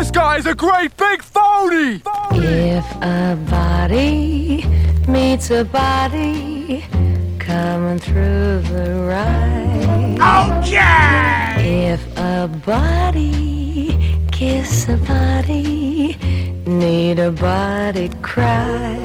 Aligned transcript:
This 0.00 0.10
guy's 0.10 0.46
a 0.46 0.54
great 0.54 0.96
big 0.96 1.22
phony! 1.22 2.00
If 2.32 2.86
a 3.02 3.38
body 3.50 4.64
meets 5.06 5.50
a 5.50 5.62
body 5.62 6.86
coming 7.38 7.98
through 7.98 8.62
the 8.62 8.94
rye. 9.06 10.56
Okay! 10.62 11.90
If 11.90 12.16
a 12.16 12.48
body 12.64 14.24
kiss 14.32 14.88
a 14.88 14.96
body, 14.96 16.16
need 16.64 17.18
a 17.18 17.30
body 17.30 18.08
cry. 18.22 18.96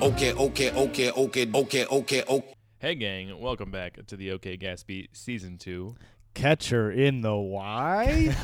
Okay, 0.00 0.32
okay, 0.32 0.70
okay, 0.72 1.10
okay, 1.10 1.52
okay, 1.52 1.84
okay, 1.84 2.24
okay. 2.26 2.54
Hey, 2.78 2.94
gang, 2.94 3.38
welcome 3.38 3.70
back 3.70 4.06
to 4.06 4.16
the 4.16 4.30
OK 4.30 4.56
Gatsby 4.56 5.08
Season 5.12 5.58
2. 5.58 5.94
Catcher 6.32 6.90
in 6.90 7.20
the 7.20 7.36
Why. 7.36 8.34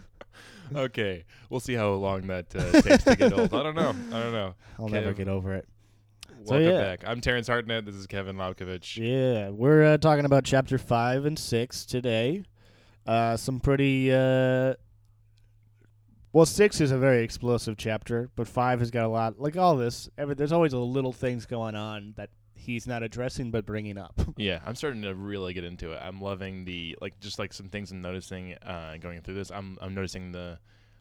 okay, 0.74 1.24
we'll 1.48 1.60
see 1.60 1.74
how 1.74 1.90
long 1.92 2.26
that 2.28 2.54
uh, 2.54 2.80
takes 2.80 3.04
to 3.04 3.16
get 3.16 3.32
old. 3.32 3.52
I 3.52 3.62
don't 3.62 3.74
know. 3.74 3.94
I 4.12 4.22
don't 4.22 4.32
know. 4.32 4.54
I'll 4.78 4.88
never 4.88 5.12
get 5.12 5.28
over 5.28 5.54
it. 5.54 5.66
Welcome 6.44 6.68
yeah. 6.68 6.80
back. 6.80 7.02
I'm 7.06 7.20
Terrence 7.20 7.48
Hartnett. 7.48 7.84
This 7.84 7.96
is 7.96 8.06
Kevin 8.06 8.36
Lobkovich. 8.36 8.96
Yeah, 8.96 9.50
we're 9.50 9.94
uh, 9.94 9.98
talking 9.98 10.24
about 10.24 10.44
chapter 10.44 10.78
five 10.78 11.24
and 11.24 11.38
six 11.38 11.84
today. 11.84 12.44
Uh, 13.06 13.36
some 13.36 13.60
pretty. 13.60 14.12
Uh, 14.12 14.74
well, 16.32 16.46
six 16.46 16.80
is 16.80 16.92
a 16.92 16.98
very 16.98 17.24
explosive 17.24 17.76
chapter, 17.76 18.30
but 18.36 18.46
five 18.46 18.78
has 18.78 18.92
got 18.92 19.04
a 19.04 19.08
lot. 19.08 19.40
Like 19.40 19.56
all 19.56 19.76
this, 19.76 20.08
every, 20.16 20.36
there's 20.36 20.52
always 20.52 20.72
a 20.72 20.78
little 20.78 21.12
things 21.12 21.46
going 21.46 21.74
on 21.74 22.14
that 22.16 22.30
he's 22.60 22.86
not 22.86 23.02
addressing 23.02 23.50
but 23.50 23.64
bringing 23.66 23.98
up. 23.98 24.14
Yeah, 24.36 24.60
I'm 24.64 24.74
starting 24.74 25.02
to 25.02 25.14
really 25.14 25.52
get 25.52 25.64
into 25.64 25.92
it. 25.92 26.00
I'm 26.02 26.20
loving 26.20 26.64
the 26.64 26.96
like 27.00 27.18
just 27.20 27.38
like 27.38 27.52
some 27.52 27.68
things 27.68 27.90
I'm 27.90 28.00
noticing 28.00 28.54
uh, 28.62 28.96
going 29.00 29.20
through 29.22 29.34
this. 29.34 29.50
I'm 29.50 29.76
I'm 29.80 29.94
noticing 29.94 30.32
the 30.32 30.58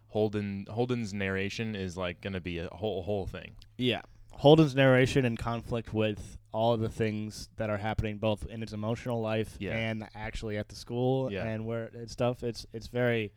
Holden 0.08 0.66
Holden's 0.70 1.14
narration 1.14 1.76
is 1.76 1.96
like 1.96 2.22
going 2.22 2.34
to 2.34 2.42
be 2.42 2.58
a 2.60 2.68
whole 2.72 3.04
whole 3.04 3.26
thing. 3.28 3.52
yeah, 3.78 4.02
Holden's 4.32 4.76
narration 4.76 5.24
in 5.26 5.38
conflict 5.38 5.94
with 5.94 6.38
all 6.52 6.74
of 6.74 6.80
the 6.80 6.90
things 6.90 7.50
that 7.58 7.70
are 7.70 7.78
happening, 7.78 8.18
both 8.18 8.46
in 8.48 8.62
his 8.62 8.74
emotional 8.74 9.22
life 9.22 9.56
Yeah. 9.60 9.76
and 9.78 10.08
actually 10.16 10.58
at 10.58 10.68
the 10.70 10.76
school 10.76 11.32
Yeah. 11.32 11.44
and 11.46 11.66
where 11.66 11.92
and 11.94 12.10
stuff. 12.10 12.44
It's 12.44 12.66
it's 12.74 12.88
very. 12.88 13.32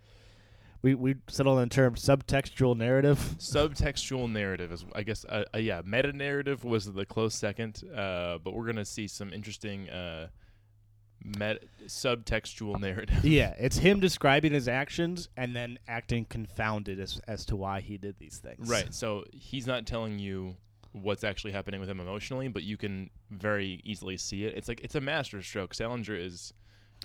We 0.83 0.95
we 0.97 1.15
settled 1.29 1.59
on 1.59 1.69
the 1.69 1.75
term 1.75 1.95
subtextual 1.95 2.77
narrative. 2.77 3.19
Subtextual 3.39 4.31
narrative 4.31 4.73
is, 4.73 4.85
I 4.95 5.05
guess, 5.05 5.25
uh, 5.25 5.45
uh, 5.55 5.59
yeah. 5.59 5.83
Meta 5.85 6.13
narrative 6.13 6.65
was 6.65 6.93
the 6.93 7.07
close 7.07 7.35
second, 7.35 7.83
uh, 7.95 8.39
but 8.43 8.55
we're 8.55 8.67
gonna 8.67 8.85
see 8.85 9.07
some 9.07 9.33
interesting 9.33 9.89
uh, 9.89 10.29
met- 11.25 11.65
subtextual 11.87 12.81
narrative. 12.81 13.25
Yeah, 13.25 13.55
it's 13.59 13.79
him 13.79 14.01
describing 14.01 14.53
his 14.53 14.67
actions 14.67 15.29
and 15.37 15.55
then 15.55 15.79
acting 15.87 16.25
confounded 16.25 16.99
as 16.99 17.21
as 17.29 17.47
to 17.47 17.57
why 17.57 17.81
he 17.81 17.97
did 17.97 18.19
these 18.19 18.39
things. 18.39 18.69
Right. 18.69 18.93
So 18.93 19.25
he's 19.33 19.69
not 19.69 19.87
telling 19.87 20.19
you 20.19 20.57
what's 20.91 21.25
actually 21.25 21.53
happening 21.53 21.81
with 21.81 21.89
him 21.89 22.01
emotionally, 22.01 22.49
but 22.49 22.65
you 22.65 22.77
can 22.77 23.09
very 23.31 23.81
easily 23.85 24.17
see 24.17 24.45
it. 24.45 24.55
It's 24.57 24.69
like 24.69 24.81
it's 24.83 24.95
a 24.97 25.01
master 25.01 25.43
stroke. 25.43 25.75
Salinger 25.75 26.17
is 26.17 26.53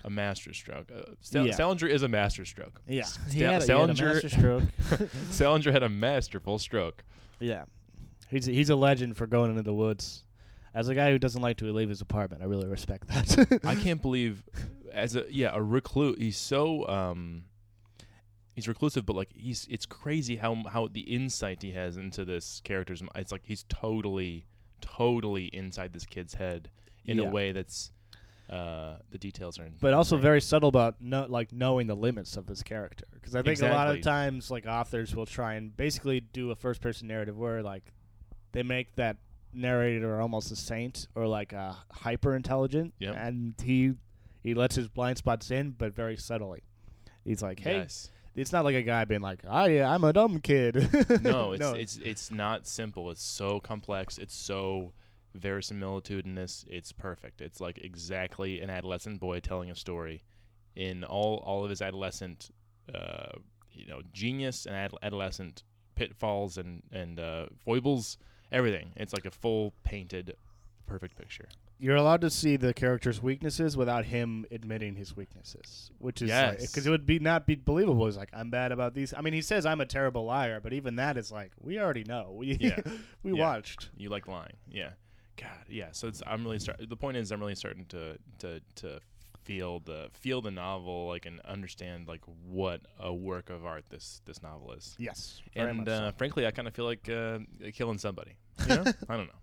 a 0.03 0.09
master 0.09 0.53
stroke. 0.53 0.91
Uh, 0.95 1.01
Sal- 1.21 1.45
Yeah. 1.47 1.53
Salinger 1.53 1.87
is 1.87 2.03
a 2.03 2.07
master 2.07 2.45
stroke. 2.45 2.81
Yeah. 2.87 3.01
S- 3.01 3.19
He 3.31 3.41
had 3.41 3.47
a- 3.49 3.49
he 3.49 3.53
had 3.53 3.61
a 3.61 3.65
Salinger 3.65 4.13
master 4.13 4.29
stroke. 4.29 4.63
Salinger 5.31 5.71
had 5.71 5.83
a 5.83 5.89
masterful 5.89 6.59
stroke. 6.59 7.03
yeah. 7.39 7.65
He's 8.29 8.47
a, 8.47 8.51
he's 8.51 8.69
a 8.69 8.75
legend 8.75 9.15
for 9.15 9.25
going 9.25 9.51
into 9.51 9.63
the 9.63 9.73
woods. 9.73 10.23
As 10.73 10.89
a 10.89 10.95
guy 10.95 11.11
who 11.11 11.17
doesn't 11.17 11.41
like 11.41 11.55
to 11.57 11.71
leave 11.71 11.87
his 11.87 12.01
apartment, 12.01 12.43
I 12.43 12.45
really 12.45 12.67
respect 12.67 13.07
that. 13.07 13.61
I 13.63 13.73
can't 13.75 14.01
believe 14.01 14.43
as 14.91 15.15
a 15.15 15.23
yeah, 15.29 15.51
a 15.53 15.61
recluse 15.61 16.17
he's 16.19 16.37
so 16.37 16.85
um 16.89 17.45
he's 18.53 18.67
reclusive 18.67 19.05
but 19.05 19.15
like 19.15 19.29
he's 19.33 19.65
it's 19.69 19.85
crazy 19.85 20.35
how 20.37 20.55
how 20.69 20.87
the 20.87 21.01
insight 21.01 21.61
he 21.61 21.71
has 21.71 21.95
into 21.97 22.25
this 22.25 22.61
character's 22.63 23.01
m- 23.01 23.09
it's 23.15 23.31
like 23.31 23.43
he's 23.45 23.63
totally 23.69 24.45
totally 24.81 25.45
inside 25.45 25.93
this 25.93 26.05
kid's 26.05 26.33
head 26.35 26.69
in 27.05 27.17
Yeah. 27.19 27.25
a 27.25 27.31
way 27.31 27.51
that's 27.53 27.91
uh 28.49 28.95
the 29.11 29.17
details 29.17 29.59
are 29.59 29.65
in. 29.65 29.73
but 29.81 29.93
also 29.93 30.15
very 30.17 30.39
subtle 30.39 30.69
about 30.69 30.95
no, 31.01 31.25
like 31.27 31.51
knowing 31.51 31.85
the 31.87 31.95
limits 31.95 32.37
of 32.37 32.45
this 32.45 32.63
character 32.63 33.05
because 33.13 33.35
i 33.35 33.41
think 33.41 33.61
a 33.61 33.67
lot 33.67 33.89
of 33.93 34.01
times 34.01 34.49
like 34.49 34.65
authors 34.65 35.13
will 35.13 35.25
try 35.25 35.55
and 35.55 35.75
basically 35.75 36.21
do 36.21 36.51
a 36.51 36.55
first 36.55 36.79
person 36.81 37.07
narrative 37.09 37.37
where 37.37 37.61
like 37.61 37.91
they 38.53 38.63
make 38.63 38.95
that 38.95 39.17
narrator 39.53 40.21
almost 40.21 40.51
a 40.51 40.55
saint 40.55 41.07
or 41.15 41.27
like 41.27 41.51
a 41.51 41.75
hyper 41.91 42.35
intelligent 42.35 42.93
Yep. 42.99 43.15
and 43.17 43.53
he 43.61 43.93
he 44.43 44.53
lets 44.53 44.75
his 44.75 44.87
blind 44.87 45.17
spots 45.17 45.51
in 45.51 45.71
but 45.71 45.93
very 45.93 46.15
subtly 46.15 46.63
he's 47.25 47.41
like 47.41 47.59
hey 47.59 47.77
yes. 47.79 48.11
it's 48.35 48.53
not 48.53 48.63
like 48.63 48.75
a 48.75 48.81
guy 48.83 49.03
being 49.03 49.19
like 49.21 49.41
oh 49.45 49.65
yeah 49.65 49.91
i'm 49.93 50.03
a 50.05 50.13
dumb 50.13 50.39
kid 50.39 50.75
no, 51.21 51.51
it's 51.51 51.65
it's 51.73 51.97
it's 51.97 52.31
not 52.31 52.65
simple. 52.65 53.11
It's 53.11 53.23
so 53.23 53.59
complex. 53.59 54.17
It's 54.17 54.35
so 54.35 54.93
verisimilitudinous. 55.39 56.65
It's 56.69 56.91
perfect. 56.91 57.41
It's 57.41 57.59
like 57.61 57.77
exactly 57.79 58.61
an 58.61 58.69
adolescent 58.69 59.19
boy 59.19 59.39
telling 59.39 59.69
a 59.71 59.75
story 59.75 60.23
in 60.75 61.03
all 61.03 61.37
all 61.45 61.63
of 61.63 61.69
his 61.69 61.81
adolescent, 61.81 62.49
uh, 62.93 63.31
you 63.71 63.87
know, 63.87 64.01
genius 64.13 64.65
and 64.65 64.75
ad- 64.75 64.91
adolescent 65.01 65.63
pitfalls 65.95 66.57
and 66.57 66.83
and 66.91 67.19
uh, 67.19 67.45
foibles. 67.65 68.17
Everything. 68.51 68.91
It's 68.95 69.11
like 69.13 69.25
a 69.25 69.31
full 69.31 69.73
painted, 69.83 70.35
perfect 70.85 71.17
picture. 71.17 71.49
you're 71.79 71.97
allowed 71.97 72.21
to 72.21 72.29
see 72.29 72.55
the 72.55 72.73
character's 72.73 73.21
weaknesses 73.21 73.75
without 73.75 74.05
him 74.05 74.45
admitting 74.51 74.95
his 74.95 75.17
weaknesses, 75.17 75.91
which 75.99 76.21
is 76.21 76.29
Yes. 76.29 76.65
because 76.71 76.87
it 76.87 76.89
would 76.89 77.05
be 77.05 77.19
not 77.19 77.45
be 77.45 77.55
believable. 77.55 78.05
He's 78.05 78.15
like, 78.15 78.29
I'm 78.33 78.49
bad 78.49 78.71
about 78.71 78.93
these. 78.93 79.13
I 79.13 79.19
mean, 79.21 79.33
he 79.33 79.41
says 79.41 79.65
I'm 79.65 79.81
a 79.81 79.85
terrible 79.85 80.23
liar, 80.25 80.61
but 80.61 80.71
even 80.71 80.95
that 80.95 81.17
is 81.17 81.29
like, 81.31 81.51
we 81.61 81.77
already 81.77 82.05
know. 82.05 82.31
We 82.33 82.53
Yeah. 82.59 82.79
we 83.23 83.33
Yeah. 83.33 83.39
watched. 83.43 83.89
You 83.97 84.07
like 84.09 84.27
lying, 84.29 84.55
yeah. 84.71 84.91
God, 85.37 85.49
yeah. 85.69 85.87
So 85.91 86.07
it's 86.07 86.21
I'm 86.25 86.43
really 86.43 86.59
start. 86.59 86.79
The 86.89 86.95
point 86.97 87.17
is, 87.17 87.31
I'm 87.31 87.39
really 87.39 87.55
starting 87.55 87.85
to 87.85 88.17
to 88.39 88.61
to 88.75 88.99
feel 89.43 89.79
the 89.79 90.09
feel 90.13 90.41
the 90.41 90.51
novel 90.51 91.07
like 91.07 91.25
and 91.25 91.39
understand 91.41 92.05
like 92.07 92.21
what 92.45 92.81
a 92.99 93.13
work 93.13 93.49
of 93.49 93.65
art 93.65 93.85
this 93.89 94.21
this 94.25 94.41
novel 94.43 94.73
is. 94.73 94.95
Yes, 94.99 95.41
And 95.55 95.87
uh, 95.87 96.11
frankly, 96.13 96.45
I 96.45 96.51
kind 96.51 96.67
of 96.67 96.73
feel 96.73 96.85
like 96.85 97.07
uh, 97.09 97.39
killing 97.73 97.97
somebody. 97.97 98.35
You 98.67 98.67
know? 98.75 98.83
I 99.07 99.15
don't 99.15 99.27
know. 99.27 99.39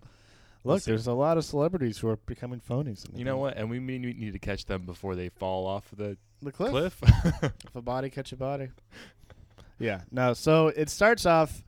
look, 0.64 0.82
there's 0.82 1.06
a 1.06 1.12
lot 1.12 1.38
of 1.38 1.44
celebrities 1.44 1.98
who 1.98 2.08
are 2.08 2.16
becoming 2.16 2.60
phonies. 2.60 3.06
You 3.14 3.24
know 3.24 3.38
what? 3.38 3.56
And 3.56 3.70
we 3.70 3.78
may 3.80 3.98
need 3.98 4.32
to 4.32 4.38
catch 4.38 4.66
them 4.66 4.84
before 4.84 5.14
they 5.14 5.28
fall 5.30 5.66
off 5.66 5.88
the 5.96 6.18
The 6.42 6.52
cliff. 6.52 7.00
cliff. 7.00 7.02
If 7.66 7.74
a 7.76 7.80
body 7.82 8.10
catch 8.10 8.32
a 8.32 8.36
body. 8.36 8.68
Yeah. 9.78 10.02
No. 10.10 10.34
So 10.34 10.68
it 10.68 10.90
starts 10.90 11.24
off 11.26 11.64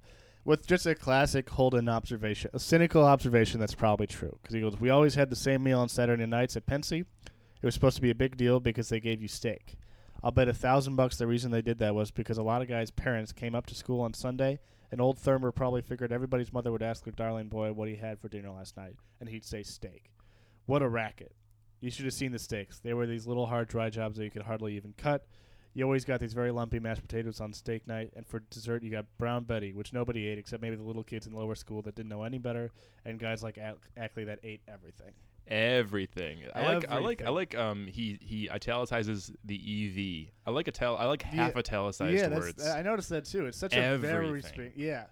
with 0.47 0.65
just 0.67 0.87
a 0.87 0.95
classic 0.95 1.51
Holden 1.51 1.89
observation, 1.89 2.51
a 2.55 2.61
cynical 2.61 3.05
observation 3.05 3.59
that's 3.59 3.75
probably 3.75 4.07
true. 4.07 4.39
Because 4.41 4.55
he 4.55 4.61
goes, 4.61 4.79
"We 4.79 4.91
always 4.91 5.17
had 5.17 5.29
the 5.29 5.37
same 5.37 5.65
meal 5.65 5.81
on 5.81 5.89
Saturday 5.89 6.25
nights 6.25 6.57
at 6.57 6.67
Pencey. 6.67 7.01
It 7.01 7.65
was 7.67 7.75
supposed 7.75 7.97
to 7.97 8.03
be 8.03 8.11
a 8.11 8.15
big 8.15 8.37
deal 8.37 8.61
because 8.61 8.89
they 8.89 9.01
gave 9.01 9.21
you 9.21 9.29
steak. 9.29 9.77
I'll 10.23 10.31
bet 10.31 10.49
a 10.49 10.55
thousand 10.55 10.97
bucks 10.97 11.19
the 11.19 11.27
reason 11.27 11.51
they 11.51 11.63
did 11.63 11.79
that 11.79 11.95
was 11.95 12.11
because 12.11 12.39
a 12.39 12.43
lot 12.43 12.63
of 12.63 12.69
guys' 12.69 12.91
parents 12.91 13.33
came 13.33 13.55
up 13.55 13.67
to 13.67 13.75
school 13.75 14.01
on 14.01 14.15
Sunday, 14.15 14.61
and 14.91 15.01
old 15.01 15.19
Thurmer 15.19 15.53
probably 15.53 15.83
figured 15.83 16.13
everybody's 16.13 16.53
mother 16.53 16.71
would 16.71 16.83
ask 16.83 17.05
their 17.05 17.13
darling 17.13 17.49
boy 17.49 17.73
what 17.73 17.89
he 17.89 17.97
had 17.97 18.21
for 18.21 18.29
dinner 18.29 18.51
last 18.51 18.77
night, 18.77 18.95
and 19.21 19.29
he'd 19.29 19.45
say 19.45 19.65
steak. 19.65 20.13
What 20.67 20.83
a 20.83 20.89
racket! 20.89 21.35
You 21.81 21.91
should 21.91 22.05
have 22.05 22.15
seen 22.15 22.33
the 22.33 22.39
steaks. 22.39 22.79
They 22.79 22.95
were 22.95 23.07
these 23.07 23.27
little 23.27 23.47
hard 23.47 23.69
dry 23.69 23.91
jobs 23.91 24.17
that 24.17 24.25
you 24.25 24.31
could 24.31 24.43
hardly 24.43 24.77
even 24.77 24.95
cut. 24.97 25.27
You 25.77 25.85
always 25.85 26.07
got 26.07 26.21
these 26.21 26.33
very 26.33 26.51
lumpy 26.51 26.81
mashed 26.81 27.03
potatoes 27.03 27.39
on 27.39 27.53
steak 27.53 27.87
night, 27.87 28.11
and 28.17 28.27
for 28.27 28.41
dessert 28.49 28.83
you 28.83 28.91
got 28.91 29.05
brown 29.19 29.45
Betty, 29.45 29.75
which 29.75 29.93
nobody 29.93 30.27
ate 30.27 30.39
except 30.39 30.63
maybe 30.63 30.75
the 30.77 30.83
little 30.83 31.05
kids 31.05 31.27
in 31.27 31.35
lower 31.35 31.55
school 31.55 31.83
that 31.83 31.95
didn't 31.95 32.09
know 32.09 32.23
any 32.23 32.39
better, 32.39 32.71
and 33.05 33.19
guys 33.19 33.43
like 33.43 33.59
Ac- 33.59 33.77
Ackley 33.95 34.25
that 34.25 34.39
ate 34.43 34.63
everything. 34.67 35.13
Everything. 35.49 36.39
I 36.55 36.73
like. 36.75 36.91
I 36.91 36.99
like. 36.99 37.23
I 37.23 37.29
like. 37.29 37.55
Um. 37.57 37.87
He 37.89 38.19
he 38.23 38.49
italicizes 38.49 39.31
the 39.45 39.55
ev. 39.55 40.33
I 40.47 40.51
like 40.51 40.67
a 40.67 40.71
ital. 40.71 40.97
I 40.97 41.05
like 41.05 41.23
Yeah. 41.23 41.29
half 41.45 41.57
italicized 41.57 42.15
yeah, 42.19 42.29
words. 42.37 42.67
I 42.67 42.81
noticed 42.83 43.11
that 43.11 43.27
too. 43.27 43.45
It's 43.47 43.59
such 43.59 43.77
a 43.77 43.99
very 43.99 44.27
Everything. 44.29 44.71
spe- 44.71 44.77
yeah. 44.79 45.05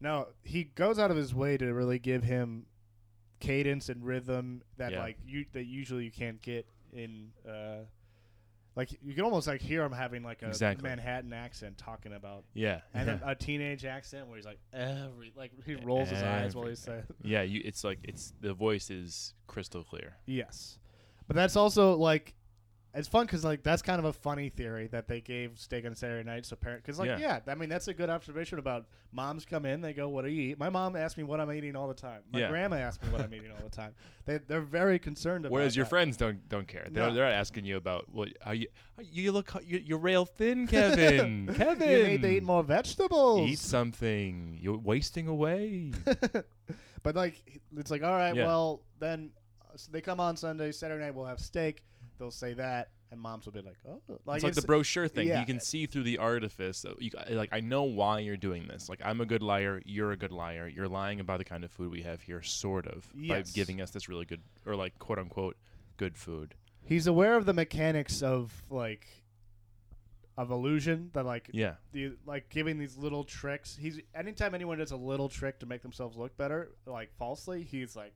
No, 0.00 0.28
he 0.42 0.64
goes 0.64 0.98
out 0.98 1.10
of 1.10 1.16
his 1.16 1.34
way 1.34 1.56
to 1.56 1.72
really 1.72 1.98
give 1.98 2.22
him 2.22 2.66
cadence 3.40 3.88
and 3.88 4.04
rhythm 4.04 4.62
that 4.76 4.92
Yeah. 4.92 5.00
like 5.00 5.16
you 5.26 5.46
that 5.52 5.64
usually 5.64 6.04
you 6.04 6.10
can't 6.12 6.40
get 6.42 6.66
in. 6.92 7.30
uh 7.48 7.84
Like 8.76 8.90
you 9.02 9.14
can 9.14 9.24
almost 9.24 9.46
like 9.46 9.62
hear 9.62 9.82
him 9.82 9.92
having 9.92 10.22
like 10.22 10.42
a 10.42 10.48
Exactly. 10.48 10.86
Manhattan 10.88 11.32
accent 11.32 11.78
talking 11.78 12.12
about 12.12 12.44
yeah. 12.52 12.80
and 12.92 13.08
a, 13.08 13.20
a 13.30 13.34
teenage 13.34 13.84
accent 13.86 14.28
where 14.28 14.36
he's 14.36 14.44
like 14.44 14.60
every 14.72 15.32
like 15.34 15.50
he 15.64 15.76
rolls 15.76 16.10
his 16.10 16.22
eyes 16.22 16.54
while 16.54 16.66
he 16.66 16.74
says 16.74 17.04
Yeah, 17.22 17.40
you. 17.42 17.62
It's 17.64 17.82
like 17.84 17.98
it's 18.04 18.34
the 18.40 18.52
voice 18.52 18.90
is 18.90 19.32
crystal 19.46 19.82
clear. 19.82 20.16
yes, 20.26 20.78
but 21.26 21.34
that's 21.36 21.56
also 21.56 21.96
like 21.96 22.34
it's 22.94 23.08
fun 23.08 23.26
because 23.26 23.44
like 23.44 23.62
that's 23.62 23.82
kind 23.82 23.98
of 23.98 24.06
a 24.06 24.12
funny 24.12 24.48
theory 24.48 24.86
that 24.86 25.06
they 25.06 25.20
gave 25.20 25.58
steak 25.58 25.84
on 25.84 25.94
Saturday 25.94 26.24
night. 26.24 26.46
So 26.46 26.56
parent, 26.56 26.82
because 26.82 26.98
like 26.98 27.08
Yeah. 27.08 27.18
yeah. 27.46 27.52
I 27.52 27.54
mean 27.54 27.68
that's 27.68 27.88
a 27.88 27.94
good 27.94 28.08
observation 28.08 28.58
about 28.58 28.86
moms 29.12 29.44
come 29.44 29.66
in, 29.66 29.82
they 29.82 29.92
go, 29.92 30.08
"What 30.08 30.24
do 30.24 30.30
you 30.30 30.50
eat?" 30.52 30.58
My 30.58 30.70
mom 30.70 30.96
asks 30.96 31.18
me 31.18 31.24
what 31.24 31.38
I'm 31.40 31.52
eating 31.52 31.76
all 31.76 31.88
the 31.88 31.94
time. 31.94 32.22
My 32.32 32.40
Yeah. 32.40 32.48
grandma 32.48 32.76
asks 32.76 33.04
me 33.04 33.10
what 33.12 33.20
I'm 33.20 33.34
eating 33.34 33.50
all 33.50 33.62
the 33.62 33.68
time. 33.76 33.94
They 34.24 34.38
they're 34.38 34.60
very 34.62 34.98
concerned 34.98 35.44
about. 35.44 35.52
Whereas 35.54 35.76
your 35.76 35.84
that. 35.84 35.90
friends 35.90 36.16
don't 36.16 36.48
don't 36.48 36.66
care. 36.66 36.86
They're, 36.90 37.08
No. 37.08 37.14
they're 37.14 37.24
not 37.26 37.34
asking 37.34 37.66
you 37.66 37.76
about 37.76 38.08
what 38.10 38.30
how 38.40 38.52
you 38.52 38.68
you 39.02 39.30
look 39.32 39.52
you, 39.62 39.78
you're 39.84 39.98
rail 39.98 40.24
thin, 40.24 40.66
Kevin. 40.66 41.48
Kevin, 41.54 41.90
you 41.90 42.06
need 42.06 42.22
to 42.22 42.28
eat 42.30 42.42
more 42.42 42.62
vegetables. 42.62 43.50
Eat 43.50 43.58
something. 43.58 44.58
You're 44.60 44.78
wasting 44.78 45.28
away. 45.28 45.92
but 47.02 47.14
like 47.14 47.60
it's 47.76 47.90
like 47.90 48.02
all 48.02 48.12
right, 48.16 48.34
Yeah. 48.34 48.46
well 48.46 48.82
then 48.98 49.30
uh, 49.60 49.76
so 49.76 49.90
they 49.92 50.00
come 50.00 50.18
on 50.20 50.36
Sunday, 50.36 50.72
Saturday 50.72 51.04
night 51.04 51.14
we'll 51.14 51.26
have 51.26 51.40
steak. 51.40 51.82
They'll 52.18 52.30
say 52.30 52.54
that, 52.54 52.90
and 53.10 53.20
moms 53.20 53.44
will 53.46 53.52
be 53.52 53.60
like, 53.60 53.76
"Oh, 53.88 54.00
like 54.24 54.36
it's 54.36 54.44
like 54.44 54.54
the 54.54 54.62
brochure 54.62 55.06
thing. 55.08 55.28
yeah. 55.28 55.40
You 55.40 55.46
can 55.46 55.60
see 55.60 55.86
through 55.86 56.04
the 56.04 56.18
artifice. 56.18 56.84
You, 56.98 57.10
like 57.30 57.50
I 57.52 57.60
know 57.60 57.82
why 57.84 58.20
you're 58.20 58.36
doing 58.36 58.66
this. 58.68 58.88
Like 58.88 59.00
I'm 59.04 59.20
a 59.20 59.26
good 59.26 59.42
liar. 59.42 59.82
You're 59.84 60.12
a 60.12 60.16
good 60.16 60.32
liar. 60.32 60.66
You're 60.68 60.88
lying 60.88 61.20
about 61.20 61.38
the 61.38 61.44
kind 61.44 61.64
of 61.64 61.70
food 61.70 61.90
we 61.90 62.02
have 62.02 62.22
here, 62.22 62.42
sort 62.42 62.86
of, 62.86 63.06
by 63.28 63.42
giving 63.54 63.80
us 63.80 63.90
this 63.90 64.08
really 64.08 64.24
good 64.24 64.40
or 64.64 64.74
like 64.76 64.98
quote 64.98 65.18
unquote 65.18 65.56
good 65.96 66.16
food. 66.16 66.54
He's 66.84 67.06
aware 67.06 67.36
of 67.36 67.46
the 67.46 67.52
mechanics 67.52 68.22
of 68.22 68.62
like 68.70 69.06
of 70.38 70.50
illusion 70.50 71.10
that 71.14 71.24
like 71.24 71.48
Yeah. 71.52 71.74
the 71.92 72.12
like 72.26 72.48
giving 72.50 72.78
these 72.78 72.96
little 72.96 73.24
tricks. 73.24 73.74
He's 73.76 74.00
anytime 74.14 74.54
anyone 74.54 74.78
does 74.78 74.90
a 74.90 74.96
little 74.96 75.28
trick 75.28 75.58
to 75.60 75.66
make 75.66 75.82
themselves 75.82 76.16
look 76.16 76.36
better, 76.36 76.72
like 76.86 77.10
falsely, 77.18 77.62
he's 77.62 77.96
like, 77.96 78.12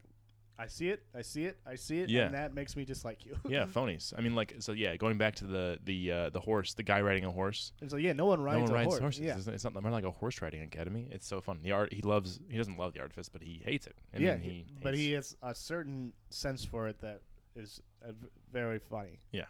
I 0.60 0.66
see 0.66 0.90
it, 0.90 1.02
I 1.14 1.22
see 1.22 1.46
it, 1.46 1.56
I 1.66 1.74
see 1.76 2.00
it, 2.00 2.10
Yeah. 2.10 2.26
and 2.26 2.34
that 2.34 2.54
makes 2.54 2.76
me 2.76 2.84
dislike 2.84 3.24
you. 3.24 3.34
Yeah, 3.48 3.64
phonies. 3.74 4.12
I 4.16 4.20
mean, 4.20 4.34
like, 4.34 4.56
so 4.58 4.72
yeah. 4.72 4.94
Going 4.96 5.16
back 5.16 5.36
to 5.36 5.46
the 5.46 5.78
the 5.84 6.12
uh, 6.12 6.30
the 6.30 6.40
horse, 6.40 6.74
the 6.74 6.82
guy 6.82 7.00
riding 7.00 7.24
a 7.24 7.30
horse. 7.30 7.72
and 7.80 7.90
so 7.90 7.96
yeah, 7.96 8.12
no 8.12 8.26
one 8.26 8.42
rides 8.42 8.58
no 8.58 8.62
one 8.64 8.70
a 8.70 8.74
rides 8.74 8.86
horse. 8.88 9.00
horses. 9.00 9.20
Yeah, 9.20 9.36
It's, 9.38 9.46
it's 9.46 9.64
not, 9.64 9.74
like 9.82 10.04
a 10.04 10.10
horse 10.10 10.42
riding 10.42 10.62
academy. 10.62 11.08
It's 11.10 11.26
so 11.26 11.40
fun. 11.40 11.60
The 11.62 11.72
art. 11.72 11.92
He 11.94 12.02
loves. 12.02 12.40
He 12.50 12.58
doesn't 12.58 12.76
love 12.76 12.92
the 12.92 13.00
artifice, 13.00 13.30
but 13.30 13.42
he 13.42 13.62
hates 13.64 13.86
it. 13.86 13.96
I 14.14 14.18
yeah, 14.18 14.32
mean, 14.36 14.42
he. 14.42 14.66
but 14.82 14.94
he 14.94 15.12
has 15.12 15.34
a 15.42 15.54
certain 15.54 16.12
sense 16.28 16.62
for 16.62 16.88
it 16.88 17.00
that 17.00 17.22
is 17.56 17.80
uh, 18.06 18.12
very 18.52 18.80
funny. 18.80 19.20
Yeah. 19.32 19.46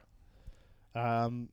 Um, 0.95 1.49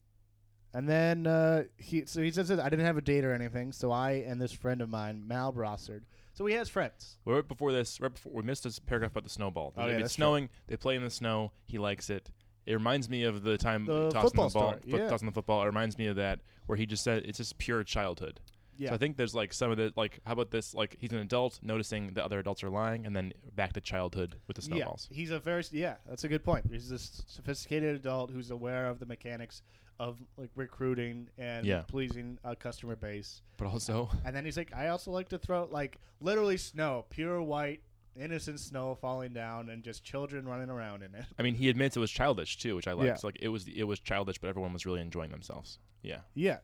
and 0.74 0.88
then 0.88 1.26
uh, 1.26 1.64
he 1.78 2.06
so 2.06 2.22
he 2.22 2.30
says 2.32 2.50
that 2.50 2.60
I 2.60 2.70
didn't 2.70 2.86
have 2.86 2.98
a 2.98 3.02
date 3.02 3.26
or 3.26 3.34
anything, 3.34 3.72
so 3.72 3.92
I 3.92 4.24
and 4.28 4.40
this 4.40 4.52
friend 4.52 4.82
of 4.82 4.90
mine, 4.90 5.28
Mal 5.28 5.52
Brossard. 5.52 6.02
So 6.38 6.46
he 6.46 6.54
has 6.54 6.70
friends. 6.70 7.18
Well, 7.26 7.38
right 7.38 7.48
before 7.48 7.72
this, 7.72 8.00
right 8.00 8.14
before 8.14 8.32
we 8.32 8.44
missed 8.44 8.64
this 8.64 8.78
paragraph 8.78 9.10
about 9.10 9.24
the 9.24 9.30
snowball. 9.32 9.74
Oh, 9.76 9.88
yeah, 9.88 9.94
it's 9.94 10.02
that's 10.04 10.14
snowing. 10.14 10.50
They 10.68 10.78
play 10.78 10.96
in 10.96 11.04
the 11.04 11.10
snow. 11.10 11.52
He 11.66 11.80
likes 11.80 12.12
it. 12.12 12.30
It 12.68 12.74
reminds 12.74 13.10
me 13.10 13.24
of 13.24 13.42
the 13.42 13.58
time 13.58 13.86
The 13.86 14.12
tossing 14.12 14.22
football 14.22 14.50
the 14.50 14.54
ball, 14.54 14.78
story, 14.78 15.02
yeah. 15.02 15.10
tossing 15.10 15.26
the 15.26 15.32
football. 15.32 15.64
It 15.64 15.66
reminds 15.66 15.98
me 15.98 16.06
of 16.06 16.16
that 16.18 16.42
where 16.68 16.78
he 16.78 16.86
just 16.86 17.04
said 17.04 17.24
it's 17.26 17.40
just 17.40 17.58
pure 17.58 17.84
childhood. 17.84 18.40
Yeah. 18.78 18.90
So 18.90 18.96
I 18.96 18.98
think 19.00 19.18
there's 19.18 19.34
like 19.34 19.52
some 19.52 19.72
of 19.72 19.78
the 19.78 19.92
like 19.96 20.20
how 20.28 20.34
about 20.34 20.52
this 20.52 20.76
like 20.76 20.96
he's 21.00 21.12
an 21.12 21.18
adult 21.18 21.58
noticing 21.64 22.14
that 22.14 22.24
other 22.24 22.38
adults 22.38 22.64
are 22.64 22.70
lying 22.70 23.08
and 23.08 23.16
then 23.16 23.34
back 23.56 23.74
to 23.74 23.82
childhood 23.82 24.36
with 24.48 24.58
the 24.58 24.62
snowballs. 24.62 25.08
Yeah, 25.10 25.18
he's 25.18 25.32
a 25.32 25.40
very 25.40 25.64
yeah. 25.72 25.96
That's 26.08 26.24
a 26.24 26.28
good 26.28 26.44
point. 26.44 26.68
He's 26.70 26.88
this 26.88 27.24
sophisticated 27.26 27.96
adult 27.96 28.30
who's 28.30 28.52
aware 28.52 28.86
of 28.86 29.00
the 29.00 29.08
mechanics 29.08 29.64
of 30.00 30.20
like 30.38 30.50
recruiting 30.56 31.30
and 31.38 31.66
Yeah. 31.66 31.82
pleasing 31.88 32.38
a 32.44 32.56
customer 32.56 32.96
base. 32.96 33.42
But 33.58 33.68
also 33.68 34.10
And 34.26 34.36
then 34.36 34.46
he's 34.46 34.58
like, 34.58 34.74
I 34.76 34.90
also 34.90 35.12
like 35.12 35.30
to 35.30 35.38
throw 35.38 35.68
like 35.72 36.00
literally 36.22 36.58
snow, 36.58 37.06
pure 37.10 37.42
white, 37.42 37.82
innocent 38.16 38.60
snow 38.60 38.96
falling 38.96 39.34
down, 39.34 39.70
and 39.70 39.84
just 39.84 40.04
children 40.04 40.48
running 40.48 40.70
around 40.70 41.04
in 41.04 41.14
it. 41.16 41.26
I 41.38 41.44
mean 41.44 41.56
he 41.56 41.70
admits 41.70 41.96
it 41.98 42.00
was 42.00 42.12
childish 42.12 42.58
too, 42.58 42.76
which 42.76 42.88
I 42.88 42.94
like. 42.94 43.08
Yeah. 43.08 43.16
So, 43.16 43.28
like 43.28 43.40
it 43.42 43.50
was 43.50 43.68
it 43.68 43.84
was 43.84 44.00
childish 44.00 44.38
but 44.40 44.48
everyone 44.50 44.74
was 44.74 44.86
really 44.86 45.02
enjoying 45.02 45.32
themselves. 45.32 45.80
Yeah. 46.04 46.20
Yeah. 46.34 46.60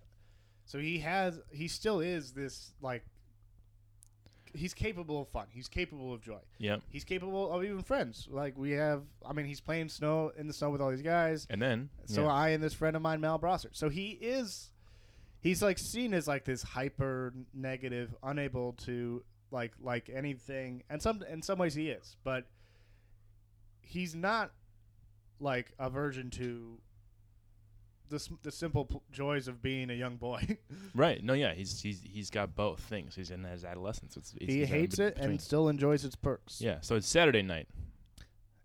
So 0.66 0.80
he 0.80 1.00
has, 1.00 1.40
he 1.52 1.68
still 1.68 2.00
is 2.00 2.32
this 2.34 2.74
like. 2.82 3.04
He's 4.54 4.74
capable 4.74 5.22
of 5.22 5.28
fun. 5.30 5.48
He's 5.50 5.68
capable 5.68 6.14
of 6.14 6.22
joy. 6.22 6.40
Yeah. 6.60 6.78
He's 6.90 7.04
capable 7.04 7.52
of 7.52 7.64
even 7.64 7.82
friends. 7.82 8.28
Like 8.30 8.58
we 8.58 8.72
have, 8.72 9.02
I 9.26 9.34
mean, 9.34 9.46
he's 9.46 9.62
playing 9.62 9.90
snow 9.90 10.32
in 10.38 10.48
the 10.48 10.54
snow 10.54 10.70
with 10.70 10.80
all 10.82 10.92
these 10.92 11.02
guys. 11.02 11.48
And 11.50 11.62
then 11.62 11.90
So 12.06 12.24
yeah. 12.24 12.34
I 12.34 12.50
and 12.50 12.64
this 12.64 12.74
friend 12.74 12.96
of 12.96 13.02
mine, 13.02 13.20
Mal 13.20 13.40
Brossard. 13.40 13.72
So 13.74 13.90
he 13.90 14.12
is, 14.12 14.72
he's 15.42 15.62
like 15.64 15.80
seen 15.80 16.14
as 16.14 16.28
like 16.28 16.46
this 16.46 16.62
hyper 16.62 17.34
negative, 17.54 18.14
unable 18.22 18.74
to 18.86 19.24
like 19.52 19.74
like 19.82 20.10
anything, 20.14 20.84
and 20.90 21.02
some 21.02 21.24
in 21.32 21.42
some 21.42 21.60
ways 21.60 21.74
he 21.76 21.90
is, 21.90 22.18
but 22.24 22.46
he's 23.82 24.16
not 24.16 24.52
like 25.40 25.72
aversion 25.78 26.30
to 26.32 26.80
the 28.14 28.30
the 28.44 28.52
simple 28.52 28.86
p- 28.86 29.00
joys 29.12 29.48
of 29.48 29.62
being 29.62 29.90
a 29.90 29.94
young 29.94 30.16
boy. 30.18 30.58
Right. 30.96 31.24
No, 31.24 31.34
yeah, 31.34 31.54
he's 31.54 31.82
he's 31.82 32.02
he's 32.04 32.30
got 32.30 32.56
both 32.56 32.80
things. 32.80 33.16
He's 33.16 33.32
in 33.32 33.44
his 33.44 33.66
adolescence. 33.66 34.16
It's, 34.16 34.34
it's 34.40 34.54
he 34.54 34.66
hates 34.66 35.00
it 35.00 35.16
between. 35.16 35.32
and 35.32 35.42
still 35.42 35.70
enjoys 35.70 36.06
its 36.06 36.16
perks. 36.16 36.62
Yeah, 36.62 36.78
so 36.82 36.96
it's 36.96 37.08
Saturday 37.08 37.42
night. 37.42 37.68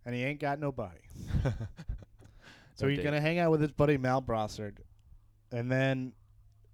and 0.04 0.14
he 0.14 0.22
ain't 0.24 0.40
got 0.40 0.58
nobody. 0.60 0.98
So 2.74 2.84
No 2.86 2.90
he's 2.90 2.98
date. 2.98 3.04
gonna 3.04 3.20
hang 3.20 3.38
out 3.40 3.50
with 3.50 3.60
his 3.60 3.72
buddy 3.72 3.96
Mal 3.98 4.22
Brossard, 4.22 4.76
and 5.50 5.68
then 5.70 6.12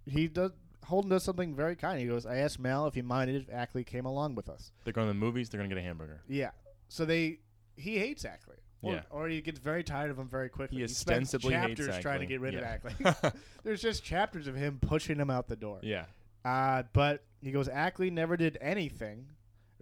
he 0.05 0.29
does. 0.29 0.51
Holden 0.85 1.09
does 1.11 1.23
something 1.23 1.55
very 1.55 1.77
kind. 1.77 1.99
He 1.99 2.07
goes, 2.07 2.27
"I 2.27 2.37
asked 2.39 2.59
Mal 2.59 2.87
if 2.87 2.93
he 2.95 3.01
minded 3.01 3.37
if 3.37 3.51
Ackley 3.55 3.85
came 3.85 4.05
along 4.05 4.35
with 4.35 4.51
us." 4.51 4.71
They're 4.85 4.93
going 4.93 5.07
to 5.07 5.15
the 5.15 5.19
movies. 5.19 5.49
They're 5.49 5.59
gonna 5.59 5.71
get 5.71 5.79
a 5.79 5.83
hamburger. 5.83 6.21
Yeah. 6.29 6.51
So 6.89 7.07
they 7.07 7.39
he 7.77 7.99
hates 7.99 8.27
Ackley. 8.27 8.57
Or, 8.85 8.93
Yeah. 8.95 9.03
or 9.11 9.29
he 9.29 9.41
gets 9.41 9.59
very 9.59 9.83
tired 9.83 10.11
of 10.11 10.19
him 10.19 10.29
very 10.29 10.49
quickly. 10.49 10.79
He 10.79 10.85
ostensibly 10.85 11.55
hates 11.55 11.81
chapters 11.81 12.03
trying 12.03 12.21
to 12.21 12.27
get 12.27 12.41
rid 12.41 12.55
Yeah. 12.55 12.61
of 12.61 12.65
Ackley. 12.85 13.41
There's 13.65 13.81
just 13.83 14.05
chapters 14.05 14.47
of 14.47 14.55
him 14.55 14.79
pushing 14.81 15.19
him 15.19 15.31
out 15.31 15.49
the 15.49 15.57
door. 15.57 15.79
Yeah. 15.83 16.05
Uh, 16.45 16.83
but 16.93 17.25
he 17.41 17.51
goes, 17.51 17.69
Ackley 17.69 18.11
never 18.11 18.37
did 18.37 18.59
anything, 18.61 19.27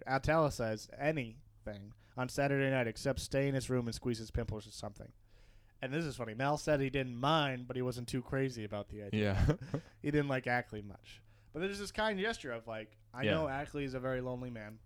italicized 0.07 0.89
anything, 0.97 1.93
on 2.17 2.29
Saturday 2.29 2.69
night 2.69 2.87
except 2.87 3.19
stay 3.19 3.47
in 3.47 3.55
his 3.55 3.69
room 3.69 3.87
and 3.87 3.95
squeeze 3.95 4.17
his 4.19 4.31
pimples 4.31 4.67
or 4.67 4.71
something. 4.71 5.11
And 5.81 5.91
this 5.93 6.05
is 6.05 6.15
funny. 6.15 6.33
Mal 6.33 6.57
said 6.57 6.79
he 6.79 6.89
didn't 6.89 7.17
mind, 7.17 7.67
but 7.67 7.75
he 7.75 7.81
wasn't 7.81 8.07
too 8.07 8.21
crazy 8.21 8.63
about 8.63 8.87
the 8.89 9.03
idea. 9.03 9.37
Yeah. 9.47 9.79
He 10.01 10.11
didn't 10.11 10.27
like 10.29 10.47
Ackley 10.47 10.81
much. 10.81 11.21
But 11.53 11.59
there's 11.61 11.79
this 11.79 11.91
kind 11.91 12.19
gesture 12.19 12.51
of 12.51 12.67
like, 12.67 12.95
I 13.13 13.23
Yeah. 13.23 13.31
know 13.31 13.47
Ackley 13.49 13.83
is 13.83 13.93
a 13.93 13.99
very 13.99 14.21
lonely 14.21 14.49
man. 14.49 14.79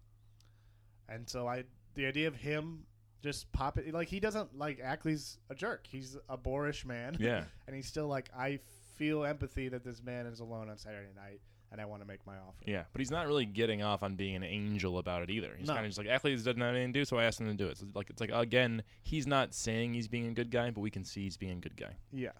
And 1.10 1.30
so 1.30 1.48
I, 1.48 1.63
the 1.96 2.06
idea 2.06 2.28
of 2.28 2.36
him 2.36 2.86
just 3.24 3.52
pop 3.52 3.78
it, 3.78 3.94
like 3.94 4.08
he 4.08 4.19
doesn't 4.19 4.58
like 4.58 4.80
Ackley's 4.80 5.38
a 5.50 5.56
jerk. 5.56 5.86
He's 5.88 6.18
a 6.30 6.38
boorish 6.38 6.86
man. 6.86 7.18
yeah. 7.19 7.44
and 7.68 7.75
he's 7.75 7.88
still 7.88 8.08
like, 8.08 8.30
I 8.38 8.60
feel 8.96 9.24
empathy 9.25 9.69
that 9.69 9.84
this 9.84 10.02
man 10.04 10.25
is 10.25 10.40
alone 10.40 10.69
on 10.69 10.78
Saturday 10.78 11.10
night, 11.16 11.40
and 11.72 11.80
I 11.81 11.86
want 11.86 12.02
to 12.02 12.08
make 12.08 12.25
my 12.25 12.36
offer. 12.38 12.64
Yeah. 12.66 12.84
But 12.94 13.00
he's 13.00 13.12
not 13.12 13.28
really 13.28 13.46
getting 13.46 13.84
off 13.84 14.02
on 14.04 14.16
being 14.16 14.36
an 14.36 14.44
angel 14.44 14.98
about 14.98 15.22
it 15.24 15.30
either. 15.30 15.54
He's 15.58 15.68
No. 15.68 15.74
kind 15.74 15.86
of 15.86 15.90
just 15.92 15.98
like 15.98 16.08
Ackley 16.08 16.36
doesn't 16.36 16.60
have 16.60 16.74
anything 16.75 16.94
to 16.94 17.00
do, 17.02 17.06
so 17.06 17.18
I 17.18 17.25
asked 17.25 17.40
him 17.42 17.48
to 17.48 17.54
do 17.54 17.68
it. 17.68 17.78
So 17.78 17.86
it's 17.88 17.96
like 17.96 18.10
it's 18.10 18.22
like 18.22 18.31
again, 18.34 18.84
he's 19.04 19.28
not 19.28 19.54
saying 19.54 19.94
he's 19.94 20.08
being 20.08 20.28
a 20.28 20.31
good 20.34 20.50
guy, 20.52 20.72
but 20.72 20.81
we 20.81 20.90
can 20.90 21.04
see 21.04 21.24
he's 21.24 21.38
being 21.38 21.54
a 21.58 21.62
good 21.62 21.75
guy. 21.78 21.96
Yeah. 22.12 22.31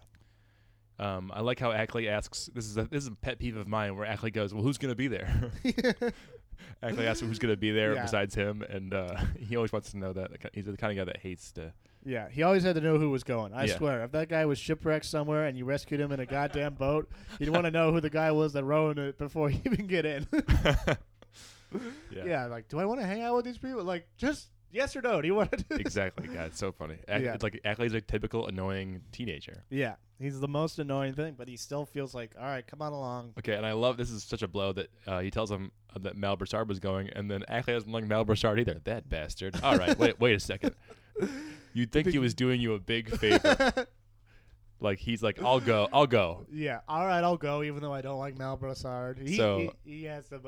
Um, 1.00 1.30
I 1.32 1.42
like 1.42 1.60
how 1.60 1.70
Ackley 1.70 2.08
asks. 2.08 2.50
This 2.52 2.64
is 2.66 2.76
a 2.76 2.84
this 2.84 3.04
is 3.04 3.08
a 3.08 3.12
pet 3.14 3.38
peeve 3.38 3.56
of 3.56 3.68
mine, 3.68 3.94
where 3.96 4.04
Ackley 4.04 4.32
goes, 4.32 4.52
"Well, 4.52 4.64
who's 4.64 4.78
gonna 4.78 4.96
be 4.96 5.06
there?" 5.06 5.52
Ackley 6.82 7.06
asks 7.06 7.20
who's 7.20 7.38
gonna 7.38 7.56
be 7.56 7.70
there 7.70 7.94
Yeah. 7.94 8.02
besides 8.02 8.34
him, 8.34 8.62
and 8.62 8.92
uh, 8.94 9.16
he 9.38 9.56
always 9.56 9.72
wants 9.72 9.90
to 9.92 9.98
know 9.98 10.12
that. 10.12 10.30
He's 10.52 10.66
the 10.66 10.76
kind 10.76 10.90
of 10.98 11.06
guy 11.06 11.12
that 11.12 11.20
hates 11.20 11.52
to. 11.52 11.72
Yeah, 12.04 12.28
he 12.30 12.42
always 12.42 12.62
had 12.62 12.76
to 12.76 12.80
know 12.80 12.96
who 12.98 13.10
was 13.10 13.24
going. 13.24 13.52
I 13.52 13.64
Yeah. 13.64 13.76
swear, 13.76 14.04
if 14.04 14.12
that 14.12 14.28
guy 14.28 14.46
was 14.46 14.58
shipwrecked 14.58 15.04
somewhere 15.04 15.46
and 15.46 15.58
you 15.58 15.64
rescued 15.64 16.00
him 16.00 16.12
in 16.12 16.20
a 16.20 16.26
goddamn 16.26 16.74
boat, 16.74 17.08
you'd 17.38 17.48
want 17.50 17.64
to 17.64 17.70
know 17.70 17.92
who 17.92 18.00
the 18.00 18.08
guy 18.10 18.30
was 18.30 18.52
that 18.54 18.64
rowed 18.64 18.98
it 18.98 19.18
before 19.18 19.50
you 19.50 19.60
even 19.64 19.86
get 19.86 20.06
in. 20.06 20.26
Yeah. 22.10 22.24
yeah. 22.24 22.46
like, 22.46 22.68
do 22.68 22.78
I 22.78 22.84
want 22.86 23.00
to 23.00 23.06
hang 23.06 23.20
out 23.22 23.36
with 23.36 23.44
these 23.44 23.58
people? 23.58 23.84
Like, 23.84 24.06
just 24.16 24.46
yes 24.70 24.94
or 24.96 25.02
no? 25.02 25.20
Do 25.20 25.26
you 25.28 25.34
want 25.34 25.52
to? 25.52 25.64
exactly. 25.80 26.26
God, 26.28 26.46
it's 26.46 26.58
so 26.58 26.72
funny. 26.72 26.96
Yeah. 27.08 27.34
It's 27.34 27.42
like 27.42 27.60
Ackley's 27.64 27.94
a 27.94 28.00
typical 28.00 28.46
annoying 28.46 29.00
teenager. 29.12 29.64
yeah, 29.70 29.94
he's 30.18 30.38
the 30.40 30.48
most 30.48 30.78
annoying 30.78 31.14
thing, 31.14 31.34
but 31.36 31.48
he 31.48 31.56
still 31.56 31.84
feels 31.86 32.14
like, 32.14 32.34
all 32.38 32.44
right, 32.46 32.66
come 32.66 32.82
on 32.82 32.92
along. 32.92 33.32
Okay, 33.38 33.54
and 33.54 33.64
I 33.66 33.72
love 33.72 33.96
this 33.96 34.10
is 34.10 34.22
such 34.22 34.42
a 34.42 34.48
blow 34.48 34.72
that 34.72 34.88
uh, 35.06 35.20
he 35.20 35.30
tells 35.30 35.50
him 35.50 35.72
uh, 35.94 35.98
that 36.00 36.16
Mal 36.16 36.36
Brossard 36.36 36.68
was 36.68 36.78
going, 36.80 37.08
and 37.10 37.30
then 37.30 37.44
Ackley 37.48 37.74
doesn't 37.74 37.90
like 37.90 38.04
Mal 38.04 38.24
Brossard 38.24 38.60
either. 38.60 38.80
That 38.84 39.08
bastard. 39.08 39.58
All 39.62 39.76
right, 39.76 39.98
wait, 39.98 40.20
wait 40.20 40.34
a 40.34 40.40
second. 40.40 40.74
You'd 41.72 41.92
think 41.92 42.08
he 42.08 42.18
was 42.18 42.34
doing 42.34 42.60
you 42.60 42.74
a 42.74 42.78
big 42.80 43.08
favor. 43.18 43.86
like 44.80 44.98
he's 44.98 45.22
like, 45.22 45.42
I'll 45.42 45.60
go, 45.60 45.88
I'll 45.92 46.06
go. 46.06 46.46
Yeah, 46.52 46.80
all 46.88 47.04
right, 47.06 47.22
I'll 47.22 47.36
go, 47.36 47.62
even 47.62 47.80
though 47.82 47.92
I 47.92 48.00
don't 48.00 48.18
like 48.18 48.36
Mal 48.38 48.56
Brossard. 48.56 49.18
He, 49.26 49.36
So- 49.36 49.72
he, 49.84 49.98
he 49.98 50.04
has 50.04 50.28
the 50.28 50.40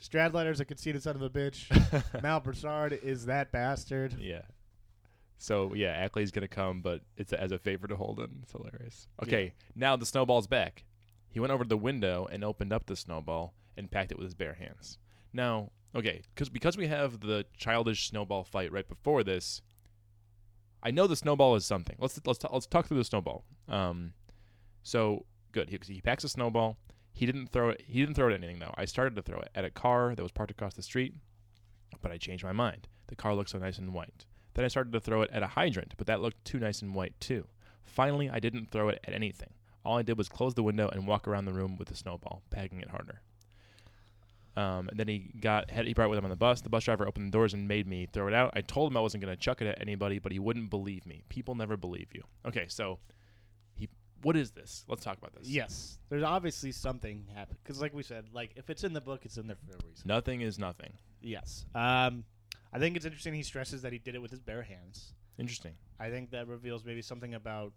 Stradlater's 0.00 0.60
a 0.60 0.64
conceited 0.64 1.02
son 1.02 1.16
of 1.16 1.22
a 1.22 1.30
bitch. 1.30 1.70
Mal 2.22 2.40
Brossard 2.40 3.02
is 3.02 3.26
that 3.26 3.50
bastard. 3.50 4.16
Yeah. 4.20 4.42
So 5.38 5.74
yeah, 5.74 5.92
Ackley's 5.92 6.30
gonna 6.30 6.48
come, 6.48 6.80
but 6.80 7.02
it's 7.16 7.32
as 7.32 7.52
a 7.52 7.58
favor 7.58 7.86
to 7.86 7.96
Holden. 7.96 8.40
It's 8.42 8.52
hilarious. 8.52 9.08
Okay, 9.22 9.54
now 9.74 9.96
the 9.96 10.06
snowball's 10.06 10.46
back. 10.46 10.84
He 11.30 11.40
went 11.40 11.52
over 11.52 11.64
to 11.64 11.68
the 11.68 11.76
window 11.76 12.28
and 12.30 12.44
opened 12.44 12.72
up 12.72 12.86
the 12.86 12.96
snowball 12.96 13.54
and 13.76 13.90
packed 13.90 14.10
it 14.10 14.18
with 14.18 14.26
his 14.26 14.34
bare 14.34 14.54
hands. 14.54 14.98
Now, 15.32 15.70
okay, 15.94 16.22
because 16.34 16.48
because 16.48 16.76
we 16.76 16.88
have 16.88 17.20
the 17.20 17.44
childish 17.56 18.08
snowball 18.08 18.44
fight 18.44 18.72
right 18.72 18.88
before 18.88 19.22
this, 19.22 19.62
I 20.82 20.90
know 20.90 21.06
the 21.06 21.16
snowball 21.16 21.54
is 21.54 21.64
something. 21.64 21.96
Let's 22.00 22.20
let's 22.24 22.38
t- 22.40 22.48
let's 22.52 22.66
talk 22.66 22.86
through 22.86 22.98
the 22.98 23.04
snowball. 23.04 23.44
Um, 23.68 24.14
so 24.82 25.24
good. 25.52 25.70
He, 25.70 25.78
he 25.86 26.00
packs 26.00 26.24
a 26.24 26.28
snowball. 26.28 26.76
He 27.18 27.26
didn't 27.26 27.48
throw 27.48 27.70
it. 27.70 27.82
He 27.84 27.98
didn't 27.98 28.14
throw 28.14 28.28
it 28.28 28.34
at 28.34 28.44
anything 28.44 28.60
though. 28.60 28.74
I 28.76 28.84
started 28.84 29.16
to 29.16 29.22
throw 29.22 29.40
it 29.40 29.48
at 29.52 29.64
a 29.64 29.70
car 29.70 30.14
that 30.14 30.22
was 30.22 30.30
parked 30.30 30.52
across 30.52 30.74
the 30.74 30.84
street, 30.84 31.14
but 32.00 32.12
I 32.12 32.16
changed 32.16 32.44
my 32.44 32.52
mind. 32.52 32.86
The 33.08 33.16
car 33.16 33.34
looked 33.34 33.50
so 33.50 33.58
nice 33.58 33.76
and 33.78 33.92
white. 33.92 34.24
Then 34.54 34.64
I 34.64 34.68
started 34.68 34.92
to 34.92 35.00
throw 35.00 35.22
it 35.22 35.30
at 35.32 35.42
a 35.42 35.48
hydrant, 35.48 35.94
but 35.96 36.06
that 36.06 36.20
looked 36.20 36.44
too 36.44 36.60
nice 36.60 36.80
and 36.80 36.94
white 36.94 37.18
too. 37.18 37.48
Finally, 37.82 38.30
I 38.30 38.38
didn't 38.38 38.70
throw 38.70 38.88
it 38.88 39.00
at 39.02 39.14
anything. 39.14 39.50
All 39.84 39.98
I 39.98 40.02
did 40.02 40.16
was 40.16 40.28
close 40.28 40.54
the 40.54 40.62
window 40.62 40.88
and 40.90 41.08
walk 41.08 41.26
around 41.26 41.46
the 41.46 41.52
room 41.52 41.76
with 41.76 41.88
the 41.88 41.96
snowball, 41.96 42.42
packing 42.50 42.80
it 42.80 42.90
harder. 42.90 43.20
Um, 44.56 44.88
and 44.88 44.96
then 44.96 45.08
he 45.08 45.32
got 45.40 45.72
he 45.72 45.94
brought 45.94 46.06
it 46.06 46.10
with 46.10 46.18
him 46.20 46.24
on 46.24 46.30
the 46.30 46.36
bus. 46.36 46.60
The 46.60 46.68
bus 46.68 46.84
driver 46.84 47.08
opened 47.08 47.26
the 47.26 47.36
doors 47.36 47.52
and 47.52 47.66
made 47.66 47.88
me 47.88 48.06
throw 48.12 48.28
it 48.28 48.34
out. 48.34 48.52
I 48.54 48.60
told 48.60 48.92
him 48.92 48.96
I 48.96 49.00
wasn't 49.00 49.24
going 49.24 49.36
to 49.36 49.40
chuck 49.40 49.60
it 49.60 49.66
at 49.66 49.80
anybody, 49.80 50.20
but 50.20 50.30
he 50.30 50.38
wouldn't 50.38 50.70
believe 50.70 51.04
me. 51.04 51.24
People 51.28 51.56
never 51.56 51.76
believe 51.76 52.14
you. 52.14 52.22
Okay, 52.46 52.66
so 52.68 53.00
what 54.22 54.36
is 54.36 54.50
this? 54.50 54.84
Let's 54.88 55.04
talk 55.04 55.18
about 55.18 55.34
this. 55.34 55.48
Yes, 55.48 55.98
there's 56.08 56.22
obviously 56.22 56.72
something 56.72 57.26
happened 57.34 57.58
because, 57.62 57.80
like 57.80 57.94
we 57.94 58.02
said, 58.02 58.26
like 58.32 58.52
if 58.56 58.70
it's 58.70 58.84
in 58.84 58.92
the 58.92 59.00
book, 59.00 59.24
it's 59.24 59.36
in 59.36 59.46
there 59.46 59.56
for 59.56 59.72
a 59.72 59.86
reason. 59.88 60.06
Nothing 60.06 60.40
is 60.40 60.58
nothing. 60.58 60.92
Yes. 61.20 61.64
Um, 61.74 62.24
I 62.72 62.78
think 62.78 62.96
it's 62.96 63.04
interesting. 63.06 63.34
He 63.34 63.42
stresses 63.42 63.82
that 63.82 63.92
he 63.92 63.98
did 63.98 64.14
it 64.14 64.22
with 64.22 64.30
his 64.30 64.40
bare 64.40 64.62
hands. 64.62 65.14
Interesting. 65.38 65.74
I 66.00 66.10
think 66.10 66.30
that 66.32 66.48
reveals 66.48 66.84
maybe 66.84 67.00
something 67.02 67.34
about, 67.34 67.72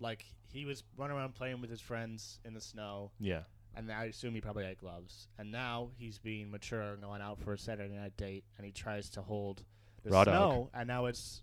like 0.00 0.24
he 0.50 0.64
was 0.64 0.82
running 0.96 1.16
around 1.16 1.34
playing 1.34 1.60
with 1.60 1.70
his 1.70 1.80
friends 1.80 2.38
in 2.44 2.54
the 2.54 2.60
snow, 2.60 3.10
Yeah. 3.20 3.42
and 3.74 3.90
I 3.92 4.04
assume 4.06 4.34
he 4.34 4.40
probably 4.40 4.64
had 4.64 4.78
gloves. 4.78 5.28
And 5.38 5.52
now 5.52 5.90
he's 5.98 6.18
being 6.18 6.50
mature 6.50 6.92
and 6.94 7.02
going 7.02 7.20
out 7.20 7.38
for 7.40 7.52
a 7.52 7.58
Saturday 7.58 7.94
night 7.94 8.16
date, 8.16 8.44
and 8.56 8.64
he 8.64 8.72
tries 8.72 9.10
to 9.10 9.22
hold 9.22 9.62
the 10.04 10.10
Raw 10.10 10.24
dog. 10.24 10.34
snow, 10.34 10.70
and 10.74 10.86
now 10.88 11.06
it's 11.06 11.42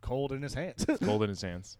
cold 0.00 0.32
in 0.32 0.42
his 0.42 0.54
hands. 0.54 0.86
cold 1.02 1.22
in 1.24 1.28
his 1.28 1.42
hands. 1.42 1.76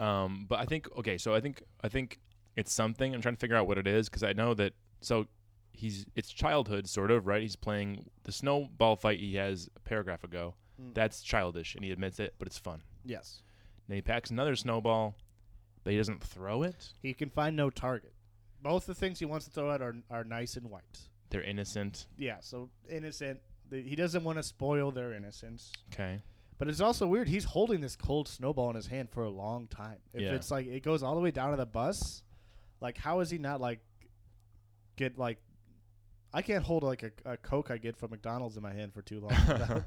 Um, 0.00 0.46
but 0.48 0.58
I 0.58 0.64
think 0.64 0.88
okay, 0.98 1.18
so 1.18 1.34
I 1.34 1.40
think 1.40 1.62
I 1.84 1.88
think 1.88 2.18
it's 2.56 2.72
something. 2.72 3.14
I'm 3.14 3.20
trying 3.20 3.36
to 3.36 3.40
figure 3.40 3.56
out 3.56 3.68
what 3.68 3.78
it 3.78 3.86
is 3.86 4.08
because 4.08 4.22
I 4.22 4.32
know 4.32 4.54
that. 4.54 4.72
So 5.00 5.26
he's 5.72 6.06
it's 6.16 6.30
childhood 6.30 6.88
sort 6.88 7.10
of 7.10 7.26
right. 7.26 7.42
He's 7.42 7.56
playing 7.56 8.06
the 8.24 8.32
snowball 8.32 8.96
fight 8.96 9.20
he 9.20 9.36
has 9.36 9.68
a 9.76 9.80
paragraph 9.80 10.24
ago. 10.24 10.54
Mm. 10.80 10.94
That's 10.94 11.22
childish, 11.22 11.74
and 11.74 11.84
he 11.84 11.90
admits 11.90 12.18
it, 12.18 12.34
but 12.38 12.48
it's 12.48 12.58
fun. 12.58 12.82
yes. 13.04 13.42
Then 13.88 13.96
he 13.96 14.02
packs 14.02 14.30
another 14.30 14.54
snowball, 14.54 15.16
but 15.82 15.90
he 15.90 15.96
doesn't 15.96 16.22
throw 16.22 16.62
it. 16.62 16.92
He 17.02 17.12
can 17.12 17.28
find 17.28 17.56
no 17.56 17.70
target. 17.70 18.12
Both 18.62 18.86
the 18.86 18.94
things 18.94 19.18
he 19.18 19.24
wants 19.24 19.46
to 19.46 19.50
throw 19.50 19.70
out 19.70 19.82
are 19.82 19.96
are 20.10 20.24
nice 20.24 20.56
and 20.56 20.70
white. 20.70 20.98
They're 21.28 21.42
innocent. 21.42 22.06
Yeah, 22.16 22.36
so 22.40 22.70
innocent. 22.88 23.40
The, 23.68 23.82
he 23.82 23.96
doesn't 23.96 24.24
want 24.24 24.38
to 24.38 24.42
spoil 24.42 24.90
their 24.92 25.12
innocence. 25.12 25.72
Okay. 25.92 26.22
But 26.60 26.68
it's 26.68 26.80
also 26.82 27.06
weird. 27.06 27.26
He's 27.26 27.44
holding 27.44 27.80
this 27.80 27.96
cold 27.96 28.28
snowball 28.28 28.68
in 28.70 28.76
his 28.76 28.86
hand 28.86 29.08
for 29.10 29.24
a 29.24 29.30
long 29.30 29.66
time. 29.66 29.96
If 30.12 30.20
Yeah. 30.20 30.34
it's 30.34 30.50
like 30.50 30.66
it 30.66 30.82
goes 30.84 31.02
all 31.02 31.14
the 31.14 31.20
way 31.22 31.30
down 31.30 31.50
to 31.52 31.56
the 31.56 31.64
bus, 31.64 32.22
like 32.82 32.98
how 32.98 33.20
is 33.20 33.30
he 33.30 33.38
not 33.38 33.60
like 33.62 33.80
get 34.96 35.18
like 35.18 35.38
I 36.34 36.42
can't 36.42 36.62
hold 36.62 36.82
like 36.82 37.02
a, 37.02 37.10
a 37.24 37.36
Coke 37.38 37.70
I 37.70 37.78
get 37.78 37.96
from 37.96 38.10
McDonald's 38.10 38.56
in 38.58 38.62
my 38.62 38.72
hand 38.74 38.92
for 38.92 39.00
too 39.02 39.20
long 39.20 39.30
without, 39.48 39.82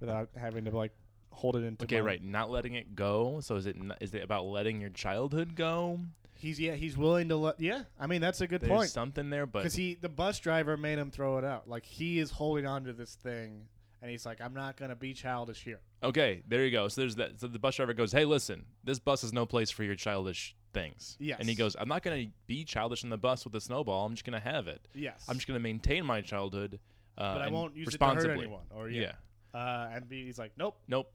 without 0.00 0.28
having 0.34 0.64
to 0.64 0.76
like 0.76 0.92
hold 1.30 1.56
it 1.56 1.62
into 1.62 1.84
Okay, 1.84 2.00
right. 2.00 2.22
Not 2.24 2.50
letting 2.50 2.74
it 2.74 2.96
go. 2.96 3.40
So 3.42 3.56
is 3.56 3.66
it 3.66 3.76
n- 3.76 3.92
is 4.00 4.14
it 4.14 4.22
about 4.24 4.46
letting 4.46 4.80
your 4.80 4.90
childhood 4.90 5.54
go? 5.54 6.00
He's 6.36 6.58
yeah, 6.58 6.74
he's 6.74 6.96
willing 6.96 7.28
to 7.28 7.36
let 7.36 7.60
yeah. 7.60 7.82
I 8.00 8.06
mean 8.06 8.22
that's 8.22 8.40
a 8.40 8.46
good 8.46 8.62
There's 8.62 8.72
point. 8.72 8.88
something 8.90 9.28
there, 9.28 9.44
but 9.46 9.58
Because 9.60 9.74
he, 9.74 9.94
the 9.94 10.08
bus 10.08 10.38
driver 10.40 10.76
made 10.78 10.98
him 10.98 11.10
throw 11.10 11.36
it 11.36 11.44
out. 11.44 11.68
Like 11.68 11.84
he 11.84 12.18
is 12.18 12.30
holding 12.30 12.66
on 12.66 12.84
to 12.84 12.92
this 12.94 13.14
thing, 13.14 13.66
and 14.04 14.10
he's 14.10 14.26
like, 14.26 14.42
"I'm 14.42 14.52
not 14.52 14.76
gonna 14.76 14.94
be 14.94 15.14
childish 15.14 15.64
here." 15.64 15.80
Okay, 16.02 16.42
there 16.46 16.62
you 16.62 16.70
go. 16.70 16.88
So 16.88 17.00
there's 17.00 17.16
that. 17.16 17.40
So 17.40 17.46
the 17.48 17.58
bus 17.58 17.74
driver 17.76 17.94
goes, 17.94 18.12
"Hey, 18.12 18.26
listen, 18.26 18.66
this 18.84 18.98
bus 18.98 19.24
is 19.24 19.32
no 19.32 19.46
place 19.46 19.70
for 19.70 19.82
your 19.82 19.94
childish 19.94 20.54
things." 20.74 21.16
Yes. 21.18 21.38
And 21.40 21.48
he 21.48 21.54
goes, 21.54 21.74
"I'm 21.78 21.88
not 21.88 22.02
going 22.02 22.26
to 22.26 22.32
be 22.46 22.64
childish 22.64 23.02
in 23.02 23.08
the 23.08 23.16
bus 23.16 23.44
with 23.46 23.54
a 23.54 23.60
snowball. 23.62 24.04
I'm 24.04 24.12
just 24.12 24.26
going 24.26 24.38
to 24.40 24.46
have 24.46 24.68
it. 24.68 24.86
Yes, 24.94 25.24
I'm 25.26 25.36
just 25.36 25.46
going 25.48 25.58
to 25.58 25.62
maintain 25.62 26.04
my 26.04 26.20
childhood, 26.20 26.78
uh, 27.16 27.32
but 27.34 27.40
I 27.42 27.48
won't 27.48 27.74
use 27.74 27.88
it 27.94 27.98
to 27.98 28.04
hurt 28.04 28.14
responsibly." 28.16 28.44
anyone. 28.44 28.64
Or 28.70 28.90
yeah. 28.90 29.12
yeah, 29.54 29.58
Uh, 29.58 29.90
and 29.94 30.04
he's 30.10 30.38
like, 30.38 30.52
"Nope, 30.58 30.76
Nope. 30.86 31.10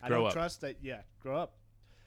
I 0.00 0.06
Grow 0.06 0.18
don't 0.18 0.26
up. 0.28 0.32
trust 0.34 0.60
that." 0.60 0.76
Yeah, 0.80 1.00
grow 1.20 1.36
up. 1.38 1.54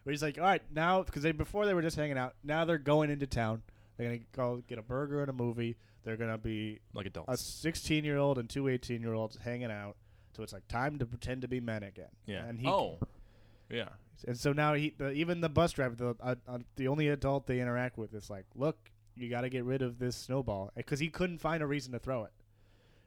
But 0.05 0.11
he's 0.11 0.23
like, 0.23 0.37
"All 0.37 0.45
right, 0.45 0.63
now 0.73 1.03
because 1.03 1.23
they 1.23 1.33
before 1.33 1.65
they 1.65 1.73
were 1.73 1.81
just 1.81 1.97
hanging 1.97 2.17
out. 2.17 2.35
Now 2.41 2.63
they're 2.63 2.77
going 2.77 3.09
into 3.09 3.27
town. 3.27 3.63
They're 3.97 4.07
gonna 4.07 4.23
go 4.31 4.63
get 4.65 4.77
a 4.79 4.81
burger 4.81 5.19
and 5.19 5.29
a 5.29 5.33
movie. 5.33 5.75
They're 6.03 6.17
gonna 6.17 6.37
be 6.39 6.79
Like 6.95 7.05
adults. 7.05 7.31
a 7.31 7.37
16 7.37 8.03
year 8.05 8.17
old 8.17 8.39
and 8.39 8.49
two 8.49 8.67
18 8.69 9.01
year 9.01 9.13
olds 9.13 9.35
hanging 9.37 9.69
out. 9.69 9.97
So 10.35 10.43
it's 10.43 10.53
like 10.53 10.67
time 10.67 10.99
to 10.99 11.05
pretend 11.05 11.41
to 11.41 11.47
be 11.47 11.59
men 11.59 11.83
again. 11.83 12.09
yeah. 12.25 12.45
And 12.45 12.59
he, 12.59 12.67
oh. 12.67 12.99
Yeah. 13.69 13.89
And 14.27 14.37
so 14.37 14.53
now 14.53 14.73
he, 14.73 14.93
the, 14.97 15.11
even 15.11 15.41
the 15.41 15.49
bus 15.49 15.71
driver, 15.71 15.95
the 15.95 16.15
uh, 16.21 16.35
uh, 16.47 16.59
the 16.75 16.87
only 16.87 17.07
adult 17.07 17.47
they 17.47 17.59
interact 17.59 17.97
with 17.97 18.13
is 18.13 18.29
like, 18.29 18.45
look, 18.55 18.77
you 19.15 19.29
got 19.29 19.41
to 19.41 19.49
get 19.49 19.63
rid 19.63 19.81
of 19.81 19.99
this 19.99 20.15
snowball 20.15 20.71
because 20.75 20.99
he 20.99 21.09
couldn't 21.09 21.39
find 21.39 21.63
a 21.63 21.67
reason 21.67 21.91
to 21.93 21.99
throw 21.99 22.23
it. 22.25 22.31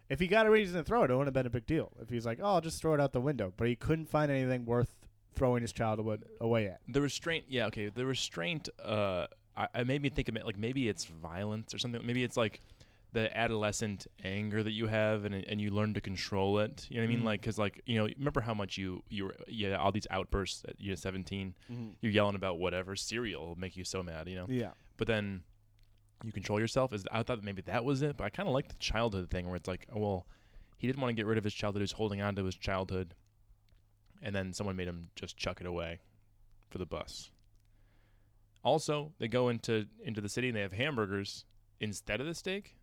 If 0.09 0.21
he 0.21 0.26
got 0.26 0.47
a 0.47 0.50
reason 0.50 0.76
to 0.76 0.85
throw 0.85 1.02
it, 1.02 1.11
it 1.11 1.14
wouldn't 1.14 1.28
have 1.28 1.35
been 1.35 1.47
a 1.47 1.50
big 1.50 1.66
deal. 1.66 1.93
If 2.00 2.11
he's 2.11 2.26
like, 2.26 2.38
oh, 2.43 2.54
I'll 2.54 2.61
just 2.61 2.81
throw 2.81 2.95
it 2.95 3.00
out 3.00 3.12
the 3.12 3.21
window, 3.21 3.52
but 3.57 3.69
he 3.69 3.76
couldn't 3.76 4.09
find 4.09 4.31
anything 4.31 4.66
worth 4.66 4.95
throwing 5.35 5.62
his 5.62 5.73
childhood 5.73 6.25
away 6.40 6.66
at. 6.66 6.81
The 6.88 7.00
restraint. 7.00 7.47
Yeah. 7.49 7.66
Okay. 7.66 7.88
The 7.88 8.04
restraint. 8.04 8.69
Uh, 8.83 9.26
I, 9.57 9.69
I 9.75 9.85
made 9.85 10.02
me 10.02 10.09
think 10.09 10.28
of 10.28 10.37
it 10.37 10.45
like 10.45 10.59
maybe 10.59 10.88
it's 10.88 11.04
violence 11.04 11.75
or 11.75 11.78
something. 11.78 12.04
Maybe 12.04 12.25
it's 12.25 12.37
like 12.37 12.61
the 13.14 13.35
adolescent 13.37 14.06
anger 14.23 14.62
that 14.62 14.73
you 14.73 14.87
have 14.88 15.25
and 15.25 15.35
and 15.35 15.61
you 15.61 15.71
learn 15.71 15.94
to 15.94 16.00
control 16.02 16.59
it. 16.59 16.87
You 16.90 16.97
know 16.97 17.02
what 17.02 17.11
I 17.11 17.14
mean? 17.14 17.23
Mhm. 17.23 17.26
Like, 17.26 17.42
cause 17.42 17.59
like 17.59 17.80
you 17.87 17.97
know, 17.97 18.06
remember 18.18 18.42
how 18.42 18.52
much 18.54 18.76
you 18.76 19.02
you 19.09 19.25
were 19.25 19.37
yeah 19.49 19.76
all 19.76 19.90
these 19.92 20.06
outbursts 20.11 20.62
at 20.68 20.75
you're 20.78 20.97
17. 20.97 21.54
Mm-hmm. 21.73 21.88
You're 22.02 22.12
yelling 22.12 22.35
about 22.37 22.59
whatever 22.59 22.94
cereal 22.97 23.47
will 23.49 23.56
make 23.56 23.76
you 23.76 23.85
so 23.85 24.02
mad. 24.02 24.28
You 24.28 24.37
know. 24.37 24.47
Yeah. 24.49 24.73
but 24.99 25.06
then 25.06 25.42
you 26.25 26.33
control 26.33 26.61
yourself. 26.61 26.92
Is 26.92 27.04
I 27.11 27.23
thought 27.23 27.42
maybe 27.42 27.62
that 27.62 27.85
was 27.85 28.02
it, 28.02 28.16
but 28.16 28.25
I 28.25 28.30
kind 28.30 28.49
of 28.49 28.52
like 28.54 28.68
the 28.68 28.75
childhood 28.76 29.30
thing 29.30 29.47
where 29.47 29.56
it's 29.56 29.68
like, 29.68 29.87
oh, 29.94 30.00
well, 30.00 30.26
he 30.76 30.87
didn't 30.87 31.00
want 31.02 31.11
to 31.11 31.14
get 31.14 31.26
rid 31.26 31.38
of 31.38 31.44
his 31.44 31.54
childhood. 31.54 31.80
He 31.80 31.85
was 31.85 31.92
holding 31.92 32.21
on 32.21 32.35
to 32.37 32.44
his 32.44 32.56
childhood, 32.56 33.14
and 34.23 34.35
then 34.35 34.52
someone 34.52 34.75
made 34.76 34.88
him 34.88 35.09
just 35.16 35.37
chuck 35.37 35.61
it 35.61 35.66
away 35.66 36.00
for 36.71 36.78
the 36.78 36.87
bus. 36.87 37.30
Also, 38.64 39.12
they 39.18 39.28
go 39.28 39.49
into 39.50 39.87
into 40.02 40.21
the 40.21 40.28
city 40.28 40.49
and 40.49 40.56
they 40.56 40.62
have 40.62 40.73
hamburgers 40.73 41.44
instead 41.80 42.21
of 42.21 42.26
the 42.26 42.35
steak. 42.35 42.76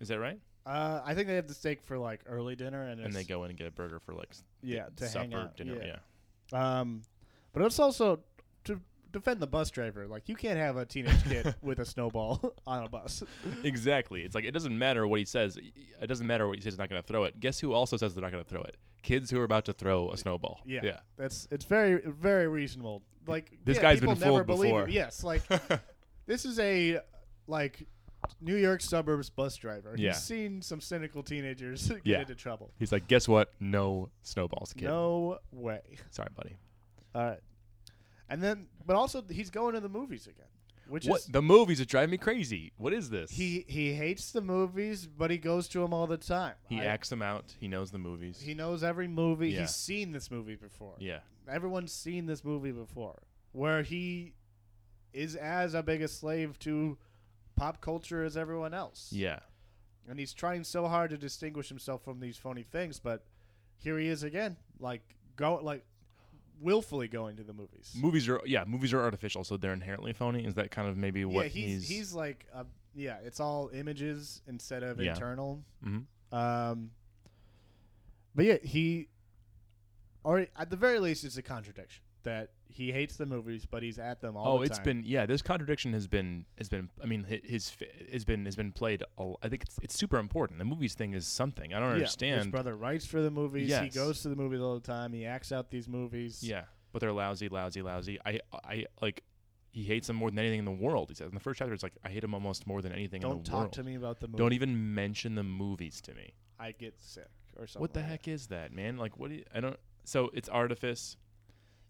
Is 0.00 0.08
that 0.08 0.18
right? 0.18 0.38
Uh, 0.66 1.00
I 1.04 1.14
think 1.14 1.26
they 1.28 1.36
have 1.36 1.48
the 1.48 1.54
steak 1.54 1.82
for 1.82 1.98
like 1.98 2.20
early 2.26 2.54
dinner, 2.56 2.82
and, 2.82 3.00
And 3.00 3.12
they 3.12 3.24
go 3.24 3.44
in 3.44 3.50
and 3.50 3.58
get 3.58 3.66
a 3.66 3.70
burger 3.70 3.98
for 3.98 4.12
like 4.14 4.28
s- 4.30 4.44
yeah 4.62 4.86
to 4.96 5.06
supper 5.06 5.24
hang 5.24 5.34
out. 5.34 5.56
dinner. 5.56 5.80
yeah. 6.52 6.80
Um, 6.80 7.02
but 7.52 7.62
it's 7.62 7.78
also 7.78 8.20
to 8.64 8.80
defend 9.12 9.40
the 9.40 9.46
bus 9.46 9.70
driver. 9.70 10.06
Like 10.06 10.28
you 10.28 10.36
can't 10.36 10.58
have 10.58 10.76
a 10.76 10.84
teenage 10.84 11.22
kid 11.24 11.54
with 11.62 11.78
a 11.80 11.84
snowball 11.84 12.54
on 12.66 12.84
a 12.84 12.88
bus. 12.88 13.22
exactly. 13.64 14.22
It's 14.22 14.34
like 14.34 14.44
it 14.44 14.52
doesn't 14.52 14.76
matter 14.76 15.06
what 15.06 15.18
he 15.18 15.24
says. 15.24 15.56
It 15.56 16.06
doesn't 16.06 16.26
matter 16.26 16.46
what 16.46 16.56
he 16.56 16.60
says. 16.62 16.74
He's 16.74 16.78
not 16.78 16.90
going 16.90 17.02
to 17.02 17.06
throw 17.06 17.24
it. 17.24 17.40
Guess 17.40 17.58
who 17.60 17.72
also 17.72 17.96
says 17.96 18.14
they're 18.14 18.22
not 18.22 18.32
going 18.32 18.44
to 18.44 18.48
throw 18.50 18.62
it? 18.62 18.76
Kids 19.02 19.30
who 19.30 19.40
are 19.40 19.44
about 19.44 19.64
to 19.64 19.72
throw 19.72 20.10
a 20.10 20.16
snowball. 20.16 20.60
Yeah. 20.66 20.80
Yeah. 20.82 21.00
That's 21.16 21.48
it's 21.50 21.64
very 21.64 22.00
very 22.04 22.48
reasonable. 22.48 23.02
Like 23.26 23.50
This 23.64 23.76
yeah, 23.76 23.82
guy's 23.82 24.00
people 24.00 24.14
been 24.14 24.20
never 24.20 24.32
fooled 24.44 24.46
believe 24.46 24.72
before. 24.74 24.88
Yes, 24.88 25.24
like 25.24 25.42
this 26.26 26.44
is 26.44 26.58
a 26.58 27.00
like 27.46 27.86
New 28.40 28.56
York 28.56 28.80
suburbs 28.80 29.30
bus 29.30 29.56
driver. 29.56 29.94
Yeah. 29.96 30.10
He's 30.12 30.22
seen 30.22 30.62
some 30.62 30.80
cynical 30.80 31.22
teenagers 31.22 31.88
get 31.88 32.00
Yeah. 32.04 32.20
into 32.20 32.34
trouble. 32.34 32.70
He's 32.78 32.92
like, 32.92 33.06
guess 33.08 33.26
what? 33.28 33.52
No 33.60 34.10
snowballs, 34.22 34.72
kid. 34.72 34.84
No 34.84 35.38
way. 35.52 35.80
Sorry, 36.10 36.28
buddy. 36.36 36.56
All 37.14 37.24
right. 37.24 37.40
And 38.28 38.42
then, 38.42 38.66
but 38.86 38.96
also 38.96 39.22
he's 39.28 39.50
going 39.50 39.74
to 39.74 39.80
the 39.80 39.88
movies 39.88 40.26
again, 40.26 40.46
which 40.88 41.06
What 41.06 41.20
is 41.20 41.26
the 41.26 41.42
movies 41.42 41.78
that 41.78 41.88
drive 41.88 42.08
me 42.10 42.16
crazy? 42.18 42.72
What 42.76 42.92
is 42.92 43.10
this? 43.10 43.30
he 43.30 43.64
he 43.68 43.92
hates 43.92 44.30
the 44.30 44.40
movies, 44.40 45.06
but 45.06 45.30
he 45.30 45.38
goes 45.38 45.66
to 45.68 45.80
them 45.80 45.92
all 45.92 46.06
the 46.06 46.16
time. 46.16 46.54
he 46.68 46.80
I- 46.80 46.84
acts 46.84 47.08
them 47.08 47.22
out. 47.22 47.54
He 47.58 47.66
knows 47.68 47.90
the 47.90 47.98
movies. 47.98 48.40
He 48.40 48.54
knows 48.54 48.84
every 48.84 49.08
movie. 49.08 49.50
Yeah. 49.50 49.62
He's 49.62 49.74
seen 49.74 50.12
this 50.12 50.30
movie 50.30 50.56
before. 50.56 50.94
yeah. 50.98 51.20
everyone's 51.48 51.92
seen 51.92 52.26
this 52.26 52.44
movie 52.44 52.70
before 52.70 53.20
where 53.52 53.82
he 53.82 54.34
is 55.12 55.34
as 55.34 55.74
a 55.74 55.82
big 55.82 56.00
a 56.02 56.06
slave 56.06 56.56
to 56.60 56.96
pop 57.60 57.80
culture 57.82 58.24
as 58.24 58.36
everyone 58.36 58.72
else 58.72 59.08
Yeah. 59.12 59.40
and 60.08 60.18
he's 60.18 60.32
trying 60.32 60.64
so 60.64 60.88
hard 60.88 61.10
to 61.10 61.18
distinguish 61.18 61.68
himself 61.68 62.02
from 62.02 62.18
these 62.20 62.36
phony 62.38 62.62
things 62.62 62.98
but 62.98 63.24
here 63.78 63.98
he 63.98 64.08
is 64.08 64.22
again 64.22 64.56
like 64.78 65.02
go 65.36 65.56
like 65.62 65.84
willfully 66.60 67.06
going 67.08 67.36
to 67.36 67.42
the 67.42 67.52
movies 67.52 67.92
Movies 67.96 68.28
are 68.28 68.40
yeah. 68.46 68.64
Movies 68.66 68.92
are 68.92 69.00
artificial, 69.02 69.44
so 69.44 69.56
they're 69.56 69.72
inherently 69.72 70.12
phony. 70.12 70.44
Is 70.44 70.54
that 70.54 70.70
kind 70.70 70.86
of 70.88 70.96
maybe 70.96 71.20
yeah 71.20 71.26
what 71.26 71.46
he's, 71.46 71.88
he's 71.88 72.12
like 72.12 72.46
uh, 72.54 72.64
yeah 72.94 73.16
it's 73.24 73.40
all 73.40 73.70
images 73.72 74.42
instead 74.46 74.82
of 74.82 75.00
Yeah. 75.00 75.12
internal 75.14 75.62
Mhm. 75.84 76.04
um 76.32 76.90
but 78.34 78.44
yeah 78.44 78.56
he 78.62 79.08
or 80.24 80.46
at 80.56 80.68
the 80.70 80.76
very 80.76 80.98
least 80.98 81.24
it's 81.24 81.36
a 81.38 81.42
contradiction 81.42 82.02
that 82.24 82.50
he 82.68 82.92
hates 82.92 83.16
the 83.16 83.26
movies 83.26 83.66
but 83.68 83.82
he's 83.82 83.98
at 83.98 84.20
them 84.20 84.36
all 84.36 84.54
Oh, 84.54 84.58
the 84.60 84.64
it's 84.66 84.78
been 84.78 85.02
yeah. 85.04 85.26
This 85.26 85.42
contradiction 85.42 85.92
has 85.92 86.06
been 86.06 86.44
has 86.58 86.68
been. 86.68 86.88
I 87.02 87.06
mean, 87.06 87.24
his 87.24 87.72
has 88.12 88.24
been 88.24 88.44
has 88.44 88.54
been 88.56 88.72
played. 88.72 89.02
I 89.18 89.48
think 89.48 89.62
it's 89.62 89.78
it's 89.82 89.96
super 89.96 90.18
important. 90.18 90.58
The 90.58 90.64
movies 90.64 90.94
thing 90.94 91.12
is 91.14 91.26
something. 91.26 91.74
I 91.74 91.80
don't 91.80 91.88
His 91.90 91.94
understand. 91.94 92.38
His 92.38 92.46
brother 92.48 92.76
writes 92.76 93.06
for 93.06 93.20
the 93.22 93.30
movies. 93.30 93.76
He 93.76 93.88
goes 93.88 94.22
to 94.22 94.28
the 94.28 94.36
movies 94.36 94.60
all 94.60 94.74
the 94.74 94.80
time. 94.86 95.12
He 95.12 95.26
acts 95.26 95.50
out 95.52 95.70
these 95.70 95.88
movies. 95.88 96.42
Yeah. 96.42 96.64
but 96.92 97.00
they're 97.00 97.12
lousy, 97.12 97.48
lousy, 97.48 97.82
lousy. 97.82 98.18
I 98.24 98.40
I 98.64 98.86
like 99.02 99.22
he 99.72 99.84
hates 99.84 100.06
them 100.08 100.16
more 100.16 100.30
than 100.30 100.38
anything 100.40 100.58
in 100.60 100.64
the 100.64 100.70
world. 100.72 101.08
He 101.10 101.14
says 101.14 101.28
in 101.28 101.34
the 101.34 101.40
first 101.40 101.58
chapter, 101.58 101.72
it's 101.74 101.82
like 101.82 101.94
I 102.04 102.08
hate 102.10 102.24
him 102.24 102.34
almost 102.34 102.66
more 102.66 102.82
than 102.82 102.92
anything 102.92 103.22
in 103.22 103.28
Don't 103.28 103.44
the 103.44 103.50
talk 103.50 103.60
world. 103.60 103.72
to 103.74 103.82
me 103.84 103.94
about 103.96 104.20
the 104.20 104.26
movie. 104.28 104.38
Don't 104.38 104.52
even 104.52 104.94
mention 104.94 105.34
the 105.36 105.44
movies 105.44 106.00
to 106.02 106.14
me. 106.14 106.34
I 106.58 106.72
get 106.72 107.00
sick 107.00 107.28
or 107.58 107.66
something. 107.66 107.80
what 107.80 107.94
the 107.94 108.00
like 108.00 108.08
heck 108.08 108.22
that. 108.24 108.30
is 108.32 108.46
that, 108.48 108.72
man? 108.72 108.96
Like, 108.96 109.16
what 109.18 109.30
do 109.30 109.36
you, 109.36 109.44
I 109.54 109.60
don't. 109.60 109.76
So 110.04 110.30
it's 110.34 110.48
artifice. 110.48 111.16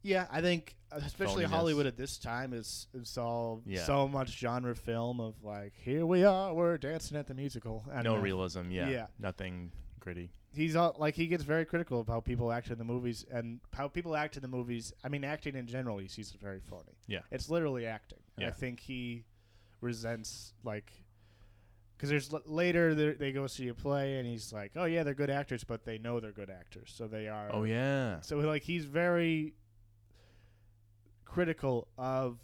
Yeah, 0.02 0.26
I 0.30 0.40
think 0.40 0.76
uh, 0.92 1.00
especially 1.04 1.44
Phoniness. 1.44 1.48
Hollywood 1.50 1.86
at 1.86 1.96
this 1.96 2.16
time 2.18 2.52
is 2.52 2.86
is 2.94 3.18
all 3.18 3.62
Yeah. 3.66 3.84
so 3.84 4.08
much 4.08 4.38
genre 4.38 4.74
film 4.74 5.20
of 5.20 5.34
like 5.42 5.74
here 5.84 6.06
we 6.06 6.24
are, 6.24 6.54
we're 6.54 6.78
dancing 6.78 7.16
at 7.18 7.26
the 7.26 7.34
musical. 7.34 7.84
I 7.92 8.02
No 8.02 8.16
know. 8.16 8.22
realism. 8.22 8.70
Yeah. 8.70 8.88
Yeah. 8.88 9.06
Nothing 9.18 9.72
gritty. 9.98 10.30
He's 10.52 10.74
all, 10.74 10.96
like 10.98 11.14
he 11.14 11.28
gets 11.28 11.44
very 11.44 11.64
critical 11.64 12.00
of 12.00 12.08
how 12.08 12.18
people 12.20 12.50
act 12.50 12.70
in 12.70 12.78
the 12.78 12.84
movies 12.84 13.24
and 13.30 13.60
how 13.72 13.86
people 13.86 14.16
act 14.16 14.34
in 14.36 14.42
the 14.42 14.48
movies. 14.48 14.92
I 15.04 15.08
mean, 15.08 15.22
acting 15.22 15.54
in 15.54 15.66
general, 15.68 15.98
he 15.98 16.08
sees 16.08 16.34
it 16.34 16.40
very 16.40 16.58
phony. 16.58 16.96
Yeah. 17.06 17.20
it's 17.30 17.48
literally 17.48 17.86
acting. 17.86 18.18
And 18.36 18.46
I 18.46 18.50
think 18.50 18.80
he 18.80 19.24
resents 19.80 20.54
like 20.64 20.90
because 21.96 22.08
there's 22.10 22.32
l- 22.32 22.40
later 22.46 22.94
they 23.14 23.30
go 23.32 23.46
see 23.46 23.68
a 23.68 23.74
play 23.74 24.18
and 24.18 24.26
he's 24.26 24.52
like, 24.52 24.72
oh 24.76 24.86
yeah, 24.86 25.02
they're 25.02 25.14
good 25.14 25.30
actors, 25.30 25.62
but 25.64 25.84
they 25.84 25.98
know 25.98 26.18
they're 26.20 26.32
good 26.32 26.50
actors, 26.50 26.90
so 26.96 27.06
they 27.06 27.28
are. 27.28 27.50
Oh 27.52 27.64
yeah. 27.64 28.20
So 28.22 28.38
like 28.38 28.62
he's 28.62 28.86
very 28.86 29.54
critical 31.34 31.88
of 31.98 32.38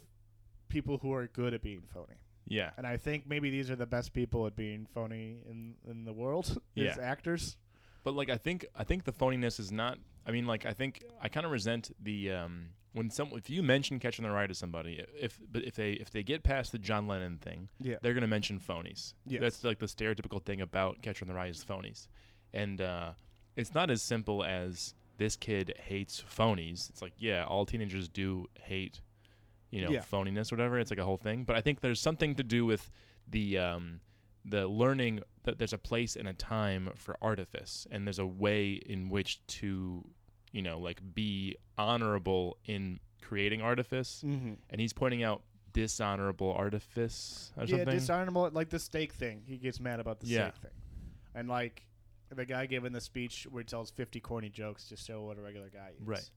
people 0.69 0.97
who 0.99 1.13
are 1.13 1.27
good 1.27 1.53
at 1.53 1.61
being 1.61 1.81
phony. 1.93 2.17
Yeah. 2.47 2.69
And 2.77 2.87
I 2.87 2.97
think 2.97 3.27
maybe 3.27 3.49
these 3.49 3.69
are 3.69 3.75
the 3.75 3.85
best 3.85 4.13
people 4.13 4.45
at 4.47 4.55
being 4.55 4.85
phony 4.93 5.37
in 5.49 5.75
in 5.89 6.05
the 6.05 6.13
world 6.13 6.57
Yeah. 6.75 6.91
as 6.91 6.97
actors. 6.97 7.57
But 8.03 8.13
like 8.15 8.29
I 8.29 8.37
think 8.37 8.65
I 8.75 8.83
think 8.83 9.03
the 9.03 9.11
phoniness 9.11 9.59
is 9.59 9.71
not. 9.71 9.97
I 10.25 10.31
mean, 10.31 10.45
like 10.45 10.65
I 10.65 10.73
think 10.73 11.03
I 11.21 11.27
kind 11.29 11.45
of 11.45 11.51
resent 11.51 11.91
the 12.01 12.31
um 12.31 12.69
when 12.93 13.09
some 13.09 13.29
if 13.33 13.49
you 13.49 13.61
mention 13.61 13.99
Catcher 13.99 14.21
in 14.23 14.27
the 14.29 14.33
Rye 14.33 14.47
to 14.47 14.53
somebody 14.53 15.03
if 15.19 15.39
but 15.51 15.63
if 15.63 15.75
they 15.75 15.91
if 15.93 16.09
they 16.11 16.23
get 16.23 16.43
past 16.43 16.71
the 16.71 16.79
John 16.79 17.07
Lennon 17.07 17.37
thing 17.37 17.69
Yeah. 17.81 17.97
they're 18.01 18.13
gonna 18.13 18.27
mention 18.27 18.59
phonies. 18.59 19.13
Yes. 19.25 19.41
That's 19.41 19.63
like 19.63 19.79
the 19.79 19.85
stereotypical 19.87 20.41
thing 20.43 20.61
about 20.61 21.01
Catcher 21.01 21.23
in 21.25 21.27
the 21.27 21.33
Rye 21.35 21.47
is 21.47 21.63
phonies, 21.63 22.07
and 22.53 22.79
uh, 22.81 23.11
it's 23.57 23.73
not 23.73 23.89
as 23.89 24.01
simple 24.01 24.43
as 24.43 24.93
this 25.17 25.35
kid 25.35 25.73
hates 25.77 26.21
phonies. 26.23 26.89
It's 26.89 27.01
like 27.01 27.13
yeah, 27.17 27.43
all 27.45 27.65
teenagers 27.65 28.07
do 28.07 28.47
hate 28.61 29.01
you 29.69 29.81
know 29.81 29.89
Yeah. 29.91 29.99
phoniness 30.01 30.51
or 30.51 30.55
whatever. 30.55 30.79
It's 30.79 30.91
like 30.91 30.99
a 30.99 31.03
whole 31.05 31.17
thing. 31.17 31.43
But 31.43 31.55
I 31.55 31.61
think 31.61 31.81
there's 31.81 31.99
something 32.01 32.35
to 32.35 32.43
do 32.43 32.65
with 32.65 32.89
the 33.27 33.57
um, 33.57 33.99
the 34.45 34.67
learning 34.67 35.21
that 35.43 35.57
there's 35.57 35.73
a 35.73 35.77
place 35.77 36.15
and 36.15 36.27
a 36.27 36.33
time 36.33 36.89
for 36.95 37.17
artifice, 37.21 37.85
and 37.91 38.07
there's 38.07 38.19
a 38.19 38.25
way 38.25 38.73
in 38.73 39.09
which 39.09 39.45
to 39.47 40.05
you 40.51 40.61
know 40.61 40.79
like 40.79 41.01
be 41.13 41.55
honorable 41.77 42.57
in 42.65 42.99
creating 43.21 43.61
artifice. 43.61 44.23
Mm-hmm. 44.25 44.53
And 44.69 44.79
he's 44.81 44.93
pointing 44.93 45.21
out 45.23 45.41
dishonorable 45.73 46.53
artifice 46.53 47.51
or 47.57 47.63
Yeah, 47.65 47.77
something. 47.77 47.93
dishonorable 47.99 48.49
like 48.53 48.69
the 48.69 48.79
steak 48.79 49.13
thing. 49.13 49.43
He 49.45 49.57
gets 49.57 49.79
mad 49.79 49.99
about 49.99 50.19
the 50.21 50.27
Yeah. 50.27 50.49
steak 50.51 50.61
thing. 50.61 50.71
And 51.35 51.47
like 51.49 51.85
the 52.35 52.45
guy 52.45 52.65
giving 52.65 52.91
the 52.93 53.01
speech 53.01 53.47
where 53.49 53.61
he 53.61 53.65
tells 53.65 53.91
50 53.91 54.19
corny 54.19 54.49
jokes 54.49 54.89
to 54.89 54.97
show 54.97 55.21
what 55.23 55.37
a 55.37 55.41
regular 55.41 55.69
guy 55.69 55.91
is. 55.99 56.05
Right. 56.07 56.29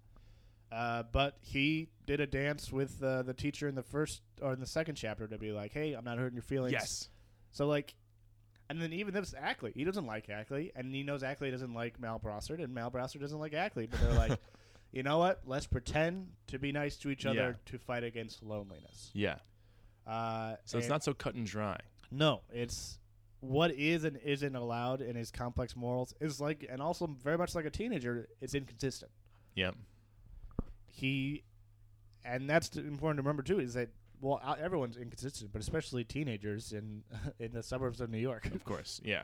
Uh, 0.72 1.02
but 1.10 1.36
he 1.42 1.88
did 2.06 2.20
a 2.20 2.26
dance 2.26 2.70
with 2.70 3.02
uh, 3.02 3.22
the 3.22 3.34
teacher 3.34 3.66
in 3.66 3.74
the 3.74 3.82
first 3.82 4.22
or 4.40 4.52
in 4.52 4.60
the 4.60 4.66
second 4.66 4.94
chapter 4.94 5.26
to 5.26 5.36
be 5.36 5.50
like, 5.50 5.72
"Hey, 5.72 5.94
I'm 5.94 6.04
not 6.04 6.16
hurting 6.18 6.36
your 6.36 6.44
feelings." 6.44 6.72
yes. 6.72 7.08
So 7.50 7.66
like, 7.66 7.92
and 8.68 8.80
then 8.80 8.92
even 8.92 9.12
this 9.12 9.34
Ackley, 9.36 9.72
he 9.74 9.82
doesn't 9.82 10.06
like 10.06 10.28
Ackley, 10.30 10.70
and 10.76 10.94
he 10.94 11.02
knows 11.02 11.24
Ackley 11.24 11.50
doesn't 11.50 11.74
like 11.74 11.98
Mal 11.98 12.20
Brossard, 12.20 12.62
and 12.62 12.72
Mal 12.72 12.88
Brossard 12.88 13.20
doesn't 13.20 13.40
like 13.40 13.52
Ackley. 13.52 13.88
But 13.88 13.98
they're 14.00 14.12
like, 14.12 14.38
you 14.92 15.02
know 15.02 15.18
what? 15.18 15.40
Let's 15.44 15.66
pretend 15.66 16.28
to 16.48 16.60
be 16.60 16.70
nice 16.70 16.96
to 16.98 17.10
each 17.10 17.26
other 17.26 17.34
Yeah. 17.66 17.72
to 17.72 17.78
fight 17.80 18.04
against 18.04 18.40
loneliness. 18.44 19.10
Yeah. 19.12 19.38
Uh, 20.06 20.54
So 20.66 20.78
it's 20.78 20.88
not 20.88 21.02
so 21.02 21.14
cut 21.14 21.34
and 21.34 21.46
dry. 21.46 21.80
No, 22.12 22.42
it's 22.52 22.99
what 23.40 23.72
is 23.72 24.04
and 24.04 24.16
isn't 24.18 24.54
allowed 24.54 25.00
in 25.00 25.16
his 25.16 25.30
complex 25.30 25.74
morals 25.74 26.14
is 26.20 26.40
like, 26.40 26.66
and 26.70 26.80
also 26.80 27.06
very 27.06 27.38
much 27.38 27.54
like 27.54 27.64
a 27.64 27.70
teenager, 27.70 28.28
it's 28.40 28.54
inconsistent. 28.54 29.10
Yep. 29.54 29.76
He, 30.86 31.44
and 32.24 32.48
that's 32.48 32.76
important 32.76 33.18
to 33.18 33.22
remember 33.22 33.42
too, 33.42 33.60
is 33.60 33.74
that 33.74 33.88
well, 34.20 34.40
everyone's 34.60 34.96
inconsistent, 34.96 35.52
but 35.52 35.62
especially 35.62 36.04
teenagers 36.04 36.72
in 36.72 37.02
in 37.38 37.52
the 37.52 37.62
suburbs 37.62 38.00
of 38.00 38.10
New 38.10 38.18
York. 38.18 38.46
Of 38.54 38.64
course. 38.64 39.00
Yeah. 39.04 39.22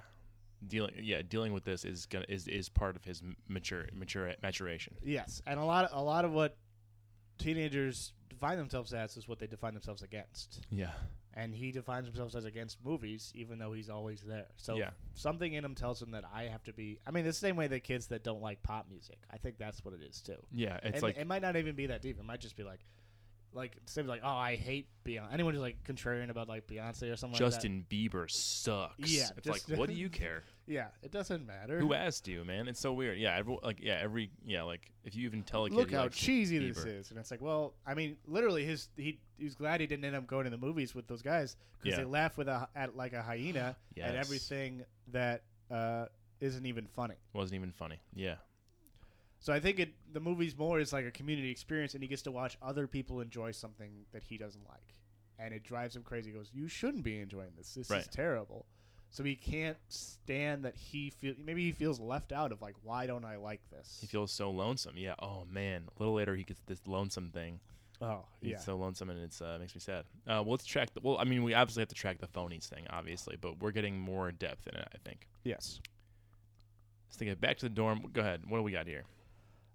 Dealing 0.67 0.95
yeah, 1.03 1.21
dealing 1.21 1.53
with 1.53 1.65
this 1.65 1.85
is 1.85 2.07
gonna 2.07 2.25
is, 2.31 2.49
is 2.49 2.71
part 2.71 2.97
of 2.97 3.05
his 3.05 3.23
mature 3.47 3.85
mature 3.93 4.33
maturation. 4.43 4.95
yes, 5.05 5.43
and 5.47 5.61
a 5.61 5.65
lot 5.65 5.85
of, 5.85 5.91
a 5.93 6.03
lot 6.03 6.25
of 6.25 6.33
what 6.33 6.57
teenagers 7.37 8.15
define 8.31 8.57
themselves 8.57 8.95
as 8.95 9.19
is 9.19 9.29
what 9.29 9.39
they 9.39 9.47
define 9.47 9.75
themselves 9.75 10.03
against. 10.03 10.63
Yeah. 10.71 10.93
And 11.39 11.55
he 11.55 11.71
defines 11.71 12.07
himself 12.07 12.35
as 12.35 12.47
against 12.47 12.83
movies, 12.83 13.31
even 13.35 13.59
though 13.59 13.75
he's 13.75 13.91
always 13.91 14.23
there. 14.23 14.47
So 14.57 14.77
Yeah. 14.77 14.91
something 15.15 15.53
in 15.53 15.65
him 15.65 15.75
tells 15.75 16.01
him 16.01 16.13
that 16.13 16.25
I 16.33 16.45
have 16.45 16.65
to 16.65 16.73
be. 16.73 16.99
I 17.07 17.11
mean, 17.11 17.27
the 17.27 17.33
same 17.35 17.57
way 17.57 17.67
that 17.69 17.81
kids 17.85 18.07
that 18.07 18.25
don't 18.25 18.41
like 18.41 18.63
pop 18.63 18.89
music. 18.89 19.19
I 19.31 19.37
think 19.37 19.59
that's 19.59 19.85
what 19.85 19.93
it 19.93 20.01
is 20.01 20.23
too. 20.23 20.39
Yeah. 20.51 20.77
It's 20.83 20.95
and 20.95 21.03
like 21.03 21.19
it 21.19 21.27
might 21.27 21.43
not 21.43 21.57
even 21.57 21.77
be 21.77 21.87
that 21.89 22.01
deep. 22.01 22.19
It 22.19 22.25
might 22.25 22.41
just 22.41 22.57
be 22.57 22.63
like, 22.65 22.81
like 23.57 23.77
same 23.87 24.07
like, 24.07 24.21
oh, 24.23 24.29
I 24.29 24.55
hate 24.57 24.87
Beyonce. 25.05 25.33
Anyone 25.33 25.55
who's 25.55 25.63
like 25.63 25.83
contrarian 25.85 26.31
about 26.31 26.49
like 26.49 26.67
Beyonce 26.67 27.13
or 27.13 27.17
something 27.17 27.33
like 27.33 27.39
that. 27.41 27.45
Justin 27.57 27.85
Bieber 27.91 28.31
sucks. 28.31 28.95
Yeah, 29.11 29.29
It's 29.37 29.47
just- 29.47 29.69
like 29.71 29.79
what 29.79 29.89
do 29.89 29.95
you 29.97 30.09
care? 30.09 30.43
Yeah, 30.69 30.89
it 31.03 31.13
doesn't 31.13 31.47
matter. 31.47 31.79
Who 31.79 31.95
asked 31.95 32.27
you, 32.27 32.45
man? 32.45 32.67
It's 32.67 32.81
so 32.81 32.93
weird. 32.93 33.19
Yeah, 33.19 33.37
every, 33.37 33.57
like 33.63 33.79
yeah, 33.81 33.99
every 34.03 34.31
yeah, 34.45 34.63
like 34.65 34.91
if 35.05 35.15
you 35.15 35.25
even 35.27 35.43
tell 35.45 35.65
a 35.65 35.71
kid 35.71 35.77
Look 35.77 35.93
how 35.93 36.03
likes 36.03 36.17
cheesy 36.17 36.59
this 36.59 36.85
is, 36.85 37.11
and 37.11 37.21
it's 37.21 37.31
like, 37.31 37.41
well, 37.41 37.75
I 37.87 37.95
mean, 37.95 38.17
literally, 38.27 38.65
his 38.65 38.89
he 38.97 39.21
he's 39.39 39.55
glad 39.55 39.81
he 39.81 39.87
didn't 39.87 40.05
end 40.05 40.17
up 40.17 40.27
going 40.27 40.43
to 40.45 40.51
the 40.51 40.59
movies 40.59 40.93
with 40.95 41.07
those 41.07 41.23
guys 41.23 41.57
because 41.79 41.97
Yeah. 41.97 42.05
they 42.05 42.11
laugh 42.11 42.37
with 42.37 42.49
a 42.49 42.69
at 42.75 42.97
like 42.97 43.13
a 43.13 43.23
hyena 43.23 43.77
at 44.01 44.17
everything 44.17 44.85
that 45.13 45.43
uh, 45.71 46.07
isn't 46.41 46.67
even 46.67 46.87
funny. 46.89 47.15
wasn't 47.33 47.55
even 47.55 47.71
funny. 47.71 48.01
Yeah. 48.13 48.35
So 49.39 49.53
I 49.53 49.61
think 49.61 49.79
it 49.79 49.91
the 50.13 50.21
movie's 50.21 50.57
more 50.57 50.81
is 50.81 50.93
like 50.93 51.05
a 51.05 51.11
community 51.11 51.51
experience, 51.51 51.95
and 51.95 52.03
he 52.03 52.09
gets 52.09 52.23
to 52.23 52.33
watch 52.33 52.57
other 52.63 52.87
people 52.87 53.21
enjoy 53.21 53.53
something 53.53 53.91
that 54.13 54.23
he 54.25 54.39
doesn't 54.39 54.67
like, 54.69 54.95
and 55.39 55.53
it 55.55 55.63
drives 55.63 55.95
him 55.95 56.03
crazy. 56.03 56.31
He 56.31 56.37
goes, 56.37 56.51
"You 56.53 56.69
shouldn't 56.69 57.05
be 57.05 57.21
enjoying 57.21 57.53
this. 57.57 57.75
This 57.75 57.91
is 57.91 58.07
terrible." 58.09 58.67
So 59.09 59.23
he 59.23 59.37
can't 59.37 59.77
stand 59.89 60.65
that 60.65 60.75
he 60.77 61.11
feel 61.11 61.35
maybe 61.39 61.63
he 61.65 61.73
feels 61.73 62.01
left 62.01 62.33
out 62.33 62.51
of 62.51 62.61
like, 62.61 62.75
"Why 62.83 63.07
don't 63.07 63.25
I 63.25 63.37
like 63.37 63.61
this?" 63.71 63.99
He 64.01 64.07
feels 64.07 64.33
so 64.33 64.51
lonesome. 64.51 64.97
Yeah. 64.97 65.15
Oh 65.21 65.45
man. 65.51 65.85
A 65.97 66.03
little 66.03 66.15
later 66.15 66.35
he 66.35 66.43
gets 66.43 66.61
this 66.67 66.81
lonesome 66.87 67.31
thing. 67.31 67.61
oh 68.01 68.25
He's 68.41 68.51
yeah, 68.53 68.59
so 68.59 68.77
lonesome 68.77 69.11
and 69.11 69.21
it's 69.21 69.41
uh, 69.41 69.59
makes 69.61 69.75
me 69.75 69.81
sad. 69.81 70.07
Uh, 70.27 70.43
well, 70.43 70.51
let's 70.51 70.65
track. 70.67 70.93
The, 70.93 71.01
well, 71.03 71.19
I 71.19 71.25
mean, 71.25 71.45
we 71.45 71.55
obviously 71.55 71.83
have 71.83 71.89
to 71.89 71.95
track 71.95 72.19
the 72.19 72.27
phonies 72.27 72.65
thing, 72.69 72.85
obviously, 72.91 73.37
but 73.41 73.61
we're 73.61 73.71
getting 73.71 73.99
more 73.99 74.33
depth 74.33 74.67
in 74.67 74.75
it. 74.75 74.89
I 74.93 74.99
think. 75.09 75.29
yes. 75.45 75.81
Let's 77.09 77.17
take 77.19 77.29
it 77.29 77.41
back 77.41 77.59
to 77.59 77.67
the 77.67 77.71
dorm. 77.75 78.03
Go 78.13 78.21
ahead. 78.21 78.43
What 78.49 78.59
do 78.59 78.63
we 78.65 78.73
got 78.73 78.87
here? 78.89 79.05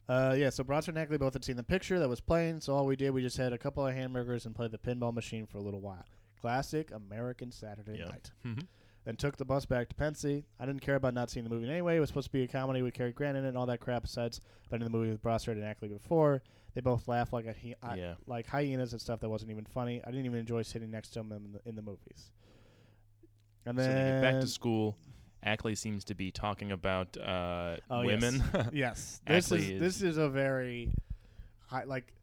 Uh, 0.10 0.36
yeah, 0.38 0.50
so 0.50 0.64
Bronson 0.64 0.96
and 0.96 1.02
Ackley 1.04 1.18
both 1.18 1.34
had 1.34 1.44
seen 1.46 1.56
the 1.56 1.64
picture 1.64 1.98
that 2.00 2.10
was 2.10 2.20
playing, 2.20 2.60
so 2.60 2.74
all 2.76 2.86
we 2.86 2.96
did, 2.96 3.12
we 3.12 3.22
just 3.22 3.38
had 3.38 3.54
a 3.54 3.58
couple 3.58 3.86
of 3.86 3.94
hamburgers 3.94 4.46
and 4.46 4.54
played 4.54 4.72
the 4.72 4.78
pinball 4.78 5.14
machine 5.14 5.46
for 5.46 5.58
a 5.58 5.62
little 5.62 5.80
while. 5.80 6.04
Classic 6.42 6.92
American 6.92 7.52
Saturday 7.52 7.98
Yeah. 8.00 8.06
night. 8.06 8.32
Mhm. 8.44 8.66
Then 9.06 9.16
took 9.16 9.38
the 9.38 9.46
bus 9.46 9.66
back 9.66 9.90
to 9.90 9.96
Pencey. 9.96 10.46
I 10.60 10.66
didn't 10.66 10.82
care 10.82 10.96
about 10.96 11.14
not 11.14 11.30
seeing 11.30 11.44
the 11.44 11.50
movie 11.50 11.70
anyway. 11.70 11.98
It 11.98 12.00
was 12.00 12.10
supposed 12.10 12.28
to 12.28 12.32
be 12.34 12.44
a 12.44 12.48
comedy 12.48 12.82
with 12.82 12.94
Cary 12.94 13.12
Grant 13.14 13.38
in 13.38 13.46
it 13.46 13.50
and 13.50 13.58
all 13.58 13.66
that 13.68 13.80
crap. 13.80 14.04
Besides, 14.04 14.42
been 14.70 14.82
in 14.82 14.86
the 14.86 14.96
movie 14.96 15.12
with 15.12 15.22
Brossard 15.24 15.54
and 15.54 15.64
Ackley 15.64 15.88
before. 15.88 16.42
They 16.74 16.82
both 16.82 17.08
laughed 17.08 17.34
like 17.34 17.46
a 17.46 17.54
hy- 17.54 17.76
I- 17.82 17.96
Yeah. 17.96 18.16
like 18.28 18.48
hyenas 18.48 18.92
and 18.94 19.02
stuff 19.02 19.20
that 19.22 19.30
wasn't 19.30 19.52
even 19.52 19.66
funny. 19.66 20.02
I 20.04 20.12
didn't 20.12 20.26
even 20.26 20.40
enjoy 20.40 20.62
sitting 20.64 20.92
next 20.92 21.10
to 21.12 21.20
them 21.20 21.32
in 21.32 21.52
the, 21.54 21.62
in 21.70 21.76
the 21.76 21.82
movies. 21.82 22.32
And 23.66 23.78
So 23.78 23.84
they 23.84 23.88
then 23.94 24.22
get 24.22 24.32
back 24.34 24.42
to 24.42 24.48
school. 24.48 24.98
Ackley 25.44 25.76
seems 25.76 26.04
to 26.06 26.16
be 26.16 26.32
talking 26.32 26.72
about 26.72 27.18
uh, 27.18 27.78
Oh, 27.90 28.06
women. 28.06 28.44
yes, 28.74 29.22
this 29.26 29.46
Ackley 29.52 29.74
is, 29.74 29.80
this 29.80 30.02
is 30.02 30.18
a 30.18 30.30
very 30.30 30.92
high, 31.68 31.84
like 31.86 32.14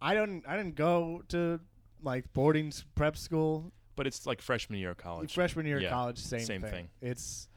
I 0.00 0.14
don't 0.14 0.42
I 0.46 0.56
didn't 0.56 0.74
go 0.74 1.22
to 1.28 1.60
like 2.02 2.32
boarding 2.32 2.72
prep 2.94 3.16
school 3.16 3.72
but 3.94 4.06
it's 4.06 4.26
like 4.26 4.40
freshman 4.42 4.78
year 4.80 4.90
of 4.90 4.96
college. 4.96 5.34
freshman 5.34 5.66
year 5.66 5.78
Yeah, 5.78 5.88
of 5.88 5.92
college 5.92 6.18
same, 6.18 6.40
same 6.40 6.60
thing. 6.62 6.70
thing. 6.70 6.88
It's 7.00 7.48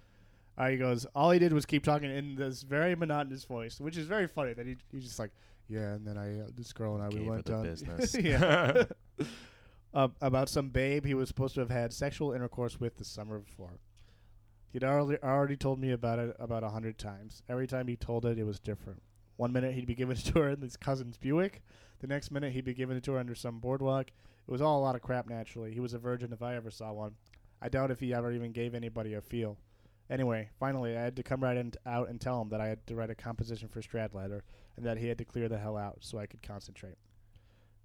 uh, 0.57 0.67
he 0.69 0.77
goes 0.77 1.05
all 1.15 1.31
he 1.31 1.39
did 1.39 1.51
was 1.53 1.65
keep 1.65 1.83
talking 1.83 2.09
in 2.15 2.35
this 2.35 2.61
very 2.63 2.95
monotonous 2.95 3.43
voice, 3.45 3.79
which 3.79 3.97
is 3.97 4.05
very 4.07 4.27
funny 4.27 4.53
that 4.53 4.65
he 4.65 4.75
he's 4.91 5.03
just 5.03 5.19
like 5.19 5.31
yeah, 5.67 5.93
and 5.93 6.05
then 6.07 6.17
I 6.17 6.41
uh, 6.41 6.47
this 6.55 6.71
girl 6.73 6.93
and 6.95 7.03
I 7.03 7.07
we 7.09 7.15
Gave 7.15 7.25
her 7.25 7.31
went 7.31 7.45
down 7.45 7.63
business. 7.63 8.15
yeah. 8.19 8.83
uh, 9.93 10.07
about 10.21 10.47
some 10.49 10.69
babe 10.69 11.05
he 11.05 11.13
was 11.13 11.27
supposed 11.27 11.55
to 11.55 11.61
have 11.61 11.71
had 11.71 11.91
sexual 11.91 12.31
intercourse 12.33 12.79
with 12.79 12.97
the 12.97 13.05
summer 13.05 13.39
before. 13.39 13.79
He'd 14.71 14.83
already 14.83 15.21
already 15.23 15.55
told 15.55 15.79
me 15.79 15.91
about 15.91 16.19
it 16.19 16.35
about 16.39 16.63
a 16.63 16.69
hundred 16.69 16.97
times. 16.97 17.43
Every 17.47 17.67
time 17.67 17.87
he 17.87 17.95
told 17.95 18.25
it, 18.25 18.37
it 18.37 18.43
was 18.43 18.59
different. 18.59 19.01
One 19.37 19.51
minute 19.51 19.73
he'd 19.73 19.87
be 19.87 19.95
giving 19.95 20.17
it 20.17 20.25
to 20.25 20.39
her 20.39 20.49
in 20.49 20.61
his 20.61 20.77
cousin's 20.77 21.17
Buick. 21.17 21.61
The 21.99 22.07
next 22.07 22.31
minute 22.31 22.53
he'd 22.53 22.65
be 22.65 22.73
giving 22.73 22.97
it 22.97 23.03
to 23.03 23.13
her 23.13 23.19
under 23.19 23.35
some 23.35 23.59
boardwalk. 23.59 24.07
It 24.07 24.51
was 24.51 24.61
all 24.61 24.79
a 24.79 24.83
lot 24.83 24.95
of 24.95 25.01
crap. 25.01 25.27
Naturally, 25.27 25.73
he 25.73 25.79
was 25.79 25.93
a 25.93 25.99
virgin 25.99 26.33
if 26.33 26.41
I 26.41 26.55
ever 26.55 26.69
saw 26.69 26.91
one. 26.91 27.15
I 27.61 27.69
doubt 27.69 27.91
if 27.91 27.99
he 27.99 28.13
ever 28.13 28.31
even 28.31 28.51
gave 28.51 28.75
anybody 28.75 29.13
a 29.13 29.21
feel. 29.21 29.57
Anyway, 30.09 30.49
finally, 30.59 30.95
I 30.95 31.01
had 31.01 31.15
to 31.15 31.23
come 31.23 31.41
right 31.41 31.57
in, 31.57 31.73
out 31.85 32.09
and 32.09 32.21
tell 32.21 32.39
him 32.41 32.49
that 32.49 32.61
I 32.61 32.67
had 32.67 32.85
to 32.87 32.95
write 32.95 33.09
a 33.09 33.15
composition 33.15 33.69
for 33.69 33.81
Stradlater. 33.81 34.41
and 34.77 34.85
that 34.85 34.97
he 34.97 35.07
had 35.07 35.17
to 35.17 35.25
clear 35.25 35.47
the 35.47 35.57
hell 35.57 35.77
out 35.77 35.97
so 36.01 36.19
I 36.19 36.27
could 36.27 36.43
concentrate. 36.43 36.97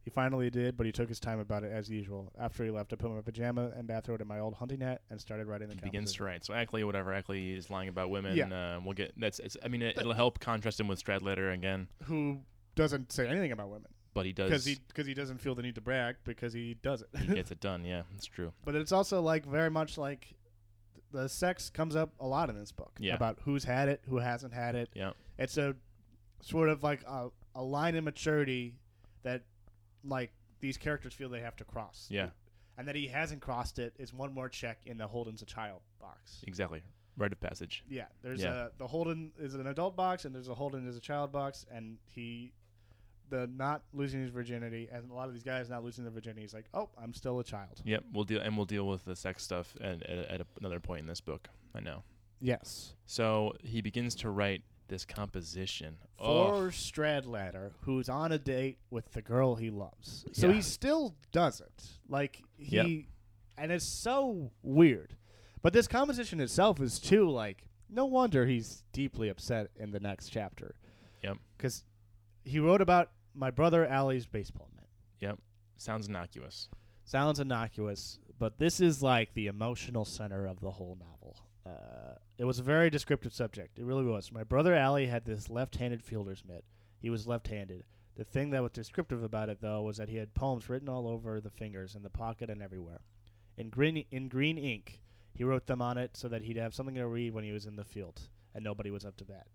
He 0.03 0.11
finally 0.11 0.49
did, 0.49 0.77
but 0.79 0.87
he 0.87 0.93
took 0.93 1.09
his 1.11 1.21
time 1.21 1.39
about 1.41 1.63
it 1.63 1.71
as 1.73 1.91
usual. 1.91 2.33
After 2.39 2.65
he 2.65 2.71
left, 2.71 2.93
I 2.93 2.97
put 2.97 3.09
on 3.11 3.17
my 3.17 3.21
pajama 3.23 3.71
and 3.77 3.87
bathrobe 3.87 4.21
in 4.23 4.27
my 4.29 4.39
old 4.41 4.55
hunting 4.55 4.81
hat 4.81 5.03
and 5.11 5.21
started 5.21 5.47
writing 5.47 5.69
the 5.69 5.75
He 5.75 5.81
begins 5.83 6.15
to 6.15 6.25
write. 6.25 6.45
So 6.45 6.55
Ackley, 6.55 6.85
whatever 6.85 7.13
Ackley 7.13 7.53
is 7.53 7.69
lying 7.71 7.89
about 7.89 8.09
women. 8.09 8.35
Yeah. 8.37 8.47
Uh, 8.77 8.81
we'll 8.83 8.95
get 8.95 9.13
that's. 9.19 9.39
It's, 9.41 9.57
I 9.63 9.69
mean, 9.69 9.83
it, 9.83 9.99
it'll 9.99 10.15
help 10.15 10.41
contrast 10.41 10.81
him 10.81 10.89
with 10.89 11.05
Stradlater 11.05 11.53
again, 11.53 11.89
Who 12.05 12.41
doesn't 12.75 13.13
say 13.13 13.27
anything 13.29 13.53
about 13.53 13.69
women 13.69 13.91
but 14.13 14.27
he 14.27 14.33
does. 14.33 14.49
because 14.51 14.65
he 14.65 14.77
because 14.89 15.07
he 15.07 15.15
doesn't 15.15 15.39
feel 15.39 15.55
the 15.55 15.63
need 15.63 15.75
to 15.77 15.81
brag 15.81 16.17
because 16.25 16.53
he 16.53 16.75
does 16.83 17.03
it. 17.03 17.09
he 17.21 17.35
gets 17.35 17.51
it 17.53 17.61
done. 17.61 17.85
Yeah, 17.85 18.03
that's 18.13 18.27
true. 18.27 18.53
but 18.65 18.75
it's 18.75 18.91
also 18.93 19.21
like 19.21 19.47
very 19.47 19.71
much 19.71 19.97
like 19.99 20.35
the 21.13 21.29
sex 21.29 21.71
comes 21.71 21.95
up 21.95 22.11
a 22.21 22.27
lot 22.27 22.49
in 22.51 22.59
this 22.59 22.73
book 22.73 22.93
Yeah. 22.99 23.15
about 23.15 23.39
who's 23.45 23.65
had 23.65 23.89
it, 23.89 24.01
who 24.09 24.17
hasn't 24.19 24.53
had 24.55 24.75
it. 24.77 24.89
Yeah. 24.95 25.11
It's 25.39 25.59
a 25.59 25.77
sort 26.41 26.69
of 26.69 26.83
like 26.83 27.03
a, 27.07 27.29
a 27.55 27.63
line 27.63 27.97
of 27.97 28.05
maturity 28.05 28.75
that 29.23 29.43
like 30.05 30.33
these 30.61 30.77
characters 30.77 31.13
feel 31.15 31.29
they 31.29 31.41
have 31.41 31.57
to 31.57 31.65
cross. 31.65 32.07
Yeah. 32.11 32.31
And 32.79 32.89
that 32.89 32.97
he 32.97 33.09
hasn't 33.09 33.41
crossed 33.43 33.79
it 33.79 33.95
is 33.99 34.13
one 34.15 34.33
more 34.33 34.49
check 34.49 34.79
in 34.87 34.97
the 34.97 35.07
Holden's 35.07 35.43
a 35.43 35.47
child 35.47 35.81
box. 36.01 36.43
Exactly. 36.47 36.83
Rite 37.17 37.33
of 37.33 37.41
passage. 37.41 37.85
Yeah, 37.89 38.07
there's 38.23 38.43
Yeah. 38.43 38.67
a 38.67 38.71
the 38.79 38.87
Holden 38.87 39.33
is 39.39 39.55
an 39.55 39.67
adult 39.67 39.97
box 39.97 40.25
and 40.25 40.35
there's 40.35 40.49
a 40.49 40.55
Holden 40.55 40.87
is 40.89 40.97
a 40.97 41.01
child 41.01 41.33
box 41.33 41.67
and 41.71 41.99
he 42.07 42.53
the 43.29 43.47
not 43.47 43.83
losing 43.93 44.21
his 44.21 44.31
virginity 44.31 44.89
and 44.91 45.09
a 45.11 45.15
lot 45.15 45.29
of 45.29 45.35
these 45.35 45.43
guys 45.45 45.69
not 45.69 45.85
losing 45.85 46.05
their 46.05 46.13
virginity 46.13 46.41
he's 46.41 46.55
like, 46.55 46.67
"Oh, 46.75 46.89
I'm 47.01 47.15
still 47.15 47.39
a 47.39 47.45
child." 47.45 47.81
Yep. 47.85 48.05
We'll 48.13 48.25
deal 48.25 48.41
and 48.41 48.57
we'll 48.57 48.67
deal 48.67 48.87
with 48.89 49.05
the 49.05 49.15
sex 49.15 49.45
stuff 49.45 49.77
at, 49.81 50.03
at, 50.05 50.41
at 50.41 50.47
another 50.59 50.81
point 50.81 51.01
in 51.03 51.07
this 51.07 51.21
book. 51.21 51.49
I 51.75 51.81
know. 51.81 52.03
Yes. 52.41 52.95
So 53.07 53.55
he 53.63 53.83
begins 53.83 54.15
to 54.17 54.31
write 54.31 54.63
this 54.91 55.07
composition. 55.07 55.97
for 56.19 56.25
Oh, 56.27 56.61
Stradlater, 56.71 57.73
who's 57.81 58.11
on 58.11 58.31
a 58.33 58.39
date 58.39 58.79
with 58.91 59.11
the 59.13 59.23
girl 59.23 59.55
he 59.55 59.71
loves. 59.71 60.27
So 60.33 60.49
Yeah. 60.49 60.55
he 60.57 60.63
still 60.63 61.17
does 61.33 61.61
it. 61.63 61.99
Like 62.09 62.43
he 62.59 62.77
Yep. 62.77 62.87
and 63.57 63.73
it's 63.73 63.87
so 63.87 64.51
weird. 64.63 65.17
But 65.63 65.73
this 65.73 65.89
composition 65.89 66.41
itself 66.41 66.81
is 66.81 66.99
too 66.99 67.29
like 67.31 67.65
no 67.89 68.05
wonder 68.05 68.47
he's 68.47 68.85
deeply 68.93 69.29
upset 69.31 69.71
in 69.77 69.91
the 69.91 69.99
next 70.01 70.29
chapter. 70.29 70.75
Yep. 71.23 71.39
Cuz 71.59 71.85
he 72.45 72.59
wrote 72.59 72.81
about 72.83 73.11
my 73.35 73.51
brother 73.51 73.87
Allie's 73.87 74.27
baseball 74.27 74.69
mitt. 74.77 74.89
yep. 75.21 75.39
Sounds 75.77 76.07
innocuous. 76.09 76.69
Sounds 77.05 77.41
innocuous, 77.41 78.19
but 78.39 78.59
this 78.59 78.81
is 78.81 79.03
like 79.03 79.33
the 79.35 79.47
emotional 79.47 80.05
center 80.05 80.47
of 80.47 80.61
the 80.61 80.71
whole 80.73 80.97
novel. 80.97 81.37
Uh, 81.67 82.15
it 82.41 82.47
was 82.47 82.59
a 82.59 82.63
very 82.63 82.89
descriptive 82.89 83.35
subject. 83.35 83.79
It 83.79 83.85
really 83.85 84.07
was. 84.07 84.33
My 84.33 84.45
brother 84.45 84.75
Allie 84.75 85.09
had 85.09 85.27
this 85.27 85.51
left-handed 85.51 86.03
fielder's 86.03 86.43
mitt. 86.49 86.65
He 86.99 87.11
was 87.11 87.27
left-handed. 87.27 87.85
The 88.17 88.25
thing 88.25 88.49
that 88.51 88.63
was 88.63 88.73
descriptive 88.73 89.23
about 89.23 89.51
it, 89.51 89.59
though, 89.61 89.83
was 89.83 89.99
that 89.99 90.09
he 90.09 90.17
had 90.17 90.33
poems 90.33 90.71
written 90.71 90.89
all 90.89 91.07
over 91.07 91.39
the 91.39 91.51
fingers, 91.51 91.95
in 91.95 92.03
the 92.03 92.09
pocket, 92.09 92.49
and 92.49 92.63
everywhere. 92.63 93.03
In 93.59 93.69
green 93.69 94.07
in 94.11 94.29
green 94.29 94.57
ink, 94.57 95.03
he 95.35 95.45
wrote 95.45 95.67
them 95.67 95.83
on 95.83 95.99
it 95.99 96.17
so 96.17 96.29
that 96.29 96.41
he'd 96.41 96.57
have 96.57 96.75
something 96.75 96.95
to 96.95 97.07
read 97.07 97.35
when 97.35 97.45
he 97.45 97.53
was 97.53 97.67
in 97.67 97.77
the 97.77 97.85
field, 97.85 98.23
and 98.55 98.65
nobody 98.65 98.91
was 98.91 99.05
up 99.05 99.19
to 99.19 99.25
bat. 99.27 99.47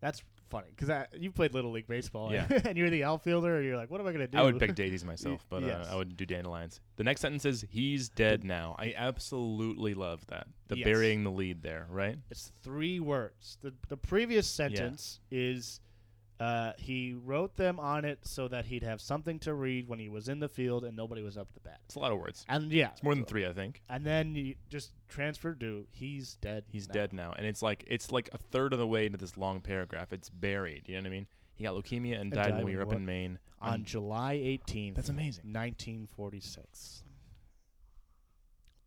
That's 0.00 0.24
funny 0.48 0.68
because 0.74 1.06
you 1.18 1.30
played 1.30 1.54
little 1.54 1.70
league 1.72 1.86
baseball, 1.86 2.32
Yeah. 2.32 2.46
and 2.64 2.76
you're 2.76 2.90
the 2.90 3.04
outfielder, 3.04 3.56
and 3.56 3.64
you're 3.64 3.76
like, 3.76 3.90
"What 3.90 4.00
am 4.00 4.06
I 4.06 4.12
gonna 4.12 4.26
do?" 4.26 4.38
I 4.38 4.42
would 4.42 4.58
pick 4.58 4.74
daisies 4.74 5.04
myself, 5.04 5.44
but 5.48 5.62
yes. 5.62 5.86
uh, 5.88 5.92
I 5.92 5.96
would 5.96 6.16
do 6.16 6.26
dandelions. 6.26 6.80
The 6.96 7.04
next 7.04 7.20
sentence 7.20 7.44
is 7.44 7.64
he's 7.70 8.08
dead 8.08 8.44
now. 8.44 8.76
I 8.78 8.94
absolutely 8.96 9.94
love 9.94 10.26
that. 10.28 10.46
The 10.68 10.78
Yes. 10.78 10.84
burying 10.84 11.24
the 11.24 11.30
lead 11.30 11.62
there, 11.62 11.86
right? 11.90 12.16
It's 12.30 12.52
three 12.62 13.00
words. 13.00 13.58
The 13.62 13.72
the 13.88 13.96
previous 13.96 14.46
sentence 14.46 15.20
is 15.30 15.80
uh, 16.38 16.72
he 16.76 17.14
wrote 17.14 17.56
them 17.56 17.80
on 17.80 18.04
it 18.04 18.18
so 18.22 18.46
that 18.48 18.66
he'd 18.66 18.82
have 18.82 19.00
something 19.00 19.38
to 19.40 19.54
read 19.54 19.88
when 19.88 19.98
he 19.98 20.08
was 20.08 20.28
in 20.28 20.38
the 20.38 20.48
field 20.48 20.84
and 20.84 20.94
nobody 20.96 21.22
was 21.22 21.36
up 21.38 21.52
to 21.54 21.60
bat. 21.60 21.80
It's 21.86 21.94
a 21.94 21.98
lot 21.98 22.12
of 22.12 22.18
words. 22.18 22.44
And 22.48 22.70
yeah, 22.70 22.90
It's 22.90 23.02
more 23.02 23.14
than 23.14 23.24
three, 23.24 23.46
I 23.46 23.52
think. 23.52 23.82
and 23.88 24.04
then 24.04 24.34
you 24.34 24.54
just 24.68 24.92
transferred 25.08 25.60
to 25.60 25.86
he's 25.90 26.34
dead. 26.36 26.64
He's 26.68 26.88
now. 26.88 26.92
dead 26.94 27.12
now, 27.12 27.32
and 27.36 27.46
it's 27.46 27.62
like 27.62 27.84
it's 27.86 28.12
like 28.12 28.28
a 28.32 28.38
third 28.38 28.72
of 28.72 28.78
the 28.78 28.86
way 28.86 29.06
into 29.06 29.18
this 29.18 29.36
long 29.38 29.60
paragraph. 29.60 30.12
It's 30.12 30.28
buried. 30.28 30.82
You 30.86 30.96
know 30.96 31.00
what 31.02 31.06
I 31.06 31.10
mean? 31.10 31.26
He 31.54 31.64
got 31.64 31.74
leukemia 31.74 32.20
and 32.20 32.30
died 32.30 32.54
when 32.54 32.66
we 32.66 32.76
were 32.76 32.82
up 32.82 32.92
in 32.92 33.06
Maine. 33.06 33.38
on 33.62 33.84
July 33.84 34.36
18th. 34.36 34.96
That's 34.96 35.08
amazing. 35.08 35.44
1946. 35.46 37.02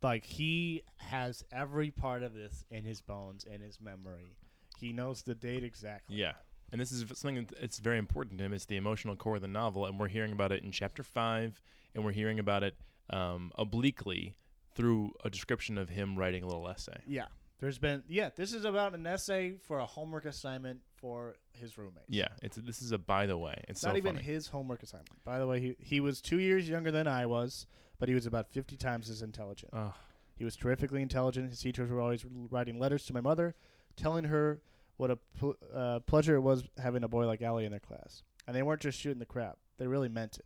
Like 0.02 0.24
he 0.24 0.82
has 0.98 1.44
every 1.52 1.90
part 1.90 2.22
of 2.22 2.32
this 2.32 2.64
in 2.70 2.84
his 2.84 3.00
bones, 3.00 3.44
in 3.44 3.60
his 3.60 3.80
memory. 3.80 4.36
He 4.78 4.92
knows 4.92 5.22
the 5.22 5.34
date 5.34 5.64
exactly. 5.64 6.16
Yeah. 6.16 6.32
And 6.72 6.80
this 6.80 6.92
is 6.92 7.04
something 7.18 7.48
that's 7.60 7.78
very 7.78 7.98
important 7.98 8.38
to 8.38 8.44
him. 8.44 8.52
It's 8.52 8.66
the 8.66 8.76
emotional 8.76 9.16
core 9.16 9.36
of 9.36 9.42
the 9.42 9.48
novel, 9.48 9.86
and 9.86 9.98
we're 9.98 10.08
hearing 10.08 10.32
about 10.32 10.52
it 10.52 10.62
in 10.62 10.70
chapter 10.70 11.02
five, 11.02 11.60
and 11.94 12.04
we're 12.04 12.12
hearing 12.12 12.38
about 12.38 12.62
it 12.62 12.76
um, 13.10 13.50
obliquely 13.56 14.36
through 14.74 15.12
a 15.24 15.30
description 15.30 15.76
of 15.78 15.88
him 15.88 16.16
writing 16.16 16.42
a 16.42 16.46
little 16.46 16.68
essay. 16.68 17.00
Yeah. 17.06 17.26
There's 17.58 17.78
been 17.78 18.02
yeah, 18.08 18.30
this 18.34 18.54
is 18.54 18.64
about 18.64 18.94
an 18.94 19.06
essay 19.06 19.56
for 19.66 19.80
a 19.80 19.84
homework 19.86 20.24
assignment 20.24 20.80
for 20.96 21.34
his 21.52 21.76
roommate. 21.76 22.04
Yeah, 22.08 22.28
it's 22.42 22.56
this 22.56 22.80
is 22.80 22.92
a 22.92 22.96
by 22.98 23.26
the 23.26 23.36
way. 23.36 23.62
It's 23.68 23.82
Not 23.82 23.92
so 23.92 23.96
even 23.98 24.14
funny. 24.14 24.24
his 24.24 24.46
homework 24.46 24.82
assignment. 24.82 25.22
By 25.24 25.38
the 25.38 25.46
way, 25.46 25.60
he 25.60 25.76
he 25.78 26.00
was 26.00 26.22
2 26.22 26.38
years 26.38 26.66
younger 26.70 26.90
than 26.90 27.06
I 27.06 27.26
was, 27.26 27.66
but 27.98 28.08
he 28.08 28.14
was 28.14 28.24
about 28.24 28.48
50 28.48 28.76
times 28.78 29.10
as 29.10 29.20
intelligent. 29.20 29.72
Ugh. 29.74 29.92
He 30.36 30.44
was 30.44 30.56
terrifically 30.56 31.02
intelligent. 31.02 31.50
His 31.50 31.60
teachers 31.60 31.90
were 31.90 32.00
always 32.00 32.24
writing 32.50 32.78
letters 32.78 33.04
to 33.06 33.12
my 33.12 33.20
mother, 33.20 33.54
telling 33.94 34.24
her 34.24 34.62
what 35.00 35.10
a 35.10 35.16
pl- 35.38 35.56
uh, 35.74 35.98
pleasure 36.00 36.36
it 36.36 36.40
was 36.40 36.62
having 36.78 37.02
a 37.04 37.08
boy 37.08 37.26
like 37.26 37.40
Allie 37.42 37.64
in 37.64 37.70
their 37.70 37.80
class. 37.80 38.22
And 38.46 38.54
they 38.54 38.62
weren't 38.62 38.80
just 38.80 38.98
shooting 38.98 39.18
the 39.18 39.26
crap; 39.26 39.56
they 39.78 39.86
really 39.86 40.08
meant 40.08 40.38
it. 40.38 40.44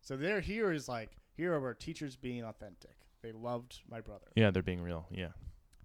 So 0.00 0.16
there, 0.16 0.40
here 0.40 0.72
is 0.72 0.88
like 0.88 1.10
here 1.36 1.54
are 1.54 1.64
our 1.66 1.74
teachers 1.74 2.16
being 2.16 2.42
authentic. 2.44 2.96
They 3.22 3.32
loved 3.32 3.80
my 3.90 4.00
brother. 4.00 4.26
yeah, 4.34 4.50
they're 4.50 4.62
being 4.62 4.80
real. 4.82 5.06
Yeah. 5.10 5.28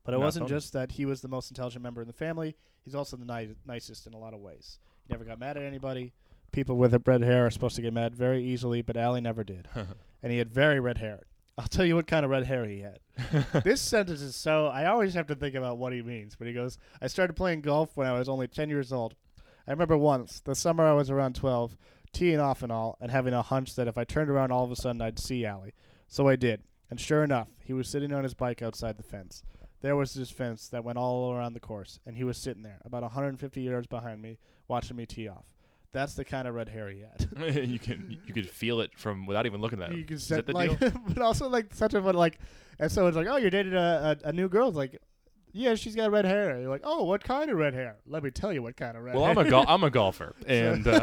But 0.06 0.14
it 0.14 0.18
No, 0.20 0.24
wasn't 0.24 0.48
just 0.48 0.74
that 0.74 0.92
he 0.94 1.06
was 1.06 1.22
the 1.22 1.28
most 1.28 1.50
intelligent 1.50 1.84
member 1.84 2.02
in 2.02 2.08
the 2.08 2.14
family. 2.14 2.56
He's 2.84 2.96
also 2.96 3.18
the 3.18 3.26
ni- 3.26 3.56
nicest 3.66 4.06
in 4.08 4.14
a 4.14 4.18
lot 4.18 4.34
of 4.34 4.40
ways. 4.40 4.80
He 5.08 5.14
never 5.14 5.26
got 5.26 5.40
mad 5.40 5.58
at 5.58 5.64
anybody. 5.64 6.14
People 6.52 6.78
with 6.78 6.96
red 7.08 7.22
hair 7.22 7.48
are 7.48 7.50
supposed 7.52 7.76
to 7.76 7.82
get 7.82 7.92
mad 7.92 8.16
very 8.16 8.44
easily, 8.44 8.82
but 8.82 8.96
Allie 8.96 9.20
never 9.22 9.44
did. 9.44 9.68
and 10.24 10.32
he 10.32 10.38
had 10.38 10.50
very 10.54 10.80
red 10.80 11.00
hair. 11.00 11.24
I'll 11.58 11.68
tell 11.68 11.86
you 11.86 11.96
what 11.96 12.08
kind 12.08 12.26
of 12.26 12.32
red 12.32 12.46
hair 12.46 12.66
he 12.66 12.82
had. 12.82 13.00
this 13.64 13.80
sentence 13.82 14.22
is 14.22 14.36
so. 14.36 14.68
I 14.68 14.86
always 14.86 15.14
have 15.14 15.28
to 15.28 15.36
think 15.36 15.56
about 15.56 15.78
what 15.78 15.94
he 15.94 16.02
means. 16.02 16.36
But 16.36 16.48
he 16.48 16.54
goes, 16.54 16.78
I 17.02 17.08
started 17.08 17.34
playing 17.34 17.62
golf 17.62 17.96
when 17.96 18.08
I 18.08 18.18
was 18.18 18.28
only 18.28 18.48
10 18.48 18.70
years 18.70 18.92
old. 18.92 19.16
I 19.68 19.72
remember 19.72 19.98
once, 19.98 20.42
the 20.42 20.54
summer 20.54 20.86
I 20.86 20.94
was 20.94 21.10
around 21.10 21.36
12, 21.36 21.78
teeing 22.12 22.40
off 22.40 22.62
and 22.62 22.72
all, 22.72 22.98
and 23.00 23.10
having 23.10 23.34
a 23.34 23.42
hunch 23.42 23.76
that 23.76 23.88
if 23.88 23.98
I 23.98 24.04
turned 24.04 24.30
around 24.30 24.52
all 24.52 24.64
of 24.64 24.72
a 24.72 24.76
sudden 24.76 25.02
I'd 25.02 25.18
see 25.18 25.46
Allie. 25.46 25.74
So 26.08 26.28
I 26.28 26.36
did. 26.36 26.62
And 26.90 27.00
sure 27.00 27.24
enough, 27.24 27.48
he 27.64 27.74
was 27.74 27.88
sitting 27.88 28.14
on 28.14 28.24
his 28.24 28.36
bike 28.36 28.62
outside 28.62 28.98
the 28.98 29.04
fence. 29.04 29.44
There 29.82 29.96
was 29.96 30.14
this 30.14 30.30
fence 30.30 30.68
that 30.70 30.84
went 30.84 30.98
all 30.98 31.34
around 31.34 31.54
the 31.54 31.60
course, 31.60 32.00
and 32.06 32.18
he 32.18 32.24
was 32.24 32.38
sitting 32.38 32.64
there, 32.64 32.80
about 32.84 33.02
150 33.04 33.62
yards 33.62 33.88
behind 33.88 34.22
me, 34.22 34.38
watching 34.68 34.98
me 34.98 35.06
tee 35.06 35.28
off. 35.28 35.46
That's 35.96 36.14
the 36.14 36.26
kind 36.26 36.48
of 36.48 36.54
red 36.56 36.68
hair 36.70 36.90
he 36.90 37.02
had. 37.02 37.56
you 37.70 37.80
can 37.80 38.18
you 38.26 38.34
could 38.34 38.50
feel 38.50 38.82
it 38.82 38.92
from 38.98 39.26
without 39.26 39.46
even 39.46 39.62
looking 39.62 39.82
at 39.82 39.92
him. 39.92 39.98
you 39.98 40.04
can 40.04 40.20
set 40.20 40.46
the 40.46 40.52
like, 40.52 40.78
deal? 40.78 40.92
but 41.08 41.20
also 41.20 41.48
like 41.48 41.74
such 41.74 41.94
a 41.94 42.02
fun 42.02 42.16
like, 42.16 42.38
and 42.80 42.92
so 42.92 43.08
it's 43.08 43.16
like, 43.16 43.28
oh, 43.28 43.38
you're 43.38 43.50
dating 43.50 43.74
a, 43.74 44.18
a, 44.24 44.30
a 44.30 44.34
new 44.34 44.50
girl. 44.50 44.68
It's 44.68 44.78
like, 44.78 45.00
yeah, 45.54 45.76
she's 45.76 45.96
got 45.96 46.12
red 46.12 46.26
hair. 46.26 46.60
You're 46.60 46.70
like, 46.70 46.82
oh, 46.84 47.06
what 47.06 47.24
kind 47.24 47.50
of 47.50 47.58
red 47.58 47.74
hair? 47.74 47.96
Let 48.06 48.24
me 48.24 48.30
tell 48.30 48.52
you 48.52 48.62
what 48.62 48.76
kind 48.76 48.98
of 48.98 49.04
red. 49.04 49.16
Well, 49.16 49.24
hair. 49.24 49.32
I'm 49.40 49.48
a 49.48 49.50
gol- 49.50 49.66
I'm 49.68 49.84
a 49.86 49.90
golfer, 49.90 50.36
and 50.48 50.86
uh, 50.86 51.00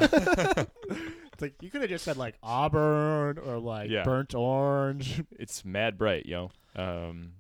it's 1.33 1.41
like 1.41 1.55
you 1.63 1.71
could 1.71 1.81
have 1.81 1.91
just 1.91 2.05
said 2.05 2.19
like 2.19 2.37
auburn 2.43 3.39
or 3.39 3.59
like 3.59 3.89
Yeah. 3.89 4.05
burnt 4.05 4.35
orange. 4.35 5.23
it's 5.33 5.65
mad 5.65 5.97
bright, 5.97 6.27
yo. 6.27 6.51
Um, 6.77 7.33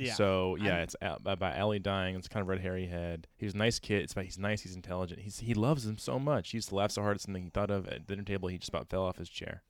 Yeah. 0.00 0.14
So 0.14 0.56
yeah, 0.56 0.74
I'm- 0.74 0.82
it's 0.82 0.96
uh, 1.02 1.04
Al- 1.04 1.18
about 1.32 1.56
Allie 1.56 1.78
dying. 1.78 2.14
It's 2.16 2.28
kind 2.28 2.42
of 2.42 2.48
red 2.48 2.60
hair 2.60 2.76
he 2.76 2.86
had. 2.86 3.26
He 3.36 3.46
was 3.46 3.54
a 3.54 3.58
nice 3.58 3.78
kid. 3.78 4.02
It's 4.02 4.12
about 4.12 4.24
he's 4.26 4.38
nice. 4.38 4.62
He's 4.62 4.74
intelligent. 4.74 5.20
He's 5.20 5.38
he 5.40 5.54
loves 5.54 5.86
him 5.86 5.98
so 5.98 6.18
much. 6.18 6.50
He 6.50 6.56
used 6.58 6.68
to 6.70 6.74
laugh 6.74 6.90
so 6.92 7.02
hard 7.02 7.16
at 7.16 7.20
something 7.20 7.42
he 7.44 7.50
thought 7.50 7.70
of 7.70 7.86
at 7.88 8.06
dinner 8.06 8.22
table. 8.22 8.48
He 8.48 8.58
just 8.58 8.68
about 8.70 8.88
fell 8.88 9.02
off 9.04 9.16
his 9.18 9.28
chair. 9.28 9.62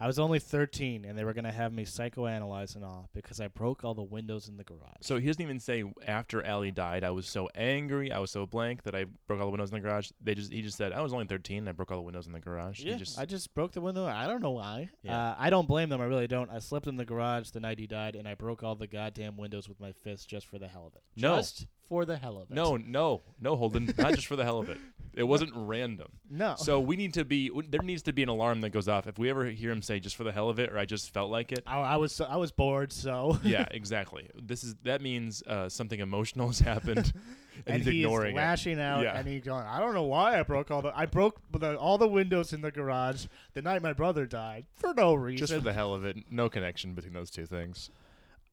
I 0.00 0.06
was 0.06 0.18
only 0.18 0.38
13, 0.40 1.04
and 1.04 1.16
they 1.16 1.24
were 1.24 1.32
gonna 1.34 1.52
have 1.52 1.72
me 1.72 1.84
psychoanalyze 1.84 2.74
and 2.74 2.84
all 2.84 3.08
because 3.14 3.40
I 3.40 3.48
broke 3.48 3.84
all 3.84 3.94
the 3.94 4.02
windows 4.02 4.48
in 4.48 4.56
the 4.56 4.64
garage. 4.64 4.80
So 5.02 5.18
he 5.18 5.26
doesn't 5.26 5.42
even 5.42 5.60
say 5.60 5.84
after 6.06 6.44
Allie 6.44 6.70
died. 6.72 7.04
I 7.04 7.10
was 7.10 7.26
so 7.28 7.48
angry. 7.54 8.10
I 8.12 8.18
was 8.18 8.30
so 8.30 8.46
blank 8.46 8.82
that 8.84 8.94
I 8.94 9.04
broke 9.26 9.40
all 9.40 9.46
the 9.46 9.52
windows 9.52 9.70
in 9.70 9.74
the 9.74 9.80
garage. 9.80 10.10
They 10.20 10.34
just 10.34 10.52
he 10.52 10.62
just 10.62 10.76
said 10.76 10.92
I 10.92 11.00
was 11.00 11.12
only 11.12 11.26
13. 11.26 11.58
And 11.58 11.68
I 11.68 11.72
broke 11.72 11.90
all 11.90 11.98
the 11.98 12.02
windows 12.02 12.26
in 12.26 12.32
the 12.32 12.40
garage. 12.40 12.80
yeah, 12.80 12.94
He 12.94 12.98
just 12.98 13.18
I 13.18 13.24
just 13.24 13.54
broke 13.54 13.72
the 13.72 13.80
window. 13.80 14.04
I 14.06 14.26
don't 14.26 14.42
know 14.42 14.50
why. 14.52 14.90
Yeah. 15.02 15.16
Uh, 15.30 15.34
I 15.38 15.50
don't 15.50 15.68
blame 15.68 15.88
them. 15.88 16.00
I 16.00 16.04
really 16.06 16.26
don't. 16.26 16.50
I 16.50 16.58
slept 16.58 16.86
in 16.86 16.96
the 16.96 17.04
garage 17.04 17.50
the 17.50 17.60
night 17.60 17.78
he 17.78 17.86
died, 17.86 18.16
and 18.16 18.26
I 18.26 18.34
broke 18.34 18.62
all 18.62 18.74
the 18.74 18.86
goddamn 18.86 19.36
windows 19.36 19.68
with 19.68 19.80
my 19.80 19.92
fist 19.92 20.28
just 20.28 20.46
for 20.46 20.58
the 20.58 20.68
hell 20.68 20.86
of 20.88 20.94
it. 20.96 21.02
No. 21.16 21.36
Just 21.36 21.66
for 21.88 22.04
the 22.04 22.16
hell 22.16 22.36
of 22.38 22.50
it. 22.50 22.54
No, 22.54 22.76
no, 22.76 23.22
no, 23.40 23.56
Holden. 23.56 23.92
not 23.98 24.14
just 24.14 24.26
for 24.26 24.36
the 24.36 24.44
hell 24.44 24.58
of 24.58 24.68
it. 24.68 24.78
It 25.16 25.22
wasn't 25.22 25.52
random. 25.54 26.08
no. 26.28 26.54
So 26.58 26.80
we 26.80 26.96
need 26.96 27.14
to 27.14 27.24
be. 27.24 27.48
There 27.68 27.80
needs 27.82 28.02
to 28.02 28.12
be 28.12 28.24
an 28.24 28.28
alarm 28.28 28.62
that 28.62 28.70
goes 28.70 28.88
off 28.88 29.06
if 29.06 29.16
we 29.16 29.30
ever 29.30 29.44
hear 29.46 29.70
him 29.70 29.80
say 29.80 30.00
"just 30.00 30.16
for 30.16 30.24
the 30.24 30.32
hell 30.32 30.48
of 30.48 30.58
it" 30.58 30.72
or 30.72 30.78
"I 30.78 30.86
just 30.86 31.12
felt 31.14 31.30
like 31.30 31.52
it." 31.52 31.62
I, 31.68 31.78
I 31.78 31.96
was 31.98 32.20
I 32.20 32.34
was 32.36 32.50
bored, 32.50 32.92
so 32.92 33.38
yeah, 33.44 33.64
exactly. 33.70 34.28
This 34.34 34.64
is 34.64 34.74
that 34.82 35.00
means 35.02 35.40
uh, 35.46 35.68
something 35.68 36.00
emotional 36.00 36.48
has 36.48 36.58
happened, 36.58 37.12
and, 37.14 37.14
and 37.68 37.76
he's 37.84 37.86
he's 37.92 38.04
ignoring 38.04 38.34
it. 38.34 38.38
lashing 38.38 38.80
out, 38.80 39.04
Yeah. 39.04 39.16
and 39.16 39.28
he's 39.28 39.42
going, 39.44 39.64
"I 39.64 39.78
don't 39.78 39.94
know 39.94 40.02
why 40.02 40.36
I 40.40 40.42
broke 40.42 40.72
all 40.72 40.82
the 40.82 40.92
I 40.98 41.06
broke 41.06 41.38
the, 41.52 41.76
all 41.78 41.96
the 41.96 42.08
windows 42.08 42.52
in 42.52 42.60
the 42.60 42.72
garage 42.72 43.26
the 43.52 43.62
night 43.62 43.82
my 43.82 43.92
brother 43.92 44.26
died 44.26 44.66
for 44.74 44.92
no 44.94 45.14
reason." 45.14 45.38
Just 45.46 45.52
for 45.54 45.60
the 45.60 45.72
hell 45.74 45.94
of 45.94 46.04
it, 46.04 46.16
no 46.28 46.48
connection 46.48 46.94
between 46.94 47.12
those 47.14 47.30
two 47.30 47.46
things. 47.46 47.88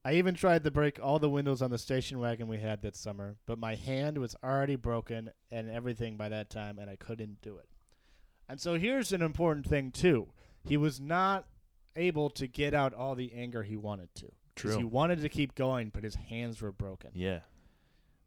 I 0.04 0.14
even 0.14 0.34
tried 0.34 0.64
to 0.64 0.72
break 0.72 1.00
all 1.02 1.20
the 1.20 1.30
windows 1.30 1.62
on 1.62 1.70
the 1.70 1.78
station 1.78 2.20
wagon 2.20 2.48
we 2.48 2.58
had 2.58 2.82
that 2.82 2.96
summer, 2.96 3.36
but 3.46 3.60
my 3.60 3.76
hand 3.76 4.18
was 4.18 4.36
already 4.44 4.76
broken 4.76 5.32
and 5.52 5.70
everything 5.70 6.18
by 6.18 6.30
that 6.30 6.50
time, 6.50 6.80
and 6.80 6.90
I 6.90 6.96
couldn't 6.96 7.42
do 7.42 7.58
it. 7.58 7.70
And 8.50 8.60
so 8.60 8.76
here's 8.76 9.14
an 9.14 9.22
important 9.22 9.68
thing 9.68 9.92
too: 9.92 10.30
he 10.64 10.76
was 10.76 11.00
not 11.00 11.46
able 11.96 12.30
to 12.32 12.48
get 12.48 12.74
out 12.74 12.94
all 12.94 13.16
the 13.16 13.32
anger 13.34 13.64
he 13.64 13.78
wanted 13.78 14.14
to. 14.16 14.32
True. 14.56 14.78
He 14.78 14.84
wanted 14.84 15.22
to 15.22 15.30
keep 15.30 15.56
going, 15.56 15.90
but 15.94 16.04
his 16.04 16.16
hands 16.16 16.62
were 16.62 16.72
broken. 16.72 17.12
Yeah, 17.14 17.40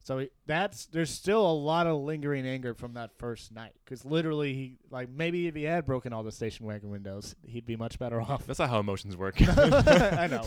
So 0.04 0.26
that's 0.44 0.84
there's 0.84 1.08
still 1.08 1.50
a 1.50 1.52
lot 1.54 1.86
of 1.86 1.98
lingering 2.02 2.46
anger 2.46 2.74
from 2.74 2.92
that 2.92 3.10
first 3.18 3.50
night. 3.50 3.72
Because 3.82 4.04
literally, 4.04 4.52
he 4.52 4.76
like 4.90 5.08
maybe 5.08 5.46
if 5.46 5.54
he 5.54 5.62
had 5.62 5.86
broken 5.86 6.12
all 6.12 6.22
the 6.22 6.30
station 6.30 6.66
wagon 6.66 6.90
windows, 6.90 7.34
he'd 7.42 7.64
be 7.64 7.74
much 7.74 7.98
better 7.98 8.20
off. 8.20 8.46
that's 8.46 8.58
not 8.58 8.68
how 8.68 8.80
emotions 8.80 9.16
work. 9.16 9.36
I 9.40 10.26
know, 10.30 10.44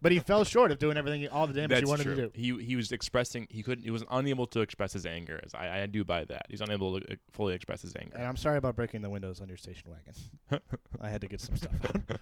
but 0.00 0.12
he 0.12 0.18
fell 0.18 0.44
short 0.44 0.72
of 0.72 0.78
doing 0.78 0.96
everything, 0.96 1.28
all 1.28 1.46
the 1.46 1.52
damage 1.52 1.68
That's 1.68 1.80
he 1.82 1.90
wanted 1.90 2.04
true. 2.04 2.16
to 2.16 2.22
do. 2.28 2.30
He 2.34 2.64
he 2.64 2.74
was 2.74 2.90
expressing 2.90 3.46
he 3.50 3.62
couldn't 3.62 3.84
he 3.84 3.90
was 3.90 4.02
unable 4.10 4.46
to 4.48 4.60
express 4.60 4.94
his 4.94 5.04
anger. 5.04 5.40
As 5.44 5.54
I, 5.54 5.82
I 5.82 5.86
do 5.86 6.02
buy 6.02 6.24
that. 6.24 6.46
He's 6.48 6.62
unable 6.62 6.98
to 7.00 7.12
uh, 7.12 7.16
fully 7.32 7.54
express 7.54 7.82
his 7.82 7.94
anger. 7.96 8.16
And 8.16 8.26
I'm 8.26 8.36
sorry 8.36 8.56
about 8.56 8.76
breaking 8.76 9.02
the 9.02 9.10
windows 9.10 9.42
on 9.42 9.48
your 9.48 9.58
station 9.58 9.90
wagon. 9.90 10.62
I 11.02 11.10
had 11.10 11.20
to 11.20 11.28
get 11.28 11.42
some 11.42 11.56
stuff 11.56 11.72
out. 11.84 12.18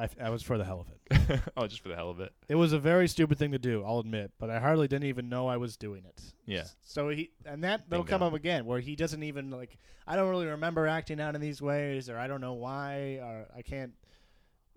I, 0.00 0.04
f- 0.04 0.16
I 0.20 0.30
was 0.30 0.42
for 0.42 0.56
the 0.58 0.64
hell 0.64 0.80
of 0.80 0.88
it. 0.90 1.40
oh, 1.56 1.66
just 1.66 1.82
for 1.82 1.88
the 1.88 1.94
hell 1.96 2.10
of 2.10 2.20
it. 2.20 2.32
It 2.48 2.54
was 2.54 2.72
a 2.72 2.78
very 2.78 3.06
stupid 3.08 3.38
thing 3.38 3.52
to 3.52 3.58
do, 3.58 3.84
I'll 3.84 3.98
admit, 4.00 4.32
but 4.38 4.50
I 4.50 4.58
hardly 4.58 4.88
didn't 4.88 5.04
even 5.08 5.28
know 5.28 5.46
I 5.48 5.56
was 5.58 5.76
doing 5.76 6.04
it. 6.04 6.20
Yeah. 6.46 6.60
S- 6.60 6.76
So 6.82 7.08
he 7.10 7.30
and 7.44 7.62
that 7.64 7.88
that'll 7.88 8.04
Bingo. 8.04 8.18
come 8.18 8.22
up 8.22 8.34
again 8.34 8.64
where 8.64 8.80
he 8.80 8.96
doesn't 8.96 9.22
even 9.22 9.50
like 9.50 9.76
I 10.06 10.16
don't 10.16 10.28
really 10.30 10.46
remember 10.46 10.86
acting 10.86 11.20
out 11.20 11.34
in 11.34 11.40
these 11.40 11.60
ways 11.62 12.08
or 12.08 12.18
I 12.18 12.26
don't 12.26 12.40
know 12.40 12.54
why 12.54 13.18
or 13.22 13.46
I 13.56 13.62
can't 13.62 13.92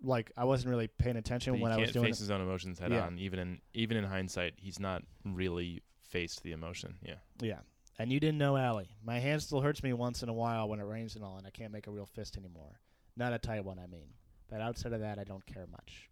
like 0.02 0.32
I 0.38 0.44
wasn't 0.44 0.70
really 0.72 0.88
paying 0.88 1.16
attention 1.16 1.54
But 1.54 1.58
he 1.58 1.64
when 1.64 1.72
I 1.72 1.78
was 1.78 1.92
doing 1.92 2.06
face 2.06 2.18
it. 2.20 2.24
his 2.24 2.32
own 2.32 2.42
emotions 2.42 2.78
head 2.80 2.92
Yeah. 2.92 3.06
on. 3.06 3.18
Even 3.20 3.40
in 3.40 3.62
even 3.74 3.98
in 3.98 4.04
hindsight, 4.04 4.54
he's 4.58 4.80
not 4.80 5.02
really 5.26 5.82
faced 6.10 6.44
the 6.44 6.52
emotion. 6.52 6.96
Yeah. 7.02 7.16
Yeah. 7.42 7.60
And 8.00 8.12
you 8.12 8.20
didn't 8.20 8.40
know 8.40 8.58
Allie. 8.58 8.90
My 9.04 9.20
hand 9.20 9.42
still 9.42 9.62
hurts 9.62 9.82
me 9.84 9.94
once 9.94 10.24
in 10.24 10.30
a 10.30 10.34
while 10.34 10.68
when 10.68 10.80
it 10.80 10.84
rains 10.84 11.16
and 11.16 11.24
all, 11.24 11.38
and 11.38 11.46
I 11.48 11.52
can't 11.52 11.72
make 11.72 11.88
a 11.88 11.92
real 11.92 12.08
fist 12.08 12.38
anymore. 12.38 12.80
Not 13.16 13.34
a 13.34 13.38
tight 13.40 13.64
one, 13.64 13.78
I 13.80 13.86
mean. 13.86 14.08
But 14.50 14.62
outside 14.62 14.94
of 14.94 15.02
that, 15.02 15.20
I 15.20 15.24
don't 15.24 15.46
care 15.46 15.66
much. 15.72 16.10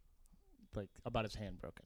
Like, 0.75 0.89
about 1.05 1.25
his 1.25 1.35
hand 1.35 1.59
broken. 1.59 1.85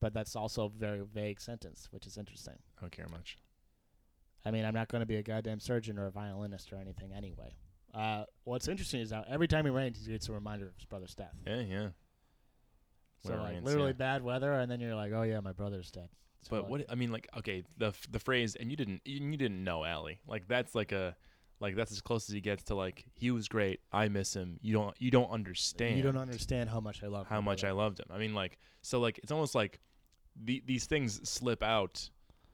But 0.00 0.14
that's 0.14 0.36
also 0.36 0.66
a 0.66 0.68
very 0.68 1.00
vague 1.00 1.40
sentence, 1.40 1.88
which 1.90 2.06
is 2.06 2.16
interesting. 2.16 2.54
I 2.78 2.80
don't 2.82 2.92
care 2.92 3.08
much. 3.10 3.38
I 4.44 4.50
mean, 4.50 4.64
I'm 4.64 4.74
not 4.74 4.88
going 4.88 5.00
to 5.00 5.06
be 5.06 5.16
a 5.16 5.22
goddamn 5.22 5.60
surgeon 5.60 5.98
or 5.98 6.06
a 6.06 6.10
violinist 6.10 6.72
or 6.72 6.76
anything 6.76 7.12
anyway. 7.12 7.54
Uh, 7.92 8.24
what's 8.44 8.68
interesting 8.68 9.00
is 9.00 9.10
how 9.10 9.24
every 9.28 9.48
time 9.48 9.64
he 9.64 9.70
rains, 9.70 10.04
he 10.04 10.12
gets 10.12 10.28
a 10.28 10.32
reminder 10.32 10.68
of 10.68 10.74
his 10.76 10.84
brother's 10.86 11.14
death. 11.14 11.34
Yeah, 11.46 11.60
yeah. 11.60 11.88
So, 13.22 13.30
When 13.30 13.38
it 13.38 13.42
like, 13.42 13.52
rains, 13.52 13.64
literally 13.64 13.88
yeah. 13.88 13.92
bad 13.94 14.22
weather, 14.22 14.52
and 14.52 14.70
then 14.70 14.80
you're 14.80 14.94
like, 14.94 15.12
oh, 15.12 15.22
yeah, 15.22 15.40
my 15.40 15.52
brother's 15.52 15.90
dead. 15.90 16.08
So, 16.42 16.48
But 16.50 16.62
like, 16.62 16.70
what 16.70 16.84
I 16.88 16.94
mean, 16.94 17.12
like, 17.12 17.28
okay, 17.38 17.64
the 17.76 17.88
f- 17.88 18.06
the 18.10 18.18
phrase, 18.18 18.56
and 18.56 18.70
you 18.70 18.76
didn't 18.76 19.02
you 19.04 19.20
you 19.20 19.36
didn't 19.36 19.62
know 19.62 19.84
Allie. 19.84 20.20
Like 20.26 20.48
that's 20.48 20.74
like 20.74 20.90
a 20.90 21.14
like 21.60 21.76
that's 21.76 21.92
as 21.92 22.00
close 22.00 22.28
as 22.28 22.34
he 22.34 22.40
gets 22.40 22.62
to 22.64 22.74
like 22.74 23.04
he 23.14 23.30
was 23.30 23.48
great. 23.48 23.80
I 23.92 24.08
miss 24.08 24.34
him. 24.34 24.58
You 24.62 24.72
don't 24.74 24.94
you 24.98 25.10
don't 25.10 25.30
understand. 25.30 25.96
You 25.96 26.02
don't 26.02 26.16
understand 26.16 26.70
how 26.70 26.80
much 26.80 27.02
I 27.02 27.06
love 27.06 27.26
him. 27.26 27.30
how 27.30 27.40
much 27.40 27.64
I 27.64 27.70
loved 27.72 28.00
him. 28.00 28.06
I 28.10 28.18
mean, 28.18 28.34
like, 28.34 28.58
so 28.82 28.98
like 29.00 29.18
it's 29.18 29.30
almost 29.32 29.54
like 29.54 29.78
the, 30.42 30.62
these 30.66 30.86
things 30.86 31.28
slip 31.28 31.62
out. 31.62 32.08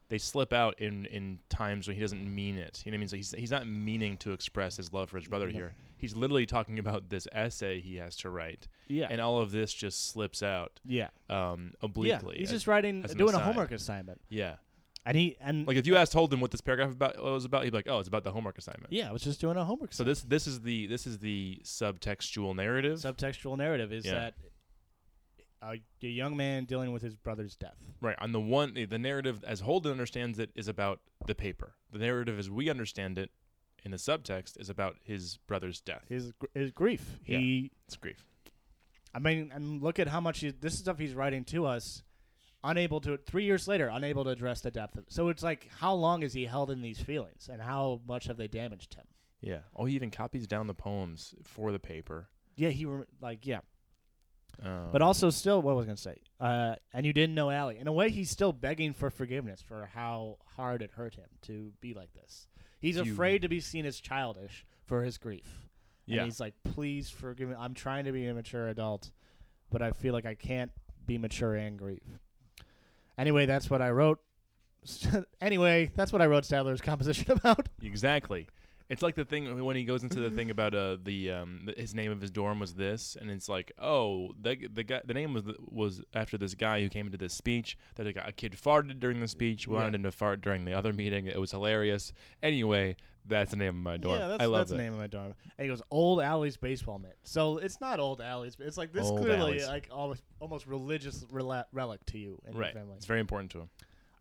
They 0.08 0.18
slip 0.18 0.52
out 0.52 0.78
in 0.80 1.06
in 1.06 1.40
times 1.48 1.88
when 1.88 1.96
he 1.96 2.00
doesn't 2.00 2.32
mean 2.32 2.56
it. 2.58 2.82
You 2.84 2.92
know 2.92 2.96
what 2.96 2.98
I 2.98 3.00
mean? 3.00 3.08
So 3.08 3.16
he's 3.16 3.34
he's 3.36 3.50
not 3.50 3.66
meaning 3.66 4.16
to 4.18 4.32
express 4.32 4.76
his 4.76 4.92
love 4.92 5.10
for 5.10 5.18
his 5.18 5.26
brother 5.28 5.46
No. 5.46 5.52
here. 5.52 5.74
He's 5.98 6.14
literally 6.14 6.46
talking 6.46 6.78
about 6.78 7.08
this 7.08 7.26
essay 7.32 7.80
he 7.80 7.96
has 7.96 8.16
to 8.16 8.28
write, 8.30 8.68
Yeah. 8.86 9.06
and 9.10 9.18
all 9.20 9.40
of 9.40 9.50
this 9.50 9.72
just 9.72 10.08
slips 10.10 10.42
out 10.42 10.78
yeah. 10.84 11.08
um, 11.30 11.70
Yeah, 11.72 11.86
obliquely. 11.86 12.36
he's 12.38 12.48
as- 12.48 12.56
just 12.56 12.66
writing, 12.66 13.00
doing 13.02 13.34
a 13.34 13.38
homework 13.38 13.72
assignment, 13.72 14.20
yeah. 14.28 14.56
And 15.06 15.16
he 15.16 15.36
and 15.40 15.66
Like 15.66 15.76
if 15.78 15.86
you 15.86 15.96
asked 15.96 16.12
Holden 16.12 16.40
what 16.40 16.50
this 16.50 16.60
paragraph 16.60 16.90
about 16.92 17.22
was 17.22 17.44
about, 17.46 17.64
he'd 17.64 17.70
be 17.70 17.78
like, 17.78 17.88
"Oh, 17.88 17.98
it's 18.00 18.08
about 18.08 18.24
the 18.24 18.32
homework 18.32 18.58
assignment." 18.58 18.92
yeah, 18.92 19.08
I 19.08 19.12
was 19.12 19.22
just 19.22 19.40
doing 19.40 19.56
a 19.56 19.64
homework. 19.64 19.94
So 19.94 20.04
this 20.04 20.20
this 20.22 20.46
is 20.46 20.60
the 20.60 20.86
this 20.88 21.06
is 21.06 21.20
the 21.20 21.60
subtextual 21.64 22.54
narrative. 22.54 22.98
subtextual 22.98 23.56
narrative 23.56 23.92
is 23.92 24.04
Yeah. 24.04 24.12
that 24.14 24.34
a, 25.62 25.80
a 26.02 26.06
young 26.06 26.36
man 26.36 26.64
dealing 26.64 26.92
with 26.92 27.02
his 27.02 27.16
brother's 27.16 27.56
death. 27.56 27.78
Right. 28.00 28.16
On 28.20 28.32
the 28.32 28.40
one, 28.40 28.74
the 28.74 28.98
narrative, 28.98 29.42
as 29.46 29.60
Holden 29.60 29.90
understands 29.92 30.38
it, 30.38 30.50
is 30.54 30.68
about 30.68 31.00
the 31.26 31.34
paper. 31.34 31.74
The 31.92 31.98
narrative, 31.98 32.38
as 32.38 32.50
we 32.50 32.68
understand 32.68 33.16
it, 33.18 33.30
in 33.84 33.90
the 33.92 33.96
subtext, 33.96 34.60
is 34.60 34.68
about 34.68 34.96
his 35.02 35.38
brother's 35.46 35.80
death. 35.80 36.04
His 36.08 36.32
gr- 36.32 36.46
his 36.54 36.70
grief. 36.72 37.18
Yeah. 37.24 37.38
He, 37.38 37.70
It's 37.86 37.96
grief. 37.96 38.26
I 39.14 39.18
mean, 39.18 39.50
and 39.54 39.82
look 39.82 39.98
at 39.98 40.08
how 40.08 40.20
much 40.20 40.40
he, 40.40 40.50
this 40.50 40.78
stuff 40.78 40.98
he's 40.98 41.14
writing 41.14 41.42
to 41.44 41.64
us. 41.66 42.02
Unable 42.70 43.00
to 43.02 43.16
three 43.18 43.44
years 43.44 43.68
later, 43.68 43.88
unable 43.92 44.24
to 44.24 44.30
address 44.30 44.60
the 44.60 44.70
depth 44.70 44.96
of. 44.96 45.04
So 45.08 45.28
it's 45.28 45.42
like, 45.42 45.68
how 45.78 45.94
long 45.94 46.22
is 46.22 46.32
he 46.32 46.44
held 46.46 46.70
in 46.70 46.82
these 46.82 47.00
feelings, 47.00 47.48
and 47.52 47.62
how 47.62 48.00
much 48.06 48.26
have 48.26 48.36
they 48.36 48.48
damaged 48.48 48.94
him? 48.94 49.04
Yeah. 49.40 49.58
Oh, 49.74 49.84
he 49.84 49.94
even 49.94 50.10
copies 50.10 50.46
down 50.46 50.66
the 50.66 50.74
poems 50.74 51.34
for 51.44 51.70
the 51.72 51.78
paper. 51.78 52.28
Yeah, 52.56 52.70
he 52.70 52.84
rem- 52.86 53.06
like 53.20 53.46
yeah, 53.46 53.60
Um, 54.62 54.88
but 54.90 55.02
also 55.02 55.28
still, 55.30 55.60
what 55.62 55.76
was 55.76 55.84
I 55.84 55.86
gonna 55.88 55.96
say? 55.98 56.16
Uh, 56.40 56.74
and 56.94 57.04
you 57.06 57.12
didn't 57.12 57.34
know 57.34 57.50
Allie. 57.50 57.78
In 57.78 57.86
a 57.86 57.92
way, 57.92 58.10
he's 58.10 58.30
still 58.30 58.52
begging 58.52 58.94
for 58.94 59.10
forgiveness 59.10 59.60
for 59.60 59.90
how 59.94 60.38
hard 60.56 60.82
it 60.82 60.90
hurt 60.92 61.14
him 61.14 61.28
to 61.42 61.72
be 61.80 61.92
like 61.94 62.12
this. 62.14 62.48
He's 62.80 62.96
You- 62.96 63.02
afraid 63.12 63.42
to 63.42 63.48
be 63.48 63.60
seen 63.60 63.84
as 63.86 64.00
childish 64.00 64.64
for 64.84 65.02
his 65.04 65.18
grief. 65.18 65.68
yeah. 66.06 66.18
And 66.22 66.24
he's 66.26 66.40
like, 66.40 66.54
please 66.64 67.10
forgive 67.10 67.48
me. 67.50 67.54
I'm 67.58 67.74
trying 67.74 68.06
to 68.06 68.12
be 68.12 68.26
a 68.26 68.34
mature 68.34 68.68
adult, 68.68 69.10
but 69.70 69.82
I 69.82 69.90
feel 69.92 70.12
like 70.14 70.24
I 70.26 70.34
can't 70.34 70.72
be 71.04 71.18
mature 71.18 71.54
and 71.56 71.78
grieve. 71.78 72.18
Anyway, 73.18 73.46
that's 73.46 73.70
what 73.70 73.80
I 73.82 73.90
wrote. 73.90 74.20
anyway, 75.40 75.90
that's 75.94 76.12
what 76.12 76.22
I 76.22 76.26
wrote 76.26 76.44
Stradlater's 76.44 76.80
composition 76.80 77.30
about. 77.32 77.68
Exactly. 77.82 78.46
It's 78.88 79.02
like 79.02 79.16
the 79.16 79.24
thing 79.24 79.64
when 79.64 79.74
he 79.74 79.82
goes 79.84 80.04
into 80.04 80.20
the 80.20 80.30
thing 80.30 80.48
about 80.48 80.72
uh 80.72 80.96
the 81.02 81.32
um 81.32 81.68
his 81.76 81.92
name 81.92 82.12
of 82.12 82.20
his 82.20 82.30
dorm 82.30 82.60
was 82.60 82.74
this, 82.74 83.16
and 83.20 83.32
it's 83.32 83.48
like 83.48 83.72
oh 83.80 84.30
the 84.40 84.68
the 84.72 84.84
guy 84.84 85.00
the 85.04 85.12
name 85.12 85.34
was 85.34 85.42
was 85.58 86.02
after 86.14 86.38
this 86.38 86.54
guy 86.54 86.80
who 86.80 86.88
came 86.88 87.06
into 87.06 87.18
this 87.18 87.34
speech. 87.34 87.76
That 87.96 88.06
a, 88.06 88.12
guy- 88.12 88.26
a 88.28 88.32
kid 88.32 88.52
farted 88.52 89.00
during 89.00 89.18
the 89.18 89.26
speech. 89.26 89.66
We 89.66 89.74
wanted 89.74 89.96
him 89.96 90.04
to 90.04 90.12
fart 90.12 90.40
during 90.40 90.64
the 90.64 90.72
other 90.72 90.92
meeting. 90.92 91.26
It 91.26 91.40
was 91.40 91.50
hilarious. 91.50 92.12
Anyway, 92.44 92.94
that's 93.28 93.50
the 93.50 93.56
name 93.56 93.68
of 93.70 93.74
my 93.82 93.96
dorm. 93.96 94.18
Yeah, 94.18 94.28
that's, 94.28 94.42
I 94.42 94.46
love 94.46 94.60
that's 94.60 94.70
it. 94.72 94.76
the 94.76 94.82
name 94.82 94.92
of 94.92 94.98
my 94.98 95.06
dorm. 95.06 95.34
And 95.58 95.64
he 95.64 95.68
goes, 95.68 95.82
Old 95.90 96.20
Allie's 96.20 96.56
baseball 96.56 96.98
mitt. 96.98 97.16
So 97.24 97.58
it's 97.58 97.80
not 97.80 98.00
Old 98.00 98.20
Allie's. 98.20 98.56
It's 98.58 98.76
like 98.76 98.92
this 98.92 99.06
Old 99.06 99.20
clearly 99.22 99.58
Allie's. 99.60 99.68
like 99.68 99.88
almost 99.90 100.22
almost 100.40 100.66
religious 100.66 101.24
rela- 101.32 101.64
relic 101.72 102.04
to 102.06 102.18
you 102.18 102.40
and 102.46 102.54
Right. 102.56 102.72
your 102.74 102.82
family. 102.82 102.96
It's 102.96 103.06
very 103.06 103.20
important 103.20 103.50
to 103.52 103.60
him. 103.60 103.70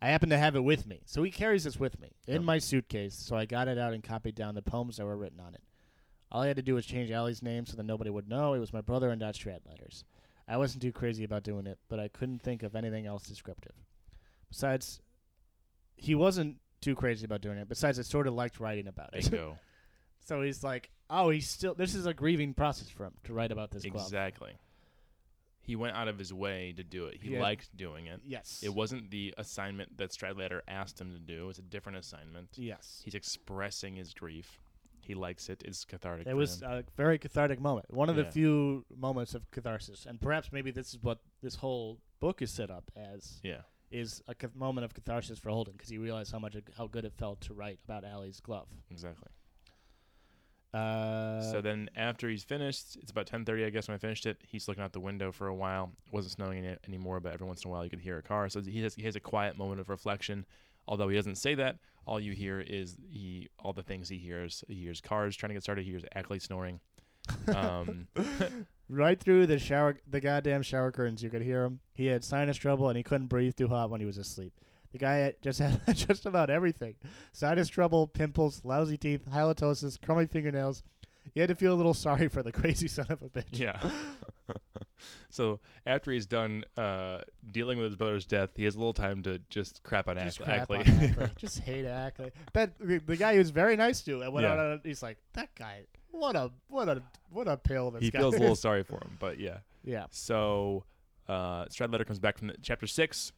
I 0.01 0.07
happen 0.09 0.29
to 0.29 0.37
have 0.37 0.55
it 0.55 0.63
with 0.63 0.85
me. 0.85 1.01
So 1.05 1.23
he 1.23 1.31
carries 1.31 1.63
this 1.63 1.79
with 1.79 1.99
me 1.99 2.11
in 2.27 2.43
my 2.43 2.57
suitcase. 2.59 3.15
So 3.15 3.35
I 3.35 3.45
got 3.45 3.67
it 3.67 3.77
out 3.77 3.93
and 3.93 4.03
copied 4.03 4.35
down 4.35 4.53
the 4.55 4.61
poems 4.61 4.97
that 4.97 5.05
were 5.05 5.17
written 5.17 5.39
on 5.39 5.53
it. 5.55 5.61
All 6.31 6.41
I 6.41 6.47
had 6.47 6.57
to 6.57 6.61
do 6.61 6.75
was 6.75 6.85
change 6.85 7.11
Allie's 7.11 7.41
name 7.41 7.65
so 7.65 7.77
that 7.77 7.83
nobody 7.85 8.09
would 8.09 8.27
know 8.27 8.53
it 8.53 8.59
was 8.59 8.73
my 8.73 8.81
brother 8.81 9.09
in 9.11 9.19
Dutch 9.19 9.43
Strat 9.43 9.59
letters. 9.67 10.03
I 10.47 10.57
wasn't 10.57 10.83
too 10.83 10.91
crazy 10.91 11.23
about 11.23 11.43
doing 11.43 11.65
it, 11.65 11.79
but 11.87 11.99
I 11.99 12.07
couldn't 12.09 12.41
think 12.41 12.61
of 12.61 12.75
anything 12.75 13.05
else 13.07 13.23
descriptive. 13.23 13.71
Besides, 14.49 14.99
he 15.95 16.13
wasn't 16.13 16.57
too 16.85 16.95
crazy 16.95 17.25
about 17.25 17.41
doing 17.41 17.57
it. 17.57 17.67
Besides, 17.67 17.99
I 17.99 18.03
sort 18.03 18.27
of 18.27 18.33
liked 18.33 18.59
writing 18.59 18.87
about 18.87 19.09
it. 19.13 19.29
Bingo. 19.29 19.57
so 20.25 20.41
he's 20.41 20.63
like, 20.63 20.89
oh, 21.09 21.29
he's 21.29 21.49
still. 21.49 21.73
This 21.73 21.93
is 21.95 22.05
a 22.05 22.13
grieving 22.13 22.53
process 22.53 22.89
for 22.89 23.05
him 23.05 23.13
to 23.25 23.33
write 23.33 23.51
about 23.51 23.71
this 23.71 23.83
club. 23.83 23.95
exactly. 23.95 24.53
He 25.61 25.75
went 25.75 25.95
out 25.95 26.07
of 26.07 26.19
his 26.19 26.31
way 26.31 26.73
to 26.77 26.83
do 26.83 27.05
it. 27.07 27.17
He 27.23 27.31
Yeah. 27.31 27.41
liked 27.41 27.75
doing 27.75 28.05
it. 28.05 28.21
Yes. 28.23 28.61
It 28.63 28.73
wasn't 28.73 29.09
the 29.09 29.33
assignment 29.37 29.97
that 29.97 30.11
Stradlater 30.11 30.61
asked 30.67 31.01
him 31.01 31.11
to 31.11 31.17
do. 31.19 31.49
It's 31.49 31.57
a 31.57 31.63
different 31.63 31.97
assignment. 31.97 32.49
yes. 32.55 33.01
He's 33.03 33.15
expressing 33.15 33.95
his 33.95 34.13
grief. 34.13 34.59
He 35.01 35.15
likes 35.15 35.49
it. 35.49 35.63
It's 35.65 35.83
cathartic. 35.85 36.27
It 36.27 36.31
for 36.31 36.35
was 36.35 36.61
him. 36.61 36.69
a 36.71 36.83
very 36.95 37.17
cathartic 37.17 37.59
moment. 37.59 37.91
One 37.91 38.09
of 38.09 38.15
the 38.15 38.23
Yeah. 38.23 38.29
few 38.31 38.85
moments 38.95 39.33
of 39.35 39.49
catharsis, 39.51 40.05
and 40.05 40.19
perhaps 40.21 40.51
maybe 40.51 40.69
this 40.71 40.93
is 40.93 41.01
what 41.01 41.19
this 41.41 41.55
whole 41.55 41.99
book 42.19 42.41
is 42.43 42.51
set 42.51 42.69
up 42.71 42.91
as: 42.95 43.39
yeah. 43.43 43.61
Is 43.91 44.21
a 44.27 44.35
cath- 44.35 44.55
moment 44.55 44.85
of 44.85 44.93
catharsis 44.93 45.39
for 45.39 45.49
Holden 45.49 45.73
because 45.73 45.89
he 45.89 45.97
realized 45.97 46.31
how 46.31 46.39
much 46.39 46.55
it, 46.55 46.67
how 46.77 46.87
good 46.87 47.05
it 47.05 47.13
felt 47.17 47.41
to 47.41 47.53
write 47.53 47.79
about 47.85 48.03
Allie's 48.03 48.39
glove. 48.39 48.67
Exactly. 48.89 49.29
Uh, 50.73 51.41
so 51.41 51.61
then 51.61 51.89
after 51.95 52.27
he's 52.27 52.43
finished, 52.43 52.97
it's 53.01 53.09
about 53.09 53.25
10:30, 53.27 53.65
I 53.65 53.69
guess, 53.69 53.87
when 53.87 53.95
I 53.95 53.97
finished 53.97 54.25
it. 54.25 54.41
He's 54.45 54.67
looking 54.67 54.83
out 54.83 54.91
the 54.91 54.99
window 54.99 55.31
for 55.31 55.47
a 55.47 55.55
while. 55.55 55.91
It 56.05 56.13
wasn't 56.13 56.33
snowing 56.33 56.65
any, 56.65 56.75
anymore, 56.85 57.21
but 57.21 57.33
every 57.33 57.47
once 57.47 57.63
in 57.63 57.69
a 57.69 57.71
while 57.71 57.85
you 57.85 57.89
could 57.89 58.01
hear 58.01 58.17
a 58.17 58.21
car. 58.21 58.49
So 58.49 58.61
he 58.61 58.81
has 58.83 58.93
he 58.95 59.03
has 59.03 59.15
a 59.15 59.21
quiet 59.21 59.57
moment 59.57 59.79
of 59.79 59.87
reflection. 59.87 60.45
Although 60.87 61.07
he 61.07 61.15
doesn't 61.15 61.35
say 61.35 61.55
that, 61.55 61.77
all 62.05 62.19
you 62.19 62.33
hear 62.33 62.59
is 62.59 62.97
he 63.09 63.47
all 63.57 63.71
the 63.71 63.83
things 63.83 64.09
he 64.09 64.17
hears. 64.17 64.65
He 64.67 64.75
hears 64.75 64.99
cars 64.99 65.37
trying 65.37 65.51
to 65.51 65.53
get 65.53 65.63
started. 65.63 65.85
He 65.85 65.91
hears 65.91 66.03
Ackley 66.13 66.39
snoring. 66.39 66.81
Um, 67.47 68.07
right 68.89 69.19
through 69.19 69.47
the 69.47 69.59
shower, 69.59 69.97
the 70.09 70.19
goddamn 70.21 70.61
shower 70.61 70.91
curtains, 70.91 71.23
you 71.23 71.29
could 71.29 71.41
hear 71.41 71.63
him. 71.63 71.79
He 71.93 72.07
had 72.07 72.23
sinus 72.23 72.57
trouble 72.57 72.87
and 72.89 72.97
he 72.97 73.03
couldn't 73.03 73.27
breathe 73.27 73.55
too 73.55 73.67
hot 73.67 73.89
when 73.89 73.99
he 73.99 74.05
was 74.05 74.17
asleep. 74.17 74.53
The 74.91 74.97
guy 74.99 75.15
had- 75.15 75.41
just 75.41 75.59
had 75.59 75.81
just 75.95 76.25
about 76.25 76.49
everything: 76.49 76.95
sinus 77.33 77.67
trouble, 77.67 78.07
pimples, 78.07 78.61
lousy 78.63 78.97
teeth, 78.97 79.25
halitosis, 79.29 79.99
crummy 80.01 80.25
fingernails. 80.25 80.83
You 81.33 81.41
had 81.41 81.49
to 81.49 81.55
feel 81.55 81.73
a 81.73 81.75
little 81.75 81.93
sorry 81.95 82.27
for 82.29 82.43
the 82.43 82.51
crazy 82.53 82.87
son 82.87 83.07
of 83.09 83.21
a 83.21 83.29
bitch. 83.29 83.59
Yeah. 83.59 83.79
so 85.29 85.59
after 85.85 86.11
he's 86.11 86.25
done 86.25 86.63
uh, 86.77 87.19
dealing 87.51 87.77
with 87.77 87.87
his 87.87 87.95
brother's 87.95 88.25
death, 88.25 88.51
he 88.55 88.63
has 88.63 88.75
a 88.75 88.77
little 88.77 88.93
time 88.93 89.23
to 89.23 89.39
just 89.49 89.83
crap 89.83 90.07
on 90.07 90.15
Just 90.17 90.39
Ack- 90.39 90.45
crap 90.45 90.61
Ackley. 90.61 90.77
on 90.77 90.87
Ackley. 90.87 91.27
just 91.35 91.59
hate 91.59 91.85
Ackley. 91.85 92.31
That 92.53 92.77
the, 92.79 92.99
the 92.99 93.17
guy 93.17 93.33
he 93.33 93.39
was 93.39 93.49
very 93.49 93.75
nice 93.75 94.01
to 94.03 94.21
and 94.21 94.31
went 94.33 94.45
Yeah. 94.45 94.53
out 94.53 94.59
on. 94.59 94.81
He's 94.83 95.03
like 95.03 95.17
that 95.33 95.49
guy. 95.55 95.81
What 96.19 96.35
a 96.35 96.51
what 96.67 96.89
a 96.89 97.01
what 97.29 97.47
a 97.47 97.57
pill 97.57 97.91
this 97.91 98.01
he 98.03 98.11
guy. 98.11 98.19
feels 98.19 98.35
a 98.35 98.39
little 98.39 98.55
sorry 98.55 98.83
for 98.83 98.95
him, 98.95 99.17
but 99.19 99.39
yeah. 99.39 99.57
yeah. 99.83 100.05
So 100.11 100.83
uh, 101.27 101.65
Stradlater 101.65 102.05
comes 102.05 102.19
back 102.19 102.37
from 102.37 102.47
the, 102.47 102.55
chapter 102.61 102.87
six. 102.87 103.31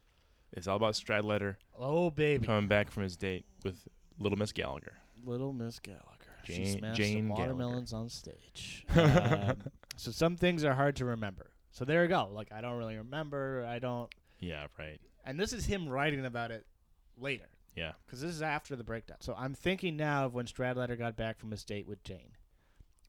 It's 0.54 0.68
all 0.68 0.78
about 0.78 0.94
Stradlater 0.94 1.56
Oh 1.78 2.10
baby, 2.10 2.46
coming 2.46 2.68
back 2.68 2.90
from 2.92 3.04
his 3.04 3.18
date 3.18 3.46
with 3.64 3.88
Little 4.20 4.38
Miss 4.38 4.52
Gallagher. 4.52 4.94
little 5.26 5.52
Miss 5.54 5.80
Gallagher. 5.80 6.04
she 6.46 6.56
Jane- 6.64 6.78
smashed 6.80 6.98
Jane 6.98 7.18
some 7.18 7.28
Gallagher. 7.36 7.54
watermelons 7.56 7.94
on 7.94 8.10
stage. 8.10 8.86
um, 8.96 9.58
so 9.98 10.12
some 10.12 10.38
things 10.38 10.64
are 10.64 10.74
hard 10.74 10.96
to 10.98 11.06
remember. 11.06 11.48
So 11.72 11.84
there 11.86 12.04
you 12.04 12.10
go. 12.10 12.30
Like 12.32 12.52
I 12.52 12.62
don't 12.62 12.78
really 12.78 12.98
remember. 12.98 13.66
I 13.70 13.80
don't. 13.80 14.10
Yeah, 14.40 14.68
right. 14.80 15.00
And 15.26 15.40
this 15.40 15.52
is 15.52 15.66
him 15.66 15.90
writing 15.90 16.26
about 16.26 16.52
it 16.52 16.66
later 17.20 17.50
Yeah. 17.76 17.92
because 18.06 18.22
this 18.22 18.32
is 18.32 18.42
after 18.42 18.76
the 18.76 18.84
breakdown. 18.84 19.18
So 19.20 19.36
I'm 19.38 19.54
thinking 19.54 19.98
now 19.98 20.26
of 20.26 20.34
when 20.34 20.46
Stradlater 20.46 20.98
got 20.98 21.18
back 21.18 21.38
from 21.40 21.52
his 21.52 21.64
date 21.66 21.88
with 21.88 22.04
Jane. 22.04 22.32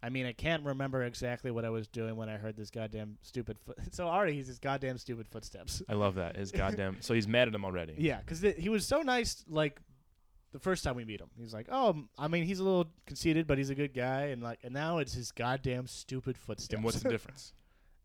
I 0.03 0.11
mean, 0.11 0.27
I 0.27 0.33
can't 0.33 0.65
remember 0.65 1.03
exactly 1.03 1.51
what 1.51 1.65
I 1.65 1.71
was 1.71 1.89
doing 1.89 2.17
when 2.17 2.29
I 2.29 2.37
heard 2.37 2.57
this 2.57 2.71
goddamn 2.71 3.19
stupid 3.23 3.59
foot. 3.59 3.77
So 3.93 4.07
already 4.07 4.35
he's 4.35 4.47
his 4.47 4.59
goddamn 4.59 4.99
stupid 4.99 5.27
footsteps. 5.29 5.83
I 5.89 5.95
love 5.95 6.15
that. 6.17 6.37
His 6.37 6.53
goddamn. 6.53 6.99
so 7.01 7.15
he's 7.15 7.27
mad 7.27 7.49
at 7.49 7.55
him 7.55 7.65
already. 7.65 7.95
Yeah, 7.99 8.21
because 8.21 8.41
he 8.41 8.69
was 8.69 8.87
so 8.87 9.03
nice. 9.03 9.45
Like 9.49 9.81
the 10.53 10.59
first 10.61 10.85
time 10.85 10.95
we 10.95 11.05
meet 11.05 11.21
him, 11.21 11.31
he's 11.37 11.53
like, 11.53 11.67
"Oh, 11.71 12.05
I 12.17 12.29
mean, 12.29 12.45
he's 12.45 12.61
a 12.61 12.65
little 12.65 12.91
conceited, 13.07 13.47
but 13.47 13.59
he's 13.59 13.71
a 13.71 13.75
good 13.75 13.93
guy." 13.93 14.27
And 14.27 14.43
like, 14.43 14.61
and 14.63 14.73
now 14.73 14.99
it's 14.99 15.15
his 15.15 15.33
goddamn 15.33 15.87
stupid 15.87 16.39
footsteps. 16.39 16.75
And 16.75 16.85
what's 16.85 17.01
the 17.01 17.09
difference? 17.11 17.53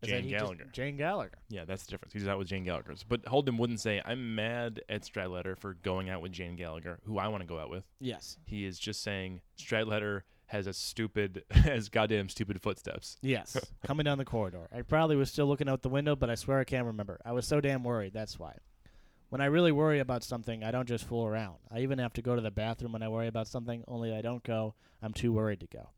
Jane 0.02 0.28
Gallagher. 0.28 0.66
Jane 0.72 0.96
Gallagher. 0.96 1.38
Yeah, 1.48 1.64
that's 1.64 1.84
the 1.84 1.92
difference. 1.92 2.12
He's 2.12 2.28
out 2.28 2.38
with 2.38 2.48
Jane 2.48 2.64
Gallagher. 2.64 2.94
But 3.08 3.26
Holden 3.26 3.56
wouldn't 3.56 3.80
say, 3.80 4.02
I'm 4.04 4.34
mad 4.34 4.80
at 4.88 5.02
Stradlater 5.02 5.56
for 5.56 5.74
going 5.74 6.10
out 6.10 6.20
with 6.20 6.32
Jane 6.32 6.56
Gallagher, 6.56 6.98
who 7.04 7.18
I 7.18 7.28
want 7.28 7.42
to 7.42 7.46
go 7.46 7.58
out 7.58 7.70
with. 7.70 7.84
Yes. 8.00 8.36
He 8.44 8.64
is 8.64 8.78
just 8.78 9.02
saying 9.02 9.40
Stradlater 9.58 10.22
has 10.46 10.66
a 10.66 10.72
stupid, 10.72 11.44
has 11.50 11.88
goddamn 11.88 12.28
stupid 12.28 12.60
footsteps. 12.60 13.16
Yes. 13.22 13.56
Coming 13.86 14.04
down 14.04 14.18
the 14.18 14.24
corridor. 14.24 14.68
I 14.74 14.82
probably 14.82 15.16
was 15.16 15.30
still 15.30 15.46
looking 15.46 15.68
out 15.68 15.82
the 15.82 15.88
window, 15.88 16.14
but 16.16 16.30
I 16.30 16.34
swear 16.34 16.58
I 16.60 16.64
can't 16.64 16.86
remember. 16.86 17.20
I 17.24 17.32
was 17.32 17.46
so 17.46 17.60
damn 17.60 17.84
worried. 17.84 18.12
That's 18.12 18.38
why. 18.38 18.56
When 19.30 19.40
I 19.40 19.46
really 19.46 19.72
worry 19.72 19.98
about 19.98 20.22
something, 20.22 20.62
I 20.62 20.70
don't 20.70 20.86
just 20.86 21.04
fool 21.06 21.26
around. 21.26 21.56
I 21.70 21.80
even 21.80 21.98
have 21.98 22.12
to 22.14 22.22
go 22.22 22.36
to 22.36 22.40
the 22.40 22.50
bathroom 22.50 22.92
when 22.92 23.02
I 23.02 23.08
worry 23.08 23.26
about 23.26 23.48
something. 23.48 23.82
Only 23.88 24.14
I 24.14 24.20
don't 24.20 24.44
go. 24.44 24.74
I'm 25.02 25.12
too 25.12 25.32
worried 25.32 25.60
to 25.60 25.66
go. 25.66 25.90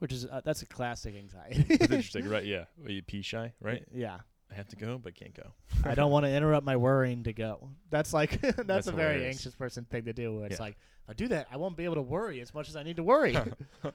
Which 0.00 0.12
is 0.12 0.24
uh, 0.24 0.40
that's 0.44 0.62
a 0.62 0.66
classic 0.66 1.14
anxiety. 1.14 1.62
That's 1.62 1.92
interesting, 1.92 2.28
right? 2.28 2.44
Yeah. 2.44 2.64
Well, 2.78 2.90
you 2.90 3.02
pee 3.02 3.22
shy, 3.22 3.52
right? 3.60 3.84
Yeah. 3.92 4.20
I 4.50 4.54
have 4.54 4.68
to 4.68 4.76
go, 4.76 4.98
but 4.98 5.14
can't 5.14 5.34
go. 5.34 5.52
I 5.84 5.94
don't 5.94 6.10
want 6.10 6.26
to 6.26 6.30
interrupt 6.34 6.66
my 6.66 6.76
worrying 6.76 7.22
to 7.24 7.32
go. 7.32 7.70
That's 7.90 8.12
like 8.12 8.40
that's, 8.40 8.56
That's 8.66 8.86
a 8.88 8.92
very 8.92 9.14
hilarious. 9.14 9.36
anxious 9.36 9.54
person 9.54 9.84
thing 9.84 10.04
to 10.06 10.12
do. 10.12 10.36
Where 10.36 10.46
it's 10.46 10.58
Yeah. 10.58 10.64
like, 10.64 10.76
if 11.04 11.10
I 11.10 11.12
do 11.12 11.28
that, 11.28 11.46
I 11.52 11.56
won't 11.56 11.76
be 11.76 11.84
able 11.84 11.94
to 11.96 12.02
worry 12.02 12.40
as 12.40 12.52
much 12.52 12.68
as 12.68 12.74
I 12.76 12.82
need 12.82 12.96
to 12.96 13.02
worry. 13.04 13.36
uh, 13.84 13.90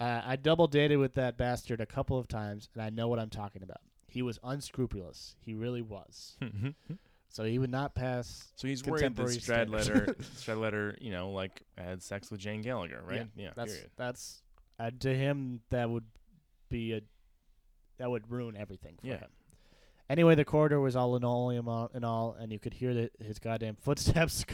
I 0.00 0.36
double 0.36 0.66
dated 0.68 0.98
with 0.98 1.14
that 1.14 1.36
bastard 1.36 1.80
a 1.80 1.86
couple 1.86 2.18
of 2.18 2.28
times, 2.28 2.68
and 2.74 2.82
I 2.82 2.90
know 2.90 3.08
what 3.08 3.18
I'm 3.18 3.30
talking 3.30 3.62
about. 3.62 3.80
He 4.06 4.22
was 4.22 4.38
unscrupulous. 4.44 5.34
He 5.40 5.54
really 5.54 5.82
was. 5.82 6.36
So 7.28 7.44
he 7.44 7.58
would 7.58 7.70
not 7.70 7.94
pass. 7.94 8.50
so 8.56 8.66
he's 8.68 8.82
worried 8.84 9.14
that. 9.16 9.26
Stradlater, 9.26 10.14
Stradlater, 10.36 10.94
you 11.02 11.10
know, 11.10 11.30
like 11.32 11.62
had 11.76 12.02
sex 12.02 12.30
with 12.30 12.40
Jane 12.40 12.62
Gallagher, 12.62 13.02
right? 13.04 13.26
Yeah. 13.36 13.50
that's 13.54 13.72
period. 13.72 13.90
that's 13.96 14.42
uh, 14.78 14.90
to 15.00 15.14
him 15.14 15.60
that 15.70 15.90
would 15.90 16.04
be 16.70 16.94
a 16.94 17.02
that 17.98 18.08
would 18.10 18.30
ruin 18.30 18.56
everything 18.56 18.94
for 19.00 19.06
Yeah. 19.08 19.18
him. 19.18 19.28
Anyway, 20.08 20.34
the 20.36 20.44
corridor 20.44 20.80
was 20.80 20.94
all 20.96 21.10
linoleum 21.12 21.68
all- 21.68 21.90
and 21.92 22.04
all, 22.04 22.36
and 22.38 22.52
you 22.52 22.58
could 22.58 22.74
hear 22.74 22.94
the, 22.94 23.10
his 23.20 23.38
goddamn 23.38 23.74
footsteps. 23.80 24.44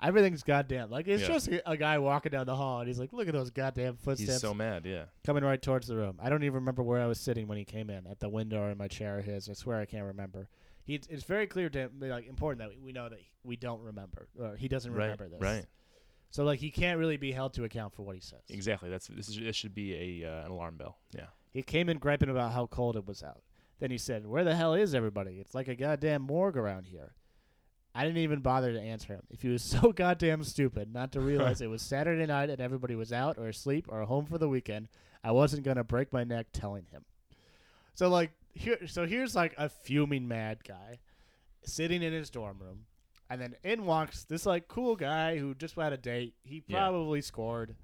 Everything's 0.00 0.42
goddamn 0.42 0.90
like 0.90 1.06
it's 1.06 1.22
Yeah. 1.22 1.28
just 1.28 1.46
a, 1.48 1.70
a 1.70 1.76
guy 1.76 1.98
walking 1.98 2.32
down 2.32 2.46
the 2.46 2.56
hall, 2.56 2.80
and 2.80 2.88
he's 2.88 2.98
like, 2.98 3.12
"Look 3.12 3.28
at 3.28 3.34
those 3.34 3.50
goddamn 3.50 3.94
footsteps 3.96 4.32
He's 4.32 4.40
so 4.40 4.52
mad, 4.52 4.84
yeah. 4.84 5.04
coming 5.24 5.44
right 5.44 5.62
towards 5.62 5.86
the 5.86 5.94
room." 5.94 6.18
I 6.20 6.28
don't 6.28 6.42
even 6.42 6.54
remember 6.56 6.82
where 6.82 7.00
I 7.00 7.06
was 7.06 7.20
sitting 7.20 7.46
when 7.46 7.56
he 7.56 7.64
came 7.64 7.88
in, 7.88 8.08
at 8.08 8.18
the 8.18 8.28
window 8.28 8.62
or 8.62 8.70
in 8.70 8.78
my 8.78 8.88
chair. 8.88 9.18
Or 9.18 9.22
his, 9.22 9.48
I 9.48 9.52
swear 9.52 9.78
I 9.80 9.84
can't 9.86 10.06
remember. 10.06 10.48
He, 10.84 10.96
it's 11.08 11.22
very 11.22 11.46
clear 11.46 11.68
to 11.70 11.88
like 12.00 12.26
important 12.26 12.68
that 12.68 12.76
we 12.82 12.90
know 12.90 13.08
that 13.08 13.20
we 13.44 13.54
don't 13.54 13.80
remember, 13.82 14.26
or 14.36 14.56
he 14.56 14.66
doesn't 14.66 14.92
Right, 14.92 15.04
remember 15.04 15.28
this. 15.28 15.40
right. 15.40 15.66
So 16.30 16.42
like 16.42 16.58
he 16.58 16.72
can't 16.72 16.98
really 16.98 17.16
be 17.18 17.30
held 17.30 17.52
to 17.54 17.62
account 17.62 17.94
for 17.94 18.02
what 18.02 18.16
he 18.16 18.20
says. 18.20 18.40
Exactly. 18.48 18.90
That's 18.90 19.06
this, 19.06 19.28
is, 19.28 19.36
this 19.38 19.54
should 19.54 19.74
be 19.74 20.22
a 20.22 20.28
uh, 20.28 20.46
an 20.46 20.50
alarm 20.50 20.78
bell. 20.78 20.98
Yeah. 21.14 21.26
He 21.52 21.62
came 21.62 21.88
in 21.88 21.98
griping 21.98 22.28
about 22.30 22.50
how 22.50 22.66
cold 22.66 22.96
it 22.96 23.06
was 23.06 23.22
out. 23.22 23.42
Then 23.82 23.90
he 23.90 23.98
said, 23.98 24.28
"Where 24.28 24.44
the 24.44 24.54
hell 24.54 24.74
is 24.74 24.94
everybody? 24.94 25.40
It's 25.40 25.56
like 25.56 25.66
a 25.66 25.74
goddamn 25.74 26.22
morgue 26.22 26.56
around 26.56 26.86
here." 26.86 27.14
I 27.96 28.04
didn't 28.04 28.18
even 28.18 28.38
bother 28.38 28.72
to 28.72 28.80
answer 28.80 29.12
him. 29.14 29.24
If 29.28 29.42
he 29.42 29.48
was 29.48 29.60
so 29.64 29.90
goddamn 29.92 30.44
stupid 30.44 30.94
not 30.94 31.10
to 31.12 31.20
realize 31.20 31.60
it 31.60 31.66
was 31.66 31.82
Saturday 31.82 32.24
night 32.26 32.48
and 32.48 32.60
everybody 32.60 32.94
was 32.94 33.12
out 33.12 33.38
or 33.38 33.48
asleep 33.48 33.86
or 33.88 34.04
home 34.04 34.24
for 34.26 34.38
the 34.38 34.48
weekend, 34.48 34.86
I 35.24 35.32
wasn't 35.32 35.64
gonna 35.64 35.82
break 35.82 36.12
my 36.12 36.22
neck 36.22 36.46
telling 36.52 36.84
him. 36.92 37.04
So 37.94 38.08
like 38.08 38.30
here, 38.54 38.86
so 38.86 39.04
here's 39.04 39.34
like 39.34 39.52
a 39.58 39.68
fuming 39.68 40.28
mad 40.28 40.62
guy 40.62 41.00
sitting 41.64 42.02
in 42.04 42.12
his 42.12 42.30
dorm 42.30 42.58
room, 42.60 42.84
and 43.28 43.40
then 43.40 43.56
in 43.64 43.84
walks 43.84 44.22
this 44.22 44.46
like 44.46 44.68
cool 44.68 44.94
guy 44.94 45.38
who 45.38 45.56
just 45.56 45.74
had 45.74 45.92
a 45.92 45.96
date. 45.96 46.34
He 46.44 46.62
Yeah. 46.68 46.78
probably 46.88 47.20
scored, 47.20 47.74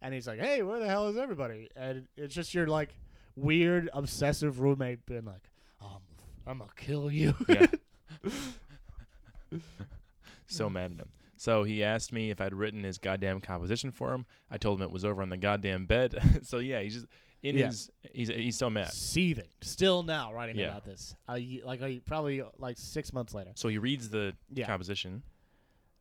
and 0.00 0.14
he's 0.14 0.26
like, 0.26 0.40
"Hey, 0.40 0.62
where 0.62 0.78
the 0.80 0.88
hell 0.88 1.08
is 1.08 1.18
everybody?" 1.18 1.68
And 1.76 2.08
it's 2.16 2.34
just 2.34 2.54
you're 2.54 2.66
like 2.66 2.96
weird 3.36 3.88
obsessive 3.92 4.60
roommate 4.60 5.04
being 5.06 5.24
like, 5.24 5.50
um, 5.80 5.98
"I'm 6.46 6.58
gonna 6.58 6.70
kill 6.76 7.10
you." 7.10 7.34
Yeah. 7.48 7.66
so 10.46 10.68
mad 10.70 10.92
at 10.92 10.98
him. 10.98 11.08
So 11.36 11.64
he 11.64 11.82
asked 11.82 12.12
me 12.12 12.30
if 12.30 12.40
I'd 12.40 12.54
written 12.54 12.84
his 12.84 12.98
goddamn 12.98 13.40
composition 13.40 13.90
for 13.90 14.12
him. 14.12 14.26
I 14.50 14.58
told 14.58 14.78
him 14.80 14.84
it 14.84 14.92
was 14.92 15.04
over 15.04 15.22
on 15.22 15.28
the 15.28 15.36
goddamn 15.36 15.86
bed. 15.86 16.14
so 16.42 16.58
yeah, 16.58 16.80
he's 16.80 16.94
just 16.94 17.06
in 17.42 17.56
Yeah. 17.56 17.66
his 17.66 17.90
he's 18.12 18.28
he's 18.28 18.56
so 18.56 18.70
mad. 18.70 18.92
Seething, 18.92 19.48
still 19.60 20.02
now 20.02 20.32
writing 20.32 20.56
Yeah. 20.56 20.68
about 20.68 20.84
this. 20.84 21.14
A 21.28 21.60
like 21.64 21.80
probably 22.04 22.42
like 22.58 22.76
six 22.78 23.12
months 23.12 23.34
later. 23.34 23.50
So 23.56 23.68
he 23.68 23.78
reads 23.78 24.08
the 24.08 24.34
Yeah. 24.52 24.66
composition, 24.66 25.22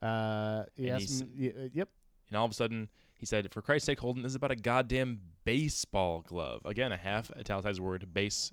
Uh, 0.01 0.63
yes, 0.75 1.21
uh, 1.23 1.25
yep. 1.73 1.89
and 2.29 2.37
all 2.37 2.45
of 2.45 2.51
a 2.51 2.55
sudden 2.55 2.89
he 3.21 3.27
said, 3.27 3.53
"For 3.53 3.61
Christ's 3.61 3.85
sake, 3.85 3.99
Holden, 3.99 4.23
this 4.23 4.31
is 4.31 4.35
about 4.35 4.51
a 4.51 4.55
goddamn 4.55 5.21
baseball 5.45 6.21
glove." 6.27 6.61
Again, 6.65 6.91
a 6.91 6.97
half 6.97 7.31
italicized 7.39 7.79
word, 7.79 8.11
base. 8.13 8.51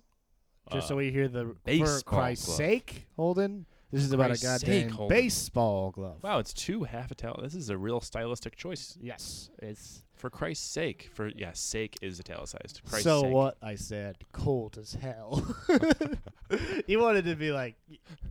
Just 0.70 0.84
uh, 0.84 0.88
so 0.88 0.96
we 0.96 1.10
hear 1.10 1.26
the 1.26 1.56
for 1.64 2.00
Christ's 2.02 2.44
glove. 2.44 2.56
sake, 2.58 3.06
Holden. 3.16 3.64
This 3.90 4.04
is 4.04 4.12
about 4.12 4.30
a 4.30 4.38
goddamn 4.40 4.90
sake, 4.90 5.08
baseball 5.08 5.90
glove. 5.90 6.22
Wow, 6.22 6.38
it's 6.38 6.52
two 6.52 6.84
half 6.84 7.10
italic. 7.10 7.40
This 7.42 7.54
is 7.54 7.70
a 7.70 7.78
real 7.78 8.02
stylistic 8.02 8.54
choice. 8.54 8.98
Yes, 9.00 9.50
it's 9.58 10.04
For 10.18 10.30
Christ's 10.30 10.68
sake, 10.68 11.10
for 11.14 11.28
yeah, 11.28 11.52
sake 11.52 11.96
is 12.02 12.18
italicized. 12.18 12.80
Christ's 12.88 13.04
so 13.04 13.22
sake. 13.22 13.32
what 13.32 13.56
I 13.62 13.76
said, 13.76 14.18
cold 14.32 14.76
as 14.76 14.92
hell. 14.94 15.46
he 16.88 16.96
wanted 16.96 17.24
to 17.26 17.36
be 17.36 17.52
like, 17.52 17.76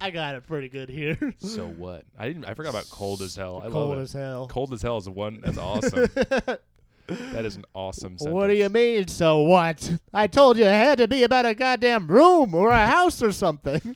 I 0.01 0.11
got 0.11 0.35
it 0.35 0.45
pretty 0.45 0.67
good 0.67 0.89
here. 0.89 1.17
So 1.39 1.65
what? 1.65 2.03
I 2.19 2.27
didn't. 2.27 2.45
I 2.45 2.53
forgot 2.55 2.71
about 2.71 2.89
cold 2.89 3.21
as 3.21 3.35
hell. 3.35 3.61
I 3.63 3.69
cold 3.69 3.89
love 3.89 3.99
it. 3.99 4.01
as 4.01 4.13
hell. 4.13 4.47
Cold 4.47 4.73
as 4.73 4.81
hell 4.81 4.97
is 4.97 5.07
one. 5.07 5.39
That's 5.45 5.57
awesome. 5.57 6.09
that 6.13 7.45
is 7.45 7.55
an 7.55 7.63
awesome. 7.73 8.17
Sentence. 8.17 8.35
What 8.35 8.47
do 8.47 8.53
you 8.53 8.67
mean? 8.67 9.07
So 9.07 9.39
what? 9.39 9.89
I 10.13 10.27
told 10.27 10.57
you 10.57 10.65
it 10.65 10.69
had 10.69 10.97
to 10.97 11.07
be 11.07 11.23
about 11.23 11.45
a 11.45 11.55
goddamn 11.55 12.07
room 12.07 12.53
or 12.53 12.69
a 12.69 12.85
house 12.85 13.23
or 13.23 13.31
something. 13.31 13.95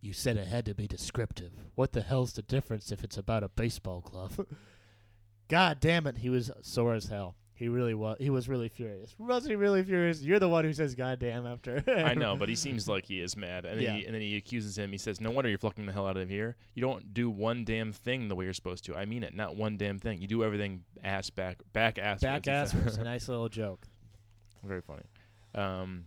You 0.00 0.12
said 0.12 0.36
it 0.36 0.46
had 0.46 0.64
to 0.66 0.74
be 0.74 0.86
descriptive. 0.86 1.50
What 1.74 1.92
the 1.92 2.02
hell's 2.02 2.34
the 2.34 2.42
difference 2.42 2.92
if 2.92 3.02
it's 3.02 3.18
about 3.18 3.42
a 3.42 3.48
baseball 3.48 4.02
glove? 4.02 4.46
God 5.48 5.78
damn 5.80 6.06
it, 6.06 6.18
he 6.18 6.28
was 6.30 6.50
sore 6.62 6.94
as 6.94 7.06
hell. 7.06 7.36
He 7.54 7.68
really 7.68 7.94
was. 7.94 8.18
He 8.20 8.28
was 8.28 8.50
really 8.50 8.68
furious. 8.68 9.14
Was 9.18 9.46
he 9.46 9.56
really 9.56 9.82
furious? 9.82 10.20
You're 10.20 10.38
the 10.38 10.48
one 10.48 10.64
who 10.64 10.74
says 10.74 10.94
"God 10.94 11.18
damn" 11.20 11.46
after. 11.46 11.82
I 11.88 12.12
know, 12.12 12.36
but 12.36 12.50
he 12.50 12.54
seems 12.54 12.86
like 12.86 13.06
he 13.06 13.18
is 13.20 13.34
mad, 13.34 13.64
and 13.64 13.78
then, 13.78 13.82
Yeah. 13.84 13.92
he, 13.94 14.04
and 14.04 14.14
then 14.14 14.20
he 14.20 14.36
accuses 14.36 14.76
him. 14.76 14.92
He 14.92 14.98
says, 14.98 15.22
"No 15.22 15.30
wonder 15.30 15.48
you're 15.48 15.58
fucking 15.58 15.86
the 15.86 15.92
hell 15.92 16.06
out 16.06 16.18
of 16.18 16.28
here. 16.28 16.56
You 16.74 16.82
don't 16.82 17.14
do 17.14 17.30
one 17.30 17.64
damn 17.64 17.92
thing 17.94 18.28
the 18.28 18.34
way 18.34 18.44
you're 18.44 18.52
supposed 18.52 18.84
to. 18.86 18.94
I 18.94 19.06
mean 19.06 19.22
it, 19.22 19.34
not 19.34 19.56
one 19.56 19.78
damn 19.78 19.98
thing. 19.98 20.20
You 20.20 20.26
do 20.28 20.44
everything 20.44 20.82
ass 21.02 21.30
back, 21.30 21.56
back 21.72 21.98
ass, 21.98 22.20
back 22.20 22.46
ass 22.46 22.74
a 22.98 23.04
nice 23.04 23.26
little 23.26 23.48
joke. 23.48 23.86
Very 24.62 24.82
funny. 24.82 25.04
Um, 25.54 26.04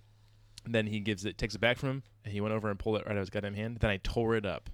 then 0.67 0.85
he 0.85 0.99
gives 0.99 1.25
it, 1.25 1.39
takes 1.39 1.55
it 1.55 1.61
back 1.61 1.79
from 1.79 1.89
him, 1.89 2.03
and 2.25 2.31
he 2.31 2.41
went 2.41 2.53
over 2.53 2.69
and 2.69 2.77
pulled 2.77 2.97
it 2.97 3.07
right 3.07 3.13
out 3.13 3.17
of 3.17 3.21
his 3.21 3.31
goddamn 3.31 3.55
hand. 3.55 3.77
Then 3.79 3.89
I 3.89 3.97
tore 3.97 4.35
it 4.35 4.45
up. 4.45 4.69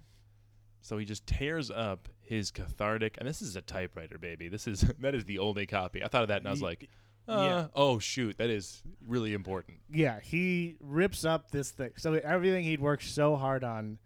So 0.81 0.97
he 0.97 1.05
just 1.05 1.25
tears 1.25 1.71
up 1.71 2.09
his 2.25 2.51
cathartic, 2.51 3.15
and 3.19 3.27
this 3.27 3.41
is 3.41 3.55
a 3.55 3.61
typewriter, 3.61 4.17
baby. 4.17 4.47
This 4.47 4.67
is 4.67 4.81
that 4.99 5.15
is 5.15 5.25
the 5.25 5.39
only 5.39 5.65
copy. 5.65 6.03
I 6.03 6.07
thought 6.07 6.23
of 6.23 6.27
that, 6.29 6.39
and 6.39 6.47
I 6.47 6.51
was 6.51 6.61
like, 6.61 6.89
yeah. 7.27 7.33
uh, 7.35 7.67
oh 7.75 7.99
shoot, 7.99 8.37
that 8.37 8.49
is 8.49 8.81
really 9.07 9.33
important. 9.33 9.77
Yeah, 9.91 10.19
he 10.19 10.75
rips 10.79 11.25
up 11.25 11.51
this 11.51 11.71
thing. 11.71 11.91
So 11.97 12.13
everything 12.13 12.63
he'd 12.63 12.81
worked 12.81 13.03
so 13.03 13.35
hard 13.35 13.63
on, 13.63 13.99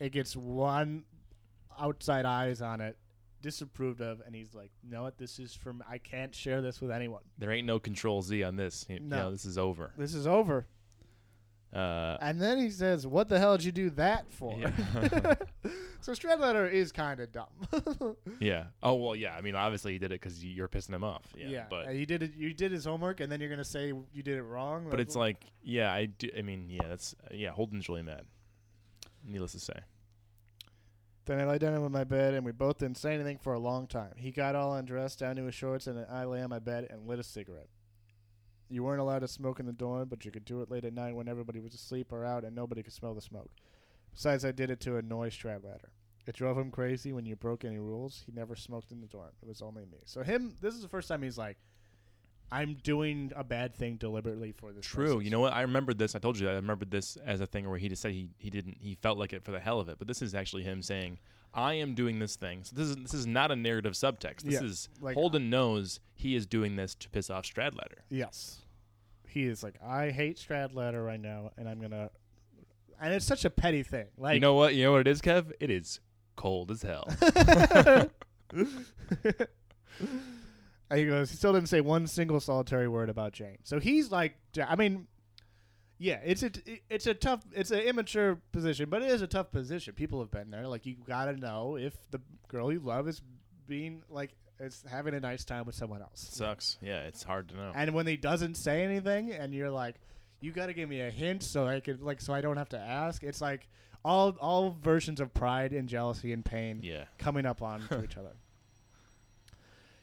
it 0.00 0.10
gets 0.12 0.36
one 0.36 1.04
outside 1.78 2.24
eyes 2.24 2.62
on 2.62 2.80
it, 2.80 2.96
disapproved 3.42 4.00
of, 4.00 4.22
and 4.24 4.34
he's 4.34 4.54
like, 4.54 4.70
"No, 4.82 5.02
what? 5.02 5.18
This 5.18 5.38
is 5.38 5.54
from. 5.54 5.82
I 5.88 5.98
can't 5.98 6.34
share 6.34 6.62
this 6.62 6.80
with 6.80 6.90
anyone. 6.90 7.22
There 7.38 7.50
ain't 7.50 7.66
no 7.66 7.78
Control 7.78 8.22
Z 8.22 8.42
on 8.42 8.56
this. 8.56 8.86
You 8.88 9.00
No. 9.00 9.16
know, 9.16 9.30
this 9.32 9.44
is 9.44 9.58
over. 9.58 9.92
This 9.98 10.14
is 10.14 10.26
over." 10.26 10.66
Uh, 11.74 12.16
And 12.20 12.40
then 12.40 12.58
he 12.58 12.70
says, 12.70 13.06
"What 13.06 13.28
the 13.28 13.38
hell 13.38 13.56
did 13.56 13.64
you 13.66 13.72
do 13.72 13.90
that 13.90 14.32
for?" 14.32 14.56
Yeah. 14.58 14.70
so 16.00 16.12
Stradlater 16.12 16.70
is 16.70 16.92
kind 16.92 17.18
of 17.20 17.32
dumb. 17.32 17.48
yeah. 18.40 18.66
Oh 18.82 18.94
well, 18.94 19.16
yeah. 19.16 19.34
I 19.34 19.40
mean, 19.40 19.56
obviously 19.56 19.92
he 19.92 19.98
did 19.98 20.12
it 20.12 20.20
because 20.20 20.44
you're 20.44 20.68
pissing 20.68 20.94
him 20.94 21.02
off. 21.02 21.24
Yeah. 21.36 21.48
yeah, 21.48 21.64
But 21.68 21.94
you 21.94 22.06
did 22.06 22.22
it. 22.22 22.34
You 22.36 22.54
did 22.54 22.70
his 22.70 22.84
homework, 22.84 23.18
and 23.20 23.30
then 23.32 23.40
you're 23.40 23.50
gonna 23.50 23.64
say 23.64 23.88
you 24.12 24.22
did 24.22 24.38
it 24.38 24.42
wrong. 24.44 24.86
but 24.88 25.00
it's 25.00 25.16
like, 25.16 25.44
yeah, 25.62 25.92
I 25.92 26.06
do. 26.06 26.30
I 26.38 26.42
mean, 26.42 26.68
yeah, 26.70 26.86
that's 26.88 27.14
yeah. 27.32 27.50
Holden's 27.50 27.88
really 27.88 28.02
mad. 28.02 28.22
Needless 29.26 29.52
to 29.52 29.60
say. 29.60 29.80
Then 31.26 31.40
I 31.40 31.46
lay 31.46 31.58
down 31.58 31.74
on 31.74 31.90
my 31.90 32.04
bed, 32.04 32.34
and 32.34 32.44
we 32.44 32.52
both 32.52 32.78
didn't 32.78 32.98
say 32.98 33.14
anything 33.14 33.38
for 33.38 33.54
a 33.54 33.58
long 33.58 33.86
time. 33.86 34.12
He 34.16 34.30
got 34.30 34.54
all 34.54 34.74
undressed 34.74 35.18
down 35.20 35.36
to 35.36 35.44
his 35.44 35.54
shorts, 35.54 35.86
and 35.86 36.04
I 36.10 36.24
lay 36.26 36.42
on 36.42 36.50
my 36.50 36.58
bed 36.58 36.86
and 36.90 37.06
lit 37.06 37.18
a 37.18 37.22
cigarette. 37.22 37.68
You 38.68 38.82
weren't 38.82 39.00
allowed 39.00 39.20
to 39.20 39.28
smoke 39.28 39.60
in 39.60 39.66
the 39.66 39.72
dorm, 39.72 40.08
but 40.08 40.24
you 40.24 40.30
could 40.30 40.44
do 40.44 40.62
it 40.62 40.70
late 40.70 40.84
at 40.84 40.94
night 40.94 41.14
when 41.14 41.28
everybody 41.28 41.60
was 41.60 41.74
asleep 41.74 42.12
or 42.12 42.24
out 42.24 42.44
and 42.44 42.54
nobody 42.54 42.82
could 42.82 42.92
smell 42.92 43.14
the 43.14 43.20
smoke. 43.20 43.50
Besides, 44.12 44.44
I 44.44 44.52
did 44.52 44.70
it 44.70 44.80
to 44.80 44.96
annoy 44.96 45.30
Stradlater. 45.30 45.90
It 46.26 46.34
drove 46.34 46.56
him 46.56 46.70
crazy 46.70 47.12
when 47.12 47.26
you 47.26 47.36
broke 47.36 47.64
any 47.64 47.78
rules. 47.78 48.22
He 48.24 48.32
never 48.32 48.56
smoked 48.56 48.90
in 48.92 49.00
the 49.00 49.06
dorm. 49.06 49.30
It 49.42 49.48
was 49.48 49.60
only 49.60 49.84
me. 49.84 49.98
So 50.06 50.22
him, 50.22 50.56
this 50.60 50.74
is 50.74 50.80
the 50.80 50.88
first 50.88 51.08
time 51.08 51.22
he's 51.22 51.36
like, 51.36 51.58
I'm 52.50 52.74
doing 52.82 53.32
a 53.34 53.44
bad 53.44 53.74
thing 53.74 53.96
deliberately 53.96 54.52
for 54.52 54.72
this. 54.72 54.86
True. 54.86 55.14
message." 55.14 55.24
You 55.24 55.30
know 55.30 55.40
what? 55.40 55.52
I 55.52 55.62
remembered 55.62 55.98
this. 55.98 56.14
I 56.14 56.18
told 56.18 56.38
you 56.38 56.46
that 56.46 56.52
I 56.52 56.56
remembered 56.56 56.90
this 56.90 57.16
as 57.16 57.40
a 57.40 57.46
thing 57.46 57.68
where 57.68 57.78
he 57.78 57.88
just 57.88 58.00
said 58.00 58.12
he, 58.12 58.28
he 58.38 58.48
didn't 58.48 58.76
he 58.80 58.96
felt 59.02 59.18
like 59.18 59.32
it 59.32 59.42
for 59.42 59.50
the 59.50 59.60
hell 59.60 59.80
of 59.80 59.88
it. 59.88 59.98
But 59.98 60.08
this 60.08 60.22
is 60.22 60.34
actually 60.34 60.62
him 60.62 60.80
saying, 60.80 61.18
"I 61.54 61.74
am 61.74 61.94
doing 61.94 62.18
this 62.18 62.36
thing." 62.36 62.64
So 62.64 62.74
this 62.76 62.88
is 62.88 62.96
this 62.96 63.14
is 63.14 63.26
not 63.26 63.50
a 63.50 63.56
narrative 63.56 63.92
subtext. 63.94 64.42
This 64.42 64.54
Yeah, 64.54 64.64
is 64.64 64.88
like- 65.00 65.14
Holden 65.14 65.46
uh, 65.46 65.56
knows 65.56 66.00
he 66.14 66.34
is 66.34 66.46
doing 66.46 66.76
this 66.76 66.94
to 66.96 67.08
piss 67.08 67.30
off 67.30 67.44
Stradlater. 67.44 68.00
Yes. 68.10 68.60
He 69.26 69.44
is 69.46 69.62
like, 69.64 69.74
I 69.84 70.10
hate 70.10 70.36
Stradlater 70.36 71.04
right 71.04 71.20
now, 71.20 71.50
and 71.56 71.68
I'm 71.68 71.80
gonna. 71.80 72.10
And 73.00 73.12
it's 73.12 73.26
such 73.26 73.44
a 73.44 73.50
petty 73.50 73.82
thing. 73.82 74.06
Like, 74.16 74.34
you 74.34 74.40
know 74.40 74.54
what? 74.54 74.74
You 74.74 74.84
know 74.84 74.92
what 74.92 75.00
it 75.00 75.08
is, 75.08 75.20
Kev? 75.20 75.50
It 75.60 75.70
is 75.70 76.00
cold 76.36 76.70
as 76.70 76.82
hell. 76.82 77.08
And 80.90 81.00
he 81.00 81.06
goes, 81.06 81.30
he 81.30 81.36
still 81.36 81.52
didn't 81.52 81.68
say 81.70 81.80
one 81.80 82.06
single 82.06 82.40
solitary 82.40 82.88
word 82.88 83.08
about 83.08 83.32
Jane. 83.32 83.56
So 83.64 83.80
he's 83.80 84.12
like, 84.12 84.36
I 84.62 84.76
mean, 84.76 85.06
yeah, 85.98 86.20
it's 86.24 86.42
a, 86.42 86.50
it's 86.90 87.06
a 87.06 87.14
tough, 87.14 87.42
it's 87.52 87.70
an 87.70 87.80
immature 87.80 88.40
position, 88.52 88.88
but 88.88 89.02
it 89.02 89.10
is 89.10 89.22
a 89.22 89.26
tough 89.26 89.52
position. 89.52 89.94
People 89.94 90.20
have 90.20 90.30
been 90.30 90.50
there. 90.50 90.66
Like, 90.66 90.86
you 90.86 90.96
gotta 91.06 91.34
know 91.34 91.76
if 91.76 91.94
the 92.10 92.20
girl 92.48 92.72
you 92.72 92.80
love 92.80 93.08
is 93.08 93.22
being 93.66 94.02
like, 94.08 94.30
is 94.60 94.84
having 94.90 95.14
a 95.14 95.20
nice 95.20 95.44
time 95.44 95.66
with 95.66 95.74
someone 95.74 96.02
else. 96.02 96.28
Sucks. 96.32 96.78
Yeah, 96.80 97.00
it's 97.00 97.22
hard 97.22 97.48
to 97.48 97.56
know. 97.56 97.72
And 97.74 97.94
when 97.94 98.06
he 98.06 98.16
doesn't 98.16 98.56
say 98.56 98.84
anything, 98.84 99.32
and 99.32 99.54
you're 99.54 99.70
like, 99.70 99.96
you 100.40 100.52
got 100.52 100.66
to 100.66 100.74
give 100.74 100.88
me 100.88 101.00
a 101.00 101.10
hint 101.10 101.42
so 101.42 101.66
I 101.66 101.80
could 101.80 102.02
like, 102.02 102.20
so 102.20 102.34
I 102.34 102.40
don't 102.40 102.56
have 102.56 102.68
to 102.70 102.78
ask. 102.78 103.22
It's 103.22 103.40
like 103.40 103.68
all 104.04 104.36
all 104.40 104.76
versions 104.82 105.20
of 105.20 105.32
pride 105.32 105.72
and 105.72 105.88
jealousy 105.88 106.32
and 106.32 106.44
pain 106.44 106.80
yeah. 106.82 107.04
coming 107.18 107.46
up 107.46 107.62
on 107.62 107.80
to 107.88 108.04
each 108.04 108.16
other. 108.16 108.32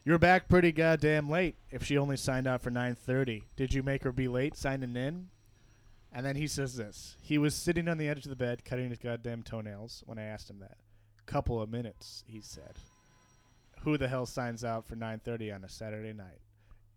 You're 0.04 0.18
back 0.18 0.50
pretty 0.50 0.72
goddamn 0.72 1.30
late. 1.30 1.56
If 1.70 1.84
she 1.84 1.98
only 1.98 2.18
signed 2.18 2.48
out 2.48 2.62
for 2.62 2.72
9:30, 2.72 3.44
did 3.56 3.74
you 3.74 3.84
make 3.84 4.04
her 4.04 4.12
be 4.12 4.28
late 4.28 4.56
signing 4.56 4.96
in? 4.96 5.30
And 6.12 6.26
then 6.26 6.36
he 6.36 6.48
says 6.48 6.76
this. 6.76 7.16
He 7.22 7.38
was 7.38 7.56
sitting 7.56 7.88
on 7.88 7.98
the 7.98 8.10
edge 8.10 8.26
of 8.26 8.30
the 8.30 8.36
bed 8.36 8.66
cutting 8.66 8.90
his 8.90 9.00
goddamn 9.00 9.44
toenails 9.44 10.04
when 10.06 10.20
I 10.20 10.24
asked 10.24 10.50
him 10.50 10.60
that. 10.60 10.78
Couple 11.26 11.62
of 11.62 11.70
minutes, 11.70 12.24
he 12.28 12.42
said. 12.42 12.76
Who 13.84 13.98
the 13.98 14.08
hell 14.10 14.26
signs 14.26 14.64
out 14.64 14.86
for 14.86 14.96
9:30 14.96 15.56
on 15.56 15.64
a 15.64 15.70
Saturday 15.70 16.14
night? 16.14 16.40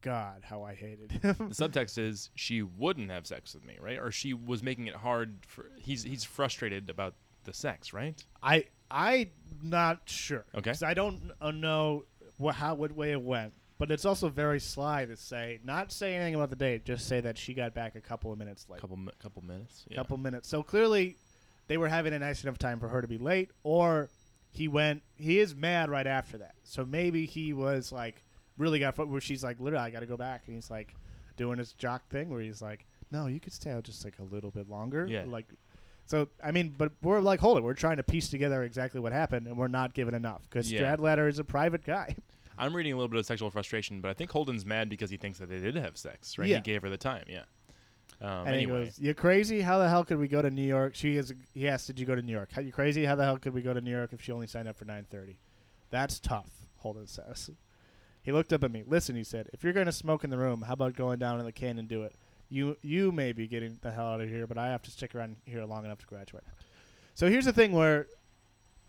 God, 0.02 0.42
how 0.44 0.62
I 0.62 0.74
hated 0.74 1.12
him. 1.12 1.36
The 1.38 1.54
subtext 1.54 1.96
is 1.96 2.30
she 2.34 2.60
wouldn't 2.62 3.10
have 3.10 3.26
sex 3.26 3.54
with 3.54 3.64
me, 3.64 3.78
right? 3.80 3.98
Or 3.98 4.10
she 4.10 4.34
was 4.34 4.62
making 4.62 4.86
it 4.88 4.96
hard 4.96 5.38
for 5.46 5.70
he's 5.78 6.02
he's 6.02 6.24
frustrated 6.24 6.90
about 6.90 7.14
the 7.44 7.52
sex, 7.54 7.92
right? 7.92 8.22
I 8.42 8.64
I 8.90 9.30
not 9.62 10.00
sure. 10.06 10.44
Okay. 10.54 10.58
Okay. 10.58 10.70
'Cause 10.72 10.82
I 10.82 10.92
don't 10.94 11.30
uh, 11.40 11.52
know 11.52 12.04
what 12.36 12.56
how 12.56 12.74
what 12.74 12.92
way 12.92 13.12
it 13.12 13.22
went, 13.22 13.54
but 13.78 13.90
it's 13.90 14.04
also 14.04 14.28
very 14.28 14.60
sly 14.60 15.04
to 15.04 15.16
say 15.16 15.58
not 15.64 15.90
say 15.92 16.14
anything 16.14 16.34
about 16.34 16.50
the 16.50 16.56
date, 16.56 16.84
just 16.84 17.06
say 17.08 17.20
that 17.20 17.36
she 17.38 17.54
got 17.54 17.74
back 17.74 17.94
a 17.96 18.00
couple 18.00 18.32
of 18.32 18.38
minutes 18.38 18.66
late. 18.68 18.80
Couple 18.80 18.96
mi- 18.96 19.12
couple 19.20 19.42
minutes. 19.42 19.84
Yeah. 19.88 19.96
Couple 19.96 20.16
minutes. 20.16 20.48
So 20.48 20.62
clearly, 20.62 21.16
they 21.66 21.76
were 21.76 21.88
having 21.88 22.12
a 22.12 22.18
nice 22.18 22.42
enough 22.44 22.58
time 22.58 22.78
for 22.80 22.88
her 22.88 23.00
to 23.02 23.08
be 23.08 23.18
late, 23.18 23.50
or 23.62 24.08
he 24.50 24.68
went. 24.68 25.02
He 25.16 25.38
is 25.40 25.54
mad 25.54 25.90
right 25.90 26.06
after 26.06 26.38
that. 26.38 26.54
So 26.62 26.84
maybe 26.84 27.26
he 27.26 27.52
was 27.52 27.90
like 27.92 28.22
really 28.56 28.78
got 28.78 28.96
where 29.08 29.20
she's 29.20 29.42
like 29.42 29.58
literally 29.60 29.84
I 29.84 29.90
got 29.90 30.00
to 30.00 30.06
go 30.06 30.16
back, 30.16 30.42
and 30.46 30.54
he's 30.54 30.70
like 30.70 30.94
doing 31.36 31.58
his 31.58 31.72
jock 31.72 32.08
thing 32.08 32.30
where 32.30 32.40
he's 32.40 32.62
like, 32.62 32.86
no, 33.10 33.26
you 33.26 33.40
could 33.40 33.52
stay 33.52 33.70
out 33.72 33.82
just 33.82 34.04
like 34.04 34.18
a 34.20 34.22
little 34.24 34.50
bit 34.50 34.68
longer. 34.68 35.06
Yeah. 35.08 35.24
Like. 35.26 35.46
So 36.06 36.28
I 36.44 36.50
mean, 36.52 36.74
but 36.76 36.92
we're 37.02 37.20
like, 37.20 37.40
hold 37.40 37.56
it. 37.58 37.64
We're 37.64 37.72
trying 37.74 37.96
to 37.96 38.02
piece 38.02 38.28
together 38.28 38.62
exactly 38.62 39.00
what 39.00 39.12
happened, 39.12 39.46
and 39.46 39.56
we're 39.56 39.68
not 39.68 39.94
given 39.94 40.14
enough 40.14 40.42
because 40.42 40.70
Yeah. 40.70 40.82
Stradlater 40.96 41.28
is 41.28 41.38
a 41.38 41.44
private 41.44 41.84
guy. 41.84 42.14
I'm 42.58 42.74
reading 42.74 42.92
a 42.92 42.96
little 42.96 43.08
bit 43.08 43.18
of 43.18 43.26
sexual 43.26 43.50
frustration, 43.50 44.00
but 44.00 44.10
I 44.10 44.14
think 44.14 44.30
Holden's 44.30 44.64
mad 44.64 44.88
because 44.88 45.10
he 45.10 45.16
thinks 45.16 45.38
that 45.38 45.48
they 45.48 45.60
did 45.60 45.76
have 45.76 45.96
sex, 45.96 46.38
right? 46.38 46.48
Yeah. 46.48 46.56
He 46.56 46.62
gave 46.62 46.82
her 46.82 46.90
the 46.90 46.96
time, 46.96 47.24
yeah. 47.28 47.44
Um, 48.20 48.46
and 48.46 48.54
anyway, 48.54 48.80
he 48.80 48.84
goes, 48.86 48.98
"You 48.98 49.14
crazy? 49.14 49.60
How 49.60 49.78
the 49.78 49.88
hell 49.88 50.04
could 50.04 50.18
we 50.18 50.28
go 50.28 50.40
to 50.40 50.50
New 50.50 50.62
York?" 50.62 50.94
She 50.94 51.16
is. 51.16 51.32
He 51.52 51.68
asked, 51.68 51.86
"Did 51.86 51.98
you 51.98 52.06
go 52.06 52.14
to 52.14 52.22
New 52.22 52.32
York? 52.32 52.50
How 52.52 52.62
you 52.62 52.72
crazy? 52.72 53.04
How 53.04 53.16
the 53.16 53.24
hell 53.24 53.38
could 53.38 53.54
we 53.54 53.62
go 53.62 53.74
to 53.74 53.80
New 53.80 53.90
York 53.90 54.12
if 54.12 54.22
she 54.22 54.32
only 54.32 54.46
signed 54.46 54.68
up 54.68 54.76
for 54.76 54.84
9:30?" 54.84 55.36
That's 55.90 56.20
tough. 56.20 56.68
Holden 56.76 57.06
says. 57.06 57.50
He 58.22 58.32
looked 58.32 58.52
up 58.52 58.64
at 58.64 58.70
me. 58.70 58.84
Listen, 58.86 59.16
he 59.16 59.24
said, 59.24 59.50
"If 59.52 59.64
you're 59.64 59.72
going 59.72 59.86
to 59.86 59.92
smoke 59.92 60.24
in 60.24 60.30
the 60.30 60.38
room, 60.38 60.62
how 60.62 60.74
about 60.74 60.94
going 60.94 61.18
down 61.18 61.40
in 61.40 61.44
the 61.44 61.52
can 61.52 61.78
and 61.78 61.88
do 61.88 62.02
it? 62.04 62.14
You 62.48 62.76
you 62.82 63.10
may 63.10 63.32
be 63.32 63.46
getting 63.48 63.78
the 63.82 63.90
hell 63.90 64.06
out 64.06 64.20
of 64.20 64.28
here, 64.28 64.46
but 64.46 64.58
I 64.58 64.68
have 64.68 64.82
to 64.82 64.90
stick 64.90 65.14
around 65.14 65.36
here 65.44 65.64
long 65.64 65.84
enough 65.84 65.98
to 65.98 66.06
graduate." 66.06 66.44
So 67.14 67.28
here's 67.28 67.44
the 67.44 67.52
thing 67.52 67.72
where 67.72 68.06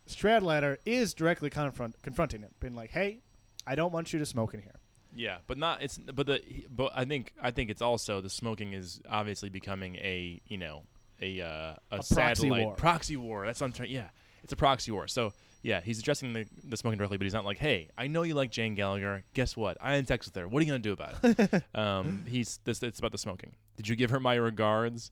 Stradlater 0.07 0.77
is 0.85 1.13
directly 1.13 1.49
confront, 1.49 2.01
confronting 2.03 2.41
him, 2.41 2.51
being 2.59 2.75
like, 2.75 2.91
"Hey, 2.91 3.21
I 3.67 3.75
don't 3.75 3.91
want 3.91 4.13
you 4.13 4.19
to 4.19 4.25
smoke 4.25 4.53
in 4.53 4.61
here." 4.61 4.79
yeah, 5.15 5.37
but 5.47 5.57
not 5.57 5.81
it's 5.81 5.97
but 5.97 6.27
the 6.27 6.41
but 6.69 6.91
I 6.93 7.05
think 7.05 7.33
I 7.41 7.51
think 7.51 7.69
it's 7.69 7.81
also 7.81 8.21
the 8.21 8.29
smoking 8.29 8.73
is 8.73 9.01
obviously 9.09 9.49
becoming 9.49 9.95
a 9.95 10.41
you 10.47 10.57
know 10.57 10.83
a 11.21 11.41
uh, 11.41 11.47
a, 11.47 11.75
proxy 11.89 12.15
satellite 12.15 12.65
war. 12.65 12.75
proxy 12.75 13.17
war. 13.17 13.45
That's 13.45 13.61
what 13.61 13.79
I'm. 13.79 13.85
Yeah, 13.85 14.09
it's 14.43 14.53
a 14.53 14.57
proxy 14.57 14.91
war. 14.91 15.07
So 15.07 15.33
yeah, 15.61 15.81
he's 15.81 15.99
addressing 15.99 16.33
the, 16.33 16.45
the 16.63 16.77
smoking 16.77 16.97
directly, 16.97 17.17
but 17.17 17.23
he's 17.23 17.33
not 17.33 17.45
like, 17.45 17.57
hey, 17.57 17.89
I 17.97 18.07
know 18.07 18.23
you 18.23 18.35
like 18.35 18.51
Jane 18.51 18.75
Gallagher. 18.75 19.23
Guess 19.33 19.55
what? 19.55 19.77
I 19.81 19.95
had 19.95 20.07
sex 20.07 20.27
with 20.27 20.35
her. 20.35 20.47
What 20.47 20.61
are 20.61 20.65
you 20.65 20.71
gonna 20.71 20.79
do 20.79 20.91
about 20.91 21.15
it? 21.23 21.63
um, 21.75 22.25
he's 22.27 22.59
this. 22.65 22.83
It's 22.83 22.99
about 22.99 23.13
the 23.13 23.17
smoking. 23.17 23.53
Did 23.77 23.87
you 23.87 23.95
give 23.95 24.09
her 24.09 24.19
my 24.19 24.35
regards? 24.35 25.11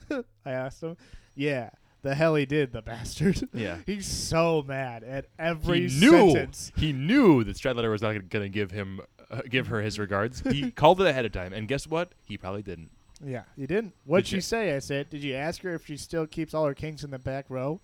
I 0.10 0.50
asked 0.50 0.82
him. 0.82 0.96
Yeah, 1.34 1.70
the 2.02 2.14
hell 2.14 2.34
he 2.34 2.46
did, 2.46 2.72
the 2.72 2.82
bastard. 2.82 3.48
Yeah. 3.54 3.78
He's 3.86 4.06
so 4.06 4.62
mad 4.66 5.02
at 5.04 5.26
every 5.38 5.88
he 5.88 6.00
knew 6.00 6.32
sentence. 6.32 6.72
he 6.76 6.92
knew 6.92 7.44
that 7.44 7.56
Stradlater 7.56 7.90
was 7.90 8.02
not 8.02 8.12
going 8.28 8.44
to 8.44 8.48
give 8.48 8.70
him 8.70 9.00
uh, 9.30 9.42
give 9.48 9.68
her 9.68 9.80
his 9.80 9.98
regards. 9.98 10.40
He 10.40 10.70
called 10.72 11.00
it 11.00 11.06
ahead 11.06 11.24
of 11.24 11.32
time, 11.32 11.52
and 11.52 11.66
guess 11.68 11.86
what? 11.86 12.12
He 12.24 12.36
probably 12.36 12.62
didn't. 12.62 12.90
Yeah, 13.24 13.42
he 13.56 13.66
didn't. 13.66 13.94
What'd 14.04 14.24
Did 14.24 14.30
she 14.30 14.36
you- 14.36 14.40
say? 14.42 14.74
I 14.74 14.80
said, 14.80 15.08
Did 15.10 15.22
you 15.22 15.34
ask 15.34 15.62
her 15.62 15.74
if 15.74 15.86
she 15.86 15.96
still 15.96 16.26
keeps 16.26 16.54
all 16.54 16.66
her 16.66 16.74
kings 16.74 17.04
in 17.04 17.10
the 17.12 17.18
back 17.20 17.46
row? 17.48 17.80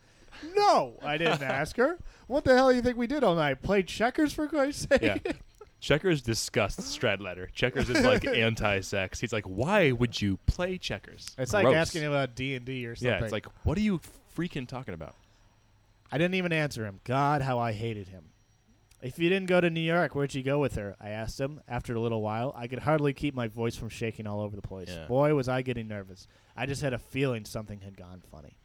No, 0.55 0.95
I 1.03 1.17
didn't 1.17 1.43
ask 1.43 1.77
her. 1.77 1.97
What 2.27 2.45
the 2.45 2.55
hell 2.55 2.71
do 2.71 2.77
you 2.77 2.83
think 2.83 2.97
we 2.99 3.07
did 3.07 3.23
all 3.25 3.35
night? 3.37 3.63
Played 3.63 3.87
checkers 3.87 4.33
for 4.33 4.47
Christ's 4.49 4.87
sake? 4.89 5.01
Yeah. 5.25 5.33
Checkers 5.81 6.23
disgusts 6.23 6.97
Stradlater. 6.97 7.53
Checkers 7.53 7.89
is 7.89 8.05
like 8.05 8.25
anti-sex. 8.27 9.21
He's 9.21 9.33
like, 9.33 9.45
why 9.45 9.93
would 9.93 10.21
you 10.21 10.39
play 10.47 10.77
checkers? 10.77 11.35
It's 11.39 11.53
like 11.53 11.65
Gross. 11.67 11.77
asking 11.77 12.03
him 12.03 12.13
about 12.13 12.35
D 12.35 12.55
and 12.57 12.65
D 12.65 12.85
or 12.87 12.97
something. 12.97 13.09
Yeah, 13.09 13.23
it's 13.23 13.33
like, 13.33 13.47
what 13.65 13.79
are 13.79 13.83
you 13.83 14.01
freaking 14.37 14.67
talking 14.67 14.95
about? 14.95 15.15
I 16.11 16.19
didn't 16.19 16.35
even 16.35 16.53
answer 16.53 16.85
him. 16.85 17.01
God, 17.05 17.43
how 17.43 17.59
I 17.59 17.73
hated 17.73 18.09
him. 18.09 18.25
If 19.01 19.19
you 19.21 19.29
didn't 19.29 19.47
go 19.47 19.61
to 19.61 19.71
New 19.71 19.81
York, 19.81 20.17
where'd 20.17 20.35
you 20.35 20.43
go 20.43 20.59
with 20.59 20.75
her? 20.75 20.97
I 21.01 21.11
asked 21.11 21.39
him. 21.39 21.61
After 21.69 21.95
a 21.95 22.01
little 22.01 22.21
while, 22.21 22.53
I 22.57 22.67
could 22.67 22.81
hardly 22.81 23.13
keep 23.13 23.33
my 23.35 23.47
voice 23.47 23.77
from 23.77 23.89
shaking 23.91 24.27
all 24.27 24.41
over 24.41 24.57
the 24.57 24.63
place. 24.63 24.89
Yeah. 24.91 25.07
Boy, 25.07 25.33
was 25.35 25.49
I 25.49 25.63
getting 25.63 25.87
nervous. 25.87 26.27
I 26.57 26.67
just 26.67 26.83
had 26.83 26.93
a 26.93 26.99
feeling 26.99 27.45
something 27.45 27.81
had 27.81 27.97
gone 27.97 28.23
funny. 28.33 28.57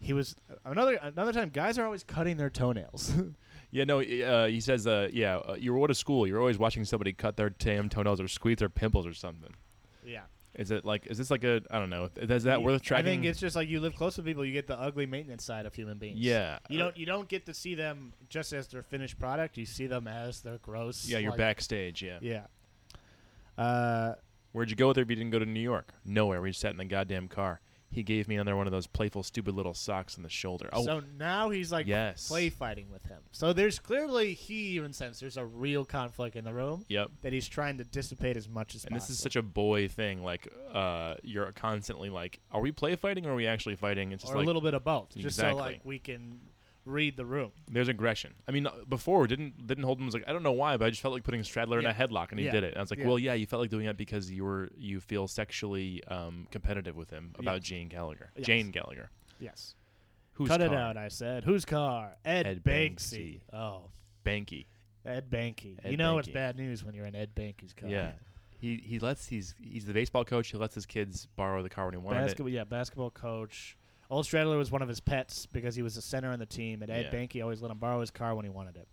He 0.00 0.12
was 0.12 0.34
uh, 0.50 0.54
another 0.64 0.98
another 1.02 1.32
time. 1.32 1.50
Guys 1.50 1.78
are 1.78 1.84
always 1.84 2.02
cutting 2.02 2.36
their 2.36 2.50
toenails. 2.50 3.12
Yeah, 3.70 3.84
no. 3.84 4.00
Uh, 4.00 4.46
he 4.46 4.60
says, 4.60 4.86
uh, 4.86 5.08
yeah, 5.12 5.36
uh, 5.36 5.54
you 5.58 5.74
were 5.74 5.84
at 5.84 5.90
a 5.90 5.94
school. 5.94 6.26
You're 6.26 6.40
always 6.40 6.58
watching 6.58 6.84
somebody 6.84 7.12
cut 7.12 7.36
their 7.36 7.50
damn 7.50 7.88
toenails 7.88 8.20
or 8.20 8.28
squeeze 8.28 8.58
their 8.58 8.68
pimples 8.70 9.06
or 9.06 9.12
something. 9.14 9.54
yeah. 10.04 10.22
Is 10.54 10.72
it 10.72 10.84
like? 10.84 11.06
Is 11.06 11.18
this 11.18 11.30
like 11.30 11.44
a? 11.44 11.60
I 11.70 11.78
don't 11.78 11.90
know. 11.90 12.08
Is 12.16 12.42
that 12.44 12.60
worth 12.62 12.82
tracking? 12.82 13.06
I 13.06 13.08
think 13.08 13.24
it's 13.26 13.38
just 13.38 13.54
like 13.54 13.68
you 13.68 13.78
live 13.78 13.94
close 13.94 14.16
to 14.16 14.22
people, 14.22 14.44
you 14.44 14.52
get 14.52 14.66
the 14.66 14.76
ugly 14.80 15.06
maintenance 15.06 15.44
side 15.44 15.66
of 15.66 15.74
human 15.74 15.98
beings. 15.98 16.18
Yeah. 16.18 16.58
You 16.68 16.78
don't 16.80 16.96
you 16.96 17.06
don't 17.06 17.28
get 17.28 17.46
to 17.46 17.54
see 17.54 17.76
them 17.76 18.12
just 18.28 18.52
as 18.52 18.66
their 18.66 18.82
finished 18.82 19.20
product. 19.20 19.56
You 19.56 19.66
see 19.66 19.86
them 19.86 20.08
as 20.08 20.40
their 20.40 20.58
gross. 20.58 21.06
Yeah, 21.06 21.18
you're 21.18 21.30
like- 21.30 21.38
backstage. 21.38 22.02
Yeah. 22.02 22.18
Yeah. 22.22 22.46
Uh, 23.56 24.14
Where'd 24.52 24.70
you 24.70 24.76
go 24.76 24.88
with 24.88 24.96
her 24.96 25.02
if 25.02 25.10
you 25.10 25.16
didn't 25.16 25.30
go 25.30 25.38
to 25.38 25.46
New 25.46 25.60
York? 25.60 25.92
Nowhere. 26.04 26.40
We 26.40 26.50
just 26.50 26.60
sat 26.60 26.72
in 26.72 26.78
the 26.78 26.84
goddamn 26.86 27.28
car. 27.28 27.60
He 27.98 28.04
gave 28.04 28.28
me 28.28 28.36
another 28.36 28.54
one 28.54 28.68
of 28.68 28.70
those 28.70 28.86
playful, 28.86 29.24
stupid 29.24 29.56
little 29.56 29.74
socks 29.74 30.16
on 30.16 30.22
the 30.22 30.28
shoulder. 30.28 30.70
Oh, 30.72 30.84
So 30.84 31.02
now 31.18 31.50
he's 31.50 31.72
like 31.72 31.88
Yes. 31.88 32.28
play 32.28 32.48
fighting 32.48 32.92
with 32.92 33.04
him. 33.06 33.18
So 33.32 33.52
there's 33.52 33.80
clearly 33.80 34.34
he 34.34 34.76
even 34.76 34.92
senses 34.92 35.18
there's 35.18 35.36
a 35.36 35.44
real 35.44 35.84
conflict 35.84 36.36
in 36.36 36.44
the 36.44 36.54
room 36.54 36.84
yep. 36.88 37.10
that 37.22 37.32
he's 37.32 37.48
trying 37.48 37.76
to 37.78 37.84
dissipate 37.84 38.36
as 38.36 38.48
much 38.48 38.76
as 38.76 38.84
And 38.84 38.92
possible. 38.92 39.08
this 39.08 39.10
is 39.16 39.18
such 39.20 39.34
a 39.34 39.42
boy 39.42 39.88
thing. 39.88 40.22
Like, 40.22 40.46
uh, 40.72 41.14
you're 41.24 41.50
constantly 41.50 42.08
like, 42.08 42.38
are 42.52 42.60
we 42.60 42.70
play 42.70 42.94
fighting 42.94 43.26
or 43.26 43.32
are 43.32 43.34
we 43.34 43.48
actually 43.48 43.74
fighting? 43.74 44.12
It's 44.12 44.22
just 44.22 44.32
or 44.32 44.36
like 44.36 44.44
a 44.44 44.46
little 44.46 44.62
bit 44.62 44.74
of 44.74 44.84
both, 44.84 45.08
just 45.16 45.36
so 45.36 45.42
Exactly. 45.48 45.60
like 45.60 45.80
we 45.82 45.98
can 45.98 46.38
read 46.88 47.16
the 47.16 47.24
room. 47.26 47.52
there's 47.70 47.88
aggression. 47.88 48.34
I 48.48 48.52
mean, 48.52 48.66
before 48.88 49.26
didn't 49.26 49.66
didn't 49.66 49.84
Holden 49.84 50.04
was 50.06 50.14
like, 50.14 50.24
I 50.26 50.32
don't 50.32 50.42
know 50.42 50.52
why, 50.52 50.76
but 50.76 50.86
I 50.86 50.90
just 50.90 51.02
felt 51.02 51.14
like 51.14 51.22
putting 51.24 51.40
Stradlater 51.42 51.82
Yeah. 51.82 51.90
in 51.90 51.96
a 51.96 52.08
headlock, 52.08 52.30
and 52.30 52.38
he 52.40 52.46
Yeah. 52.46 52.52
did 52.52 52.64
it. 52.64 52.68
And 52.72 52.78
I 52.78 52.80
was 52.80 52.90
like, 52.90 53.00
Yeah. 53.00 53.06
well, 53.06 53.18
yeah, 53.18 53.34
you 53.34 53.46
felt 53.46 53.60
like 53.60 53.70
doing 53.70 53.86
that 53.86 53.96
because 53.96 54.30
you 54.30 54.44
were 54.44 54.70
you 54.76 55.00
feel 55.00 55.28
sexually 55.28 56.02
um, 56.04 56.46
competitive 56.50 56.96
with 56.96 57.10
him 57.10 57.34
about 57.38 57.56
Yes. 57.56 57.64
Jane 57.64 57.88
Gallagher. 57.88 58.30
Yes. 58.36 58.46
Jane 58.46 58.70
Gallagher. 58.70 59.10
Yes. 59.38 59.74
Who's 60.32 60.48
Cut 60.48 60.60
it 60.60 60.72
out, 60.72 60.96
I 60.96 61.08
said. 61.08 61.44
Whose 61.44 61.64
car? 61.64 62.16
Ed, 62.24 62.46
Ed 62.46 62.62
Banksy. 62.62 63.40
Oh, 63.52 63.90
Banky. 64.24 64.66
Ed 65.04 65.30
Banky. 65.30 65.78
Ed 65.84 65.90
you 65.90 65.96
know 65.96 66.18
it's 66.18 66.28
bad 66.28 66.56
news 66.56 66.84
when 66.84 66.94
you're 66.94 67.06
in 67.06 67.14
Ed 67.16 67.34
Banky's 67.34 67.72
car. 67.72 67.88
Yeah. 67.88 68.12
He 68.60 68.76
he 68.84 68.98
lets 68.98 69.26
he's 69.28 69.54
he's 69.62 69.86
the 69.86 69.92
baseball 69.92 70.24
coach. 70.24 70.50
He 70.50 70.58
lets 70.58 70.74
his 70.74 70.84
kids 70.84 71.26
borrow 71.36 71.62
the 71.62 71.68
car 71.70 71.84
when 71.86 71.94
he 71.94 71.98
wants 71.98 72.18
Basketball, 72.18 72.48
yeah, 72.50 72.64
basketball 72.64 73.10
coach. 73.10 73.76
Old 74.10 74.24
Stradlater 74.24 74.56
was 74.56 74.70
one 74.70 74.80
of 74.82 74.88
his 74.88 75.00
pets 75.00 75.46
because 75.46 75.74
he 75.74 75.82
was 75.82 75.94
the 75.94 76.02
center 76.02 76.30
on 76.30 76.38
the 76.38 76.46
team, 76.46 76.82
and 76.82 76.90
Ed 76.90 77.10
Yeah. 77.12 77.18
Banky 77.18 77.42
always 77.42 77.60
let 77.60 77.70
him 77.70 77.78
borrow 77.78 78.00
his 78.00 78.10
car 78.10 78.34
when 78.34 78.44
he 78.44 78.50
wanted 78.50 78.76
it. 78.76 78.88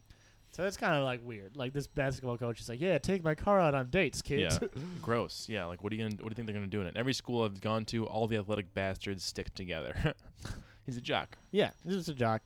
So 0.51 0.63
that's 0.63 0.77
kind 0.77 0.95
of 0.95 1.03
like 1.03 1.19
weird. 1.23 1.57
Like 1.57 1.73
this 1.73 1.85
basketball 1.87 2.37
coach 2.37 2.61
is 2.61 2.69
like, 2.69 2.79
"Yeah, 2.79 2.97
take 2.97 3.23
my 3.23 3.35
car 3.35 3.59
out 3.59 3.75
on 3.75 3.89
dates, 3.89 4.21
kids." 4.21 4.57
Yeah. 4.61 4.67
Gross. 5.01 5.47
Yeah. 5.49 5.65
Like, 5.65 5.83
what 5.83 5.91
are 5.91 5.95
you 5.97 6.03
gonna? 6.03 6.15
What 6.23 6.29
do 6.29 6.31
you 6.31 6.35
think 6.35 6.45
they're 6.47 6.53
gonna 6.55 6.67
do 6.67 6.79
in 6.81 6.87
it? 6.87 6.95
Every 6.95 7.13
school 7.13 7.43
I've 7.43 7.59
gone 7.59 7.83
to, 7.85 8.05
all 8.07 8.27
the 8.27 8.37
athletic 8.37 8.73
bastards 8.73 9.23
stick 9.23 9.53
together. 9.53 10.13
he's 10.85 10.95
a 10.97 11.01
jock. 11.01 11.37
yeah, 11.51 11.71
this 11.83 11.95
is 11.95 12.07
a 12.09 12.13
jock. 12.13 12.43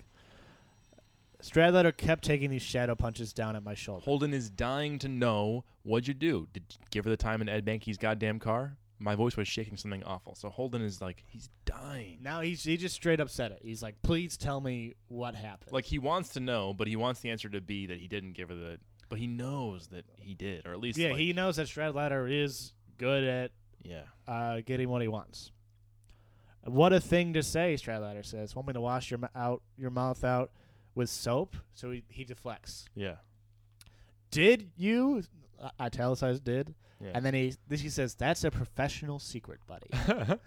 Stradlater 1.41 1.95
kept 1.95 2.23
taking 2.23 2.49
these 2.49 2.61
shadow 2.61 2.95
punches 2.95 3.31
down 3.31 3.55
at 3.55 3.63
my 3.63 3.73
shoulder. 3.73 4.03
Holden 4.03 4.33
is 4.33 4.49
dying 4.49 4.99
to 4.99 5.07
know 5.07 5.63
what'd 5.83 6.07
you 6.07 6.13
do? 6.13 6.47
Did 6.51 6.63
you 6.69 6.77
give 6.91 7.05
her 7.05 7.09
the 7.11 7.15
time 7.17 7.41
in 7.41 7.47
Ed 7.47 7.63
Banky's 7.63 7.97
goddamn 7.97 8.39
car? 8.39 8.75
My 8.99 9.15
voice 9.15 9.37
was 9.37 9.47
shaking 9.47 9.77
something 9.77 10.03
awful. 10.03 10.35
So 10.35 10.49
Holden 10.49 10.81
is 10.81 11.01
like, 11.01 11.23
he's 11.25 11.49
dying. 11.65 12.19
Now 12.21 12.41
he's 12.41 12.63
he 12.63 12.75
just 12.75 12.95
straight 12.95 13.19
up 13.21 13.29
said 13.29 13.51
it. 13.51 13.59
He's 13.63 13.81
like, 13.81 13.95
"Please 14.01 14.35
tell 14.35 14.59
me 14.59 14.95
what 15.07 15.35
happened." 15.35 15.71
Like 15.71 15.85
he 15.85 15.99
wants 15.99 16.29
to 16.29 16.39
know, 16.41 16.73
but 16.73 16.87
he 16.87 16.95
wants 16.97 17.21
the 17.21 17.29
answer 17.29 17.47
to 17.49 17.61
be 17.61 17.85
that 17.87 17.97
he 17.99 18.07
didn't 18.07 18.33
give 18.33 18.49
her 18.49 18.55
the. 18.55 18.79
But 19.07 19.19
he 19.19 19.27
knows 19.27 19.87
that 19.87 20.05
he 20.17 20.33
did, 20.35 20.67
or 20.67 20.73
at 20.73 20.79
least 20.79 20.97
yeah, 20.97 21.09
like- 21.09 21.17
he 21.17 21.33
knows 21.33 21.55
that 21.55 21.67
Stradlater 21.67 22.29
is 22.29 22.73
good 22.97 23.23
at 23.23 23.51
yeah. 23.81 24.01
uh, 24.27 24.61
getting 24.65 24.89
what 24.89 25.01
he 25.01 25.07
wants. 25.07 25.51
What 26.65 26.91
a 26.91 26.99
thing 26.99 27.33
to 27.33 27.41
say, 27.41 27.75
Stradlater 27.75 28.25
says. 28.25 28.53
Want 28.55 28.67
me 28.67 28.73
to 28.73 28.81
wash 28.81 29.09
your 29.09 29.19
m- 29.23 29.29
out 29.33 29.63
your 29.77 29.89
mouth 29.91 30.23
out 30.25 30.51
with 30.93 31.09
soap? 31.09 31.55
So 31.73 31.89
he, 31.91 32.03
he 32.09 32.25
deflects. 32.25 32.85
Yeah. 32.93 33.15
Did 34.29 34.71
you? 34.77 35.23
Italicized 35.81 36.43
did. 36.43 36.75
Yeah. 37.01 37.11
And 37.13 37.25
then 37.25 37.33
he 37.33 37.53
this 37.67 37.81
he 37.81 37.89
says 37.89 38.15
that's 38.15 38.43
a 38.43 38.51
professional 38.51 39.19
secret, 39.19 39.59
buddy. 39.67 39.87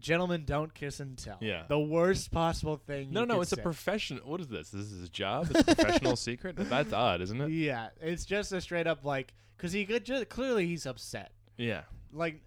Gentlemen, 0.00 0.44
don't 0.44 0.72
kiss 0.74 1.00
and 1.00 1.18
tell. 1.18 1.38
Yeah. 1.40 1.64
The 1.68 1.78
worst 1.78 2.30
possible 2.30 2.76
thing. 2.76 3.12
no, 3.12 3.24
no, 3.24 3.40
it's 3.40 3.50
a 3.52 3.56
professional. 3.56 4.22
What 4.28 4.40
is 4.40 4.46
this? 4.46 4.70
This 4.70 4.86
is 4.92 5.00
his 5.00 5.08
job. 5.10 5.48
It's 5.50 5.60
a 5.60 5.74
professional 5.74 6.14
secret. 6.14 6.54
That's 6.56 6.92
odd, 6.92 7.20
isn't 7.20 7.40
it? 7.40 7.50
Yeah, 7.50 7.88
it's 8.00 8.24
just 8.24 8.52
a 8.52 8.60
straight 8.60 8.86
up 8.86 9.04
like 9.04 9.34
because 9.56 9.72
he 9.72 9.84
could 9.84 10.04
just 10.04 10.28
clearly 10.28 10.66
he's 10.66 10.86
upset. 10.86 11.32
Yeah. 11.56 11.82
like 12.12 12.40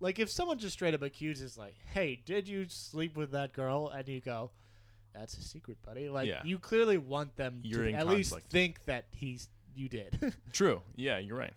like 0.00 0.18
if 0.18 0.28
someone 0.30 0.58
just 0.58 0.72
straight 0.72 0.92
up 0.94 1.02
accuses 1.02 1.56
like 1.56 1.76
hey 1.92 2.20
did 2.26 2.48
you 2.48 2.66
sleep 2.68 3.16
with 3.16 3.30
that 3.30 3.52
girl 3.52 3.88
and 3.88 4.08
you 4.08 4.20
go 4.20 4.50
that's 5.14 5.38
a 5.38 5.40
secret 5.40 5.78
buddy 5.86 6.08
like 6.08 6.26
Yeah. 6.26 6.42
you 6.44 6.58
clearly 6.58 6.98
want 6.98 7.36
them 7.36 7.60
You're 7.62 7.84
to 7.84 7.92
at 7.92 8.08
least 8.08 8.36
think 8.50 8.84
that 8.86 9.04
he's 9.12 9.48
you 9.76 9.88
did 9.88 10.34
True. 10.52 10.82
Yeah, 10.96 11.18
you're 11.18 11.36
right. 11.38 11.52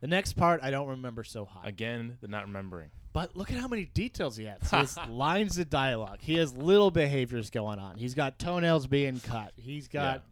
The 0.00 0.06
next 0.06 0.32
part 0.34 0.60
i 0.62 0.70
don't 0.70 0.88
remember 0.88 1.24
so 1.24 1.44
hot 1.44 1.66
Again, 1.66 2.18
the 2.20 2.28
not 2.28 2.46
remembering. 2.46 2.90
but 3.12 3.36
look 3.36 3.50
at 3.50 3.58
how 3.58 3.68
many 3.68 3.84
details 3.86 4.36
he 4.36 4.44
has 4.44 4.58
he 4.70 4.76
has 4.76 4.98
lines 5.08 5.58
of 5.58 5.68
dialogue 5.70 6.18
he 6.20 6.36
has 6.36 6.54
little 6.54 6.90
behaviors 6.90 7.50
going 7.50 7.78
on 7.78 7.96
he's 7.96 8.14
got 8.14 8.38
toenails 8.38 8.86
being 8.86 9.20
cut 9.20 9.52
he's 9.56 9.88
got 9.88 10.22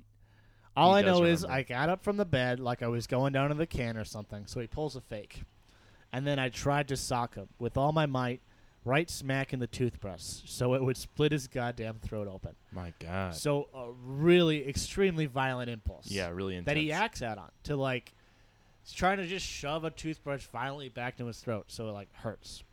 all 0.77 0.95
He 0.95 1.01
I 1.03 1.07
know 1.07 1.25
is. 1.25 1.45
I 1.45 1.65
got 1.65 1.89
up 1.89 2.05
from 2.05 2.17
the 2.19 2.25
bed 2.25 2.61
like 2.61 2.85
I 2.85 2.87
was 2.87 3.09
going 3.09 3.33
down 3.33 3.49
to 3.49 3.57
the 3.57 3.67
can 3.67 3.97
or 3.97 4.05
something. 4.05 4.47
So 4.47 4.61
he 4.61 4.69
pulls 4.69 4.95
a 4.95 5.01
fake. 5.01 5.43
And 6.13 6.25
then 6.25 6.39
I 6.39 6.51
tried 6.51 6.87
to 6.89 6.97
sock 6.97 7.35
him 7.35 7.49
with 7.59 7.77
all 7.77 7.91
my 7.91 8.07
might, 8.07 8.43
right 8.85 9.11
smack 9.11 9.53
in 9.53 9.59
the 9.59 9.67
toothbrush, 9.67 10.23
so 10.47 10.75
it 10.75 10.85
would 10.85 10.97
split 10.97 11.33
his 11.33 11.49
goddamn 11.49 11.99
throat 11.99 12.29
open. 12.29 12.55
My 12.71 12.93
God. 13.01 13.35
So 13.35 13.67
a 13.75 13.91
really 13.91 14.69
extremely 14.69 15.27
violent 15.27 15.69
impulse. 15.69 16.09
yeah, 16.13 16.29
really 16.29 16.55
intense. 16.55 16.67
That 16.67 16.77
he 16.81 16.93
acts 16.93 17.23
out 17.23 17.39
on 17.39 17.51
to 17.65 17.75
like 17.75 18.13
he's 18.89 18.97
trying 18.97 19.19
to 19.19 19.27
just 19.27 19.45
shove 19.45 19.85
a 19.85 19.91
toothbrush 19.91 20.47
violently 20.47 20.89
back 20.89 21.15
into 21.15 21.27
his 21.27 21.39
throat 21.39 21.67
so 21.69 21.89
it 21.89 21.93
like 21.93 22.09
hurts. 22.15 22.65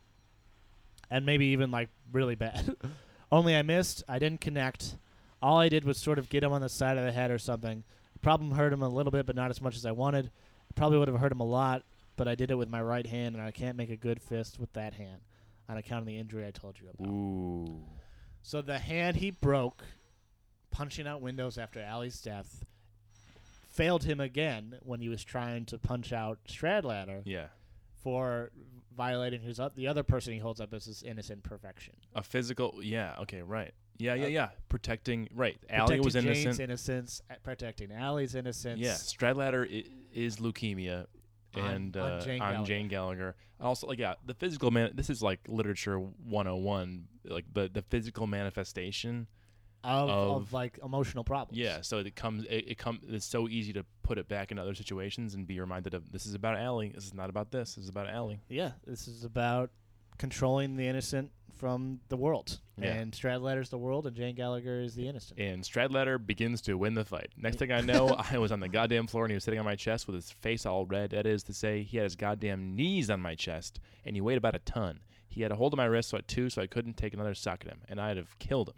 And 1.10 1.26
maybe 1.26 1.46
even 1.46 1.70
like 1.70 1.90
really 2.10 2.34
bad. 2.34 2.74
Only 3.32 3.54
I 3.54 3.62
missed, 3.62 4.02
I 4.08 4.18
didn't 4.18 4.40
connect. 4.40 4.96
All 5.42 5.58
I 5.58 5.68
did 5.68 5.84
was 5.84 5.98
sort 5.98 6.18
of 6.18 6.30
get 6.30 6.42
him 6.42 6.52
on 6.52 6.62
the 6.62 6.68
side 6.68 6.96
of 6.96 7.04
the 7.04 7.12
head 7.12 7.30
or 7.30 7.38
something. 7.38 7.84
Problem 8.22 8.52
hurt 8.52 8.72
him 8.72 8.82
a 8.82 8.88
little 8.88 9.12
bit, 9.12 9.26
but 9.26 9.36
not 9.36 9.50
as 9.50 9.60
much 9.60 9.76
as 9.76 9.84
I 9.84 9.92
wanted. 9.92 10.30
Probably 10.74 10.98
would 10.98 11.08
have 11.08 11.20
hurt 11.20 11.32
him 11.32 11.40
a 11.40 11.46
lot, 11.46 11.82
but 12.16 12.26
I 12.26 12.34
did 12.34 12.50
it 12.50 12.56
with 12.56 12.70
my 12.70 12.80
right 12.80 13.06
hand, 13.06 13.36
and 13.36 13.44
I 13.44 13.50
can't 13.50 13.76
make 13.76 13.90
a 13.90 13.96
good 13.96 14.22
fist 14.22 14.58
with 14.58 14.72
that 14.72 14.94
hand 14.94 15.20
on 15.68 15.76
account 15.76 16.00
of 16.00 16.06
the 16.06 16.18
injury 16.18 16.46
I 16.46 16.50
told 16.50 16.76
you 16.80 16.88
about. 16.88 17.12
Ooh. 17.12 17.84
So 18.42 18.62
the 18.62 18.78
hand 18.78 19.16
he 19.16 19.30
broke, 19.30 19.84
punching 20.70 21.06
out 21.06 21.20
windows 21.20 21.58
after 21.58 21.80
Allie's 21.80 22.20
death, 22.20 22.64
failed 23.76 24.04
him 24.04 24.20
again 24.20 24.78
when 24.82 25.00
he 25.00 25.08
was 25.08 25.22
trying 25.22 25.64
to 25.66 25.78
punch 25.78 26.12
out 26.12 26.38
Stradlater 26.48 27.22
Yeah. 27.24 27.48
for 28.02 28.50
violating 28.96 29.42
his 29.42 29.60
o- 29.60 29.70
the 29.74 29.86
other 29.86 30.02
person 30.02 30.32
he 30.32 30.38
holds 30.38 30.60
up 30.60 30.72
as 30.72 30.86
his 30.86 31.02
innocent 31.02 31.42
perfection. 31.42 31.94
A 32.14 32.22
physical. 32.22 32.78
Yeah. 32.82 33.14
Okay. 33.20 33.42
Right. 33.42 33.72
Yeah. 33.98 34.14
Yeah. 34.14 34.24
Uh, 34.24 34.28
Yeah. 34.28 34.48
Protecting. 34.68 35.28
Right. 35.34 35.58
Allie 35.68 36.00
was 36.00 36.14
Protecting 36.14 36.26
innocent. 36.32 36.44
Jane's 36.44 36.60
innocence, 36.60 37.22
uh, 37.30 37.34
protecting 37.42 37.92
Allie's 37.92 38.34
innocence. 38.34 38.80
Yeah, 38.80 38.92
Stradlater 38.94 39.64
i- 39.70 39.90
is 40.12 40.36
leukemia, 40.36 41.06
On- 41.54 41.62
and 41.64 41.96
on 41.96 42.12
uh, 42.12 42.20
Jane 42.22 42.40
on 42.42 42.52
Gallagher. 42.52 42.66
Jane 42.66 42.88
Gallagher. 42.88 43.36
Also, 43.60 43.86
like 43.86 43.98
yeah, 43.98 44.14
the 44.24 44.34
physical 44.34 44.70
man. 44.70 44.92
This 44.94 45.08
is 45.10 45.22
like 45.22 45.40
literature 45.48 45.98
101. 45.98 47.08
Like 47.24 47.44
but 47.52 47.72
the 47.74 47.82
physical 47.82 48.26
manifestation. 48.26 49.26
Of, 49.86 50.10
of, 50.10 50.36
of- 50.36 50.52
like 50.52 50.78
emotional 50.84 51.24
problems. 51.24 51.58
Yeah, 51.58 51.80
so 51.80 51.98
it 51.98 52.14
comes. 52.16 52.44
It, 52.44 52.68
it 52.68 52.78
comes. 52.78 53.00
It's 53.08 53.26
so 53.26 53.48
easy 53.48 53.72
to 53.74 53.84
put 54.02 54.18
it 54.18 54.28
back 54.28 54.50
in 54.50 54.58
other 54.58 54.74
situations 54.74 55.34
and 55.34 55.46
be 55.46 55.58
reminded 55.60 55.94
of 55.94 56.12
this 56.12 56.26
is 56.26 56.34
about 56.34 56.56
Allie. 56.58 56.92
This 56.94 57.04
is 57.06 57.14
not 57.14 57.30
about 57.30 57.50
this. 57.50 57.74
This 57.74 57.84
is 57.84 57.90
about 57.90 58.08
Allie. 58.08 58.40
Yeah, 58.48 58.72
this 58.86 59.08
is 59.08 59.24
about 59.24 59.70
controlling 60.18 60.76
the 60.76 60.86
innocent 60.86 61.30
from 61.56 62.00
the 62.08 62.16
world. 62.16 62.58
Yeah. 62.78 62.92
And 62.92 63.12
Stradlater's 63.12 63.70
the 63.70 63.78
world, 63.78 64.06
and 64.06 64.14
Jane 64.14 64.34
Gallagher 64.34 64.80
is 64.80 64.94
the 64.94 65.08
innocent. 65.08 65.40
And 65.40 65.62
Stradlater 65.62 66.24
begins 66.24 66.60
to 66.62 66.74
win 66.76 66.94
the 66.94 67.04
fight. 67.04 67.30
Next 67.36 67.58
thing 67.58 67.72
I 67.72 67.80
know, 67.92 68.14
I 68.30 68.38
was 68.38 68.52
on 68.52 68.60
the 68.60 68.68
goddamn 68.68 69.06
floor 69.06 69.24
and 69.24 69.30
he 69.30 69.34
was 69.34 69.44
sitting 69.44 69.58
on 69.58 69.64
my 69.64 69.76
chest 69.76 70.06
with 70.06 70.16
his 70.16 70.30
face 70.30 70.66
all 70.66 70.84
red. 70.84 71.10
That 71.10 71.26
is 71.26 71.42
to 71.44 71.54
say, 71.54 71.82
he 71.82 71.96
had 71.96 72.04
his 72.04 72.16
goddamn 72.16 72.76
knees 72.76 73.08
on 73.08 73.20
my 73.20 73.34
chest 73.34 73.80
and 74.04 74.14
he 74.14 74.20
weighed 74.20 74.38
about 74.38 74.54
a 74.54 74.58
ton. 74.60 75.00
He 75.28 75.42
had 75.42 75.52
a 75.52 75.56
hold 75.56 75.72
of 75.72 75.76
my 75.78 75.84
wrist 75.86 76.10
so 76.10 76.18
at 76.18 76.28
two, 76.28 76.48
so 76.50 76.62
I 76.62 76.66
couldn't 76.66 76.96
take 76.96 77.12
another 77.14 77.34
suck 77.34 77.64
at 77.66 77.70
him, 77.72 77.80
and 77.88 78.00
I'd 78.00 78.16
have 78.16 78.38
killed 78.38 78.68
him. 78.70 78.74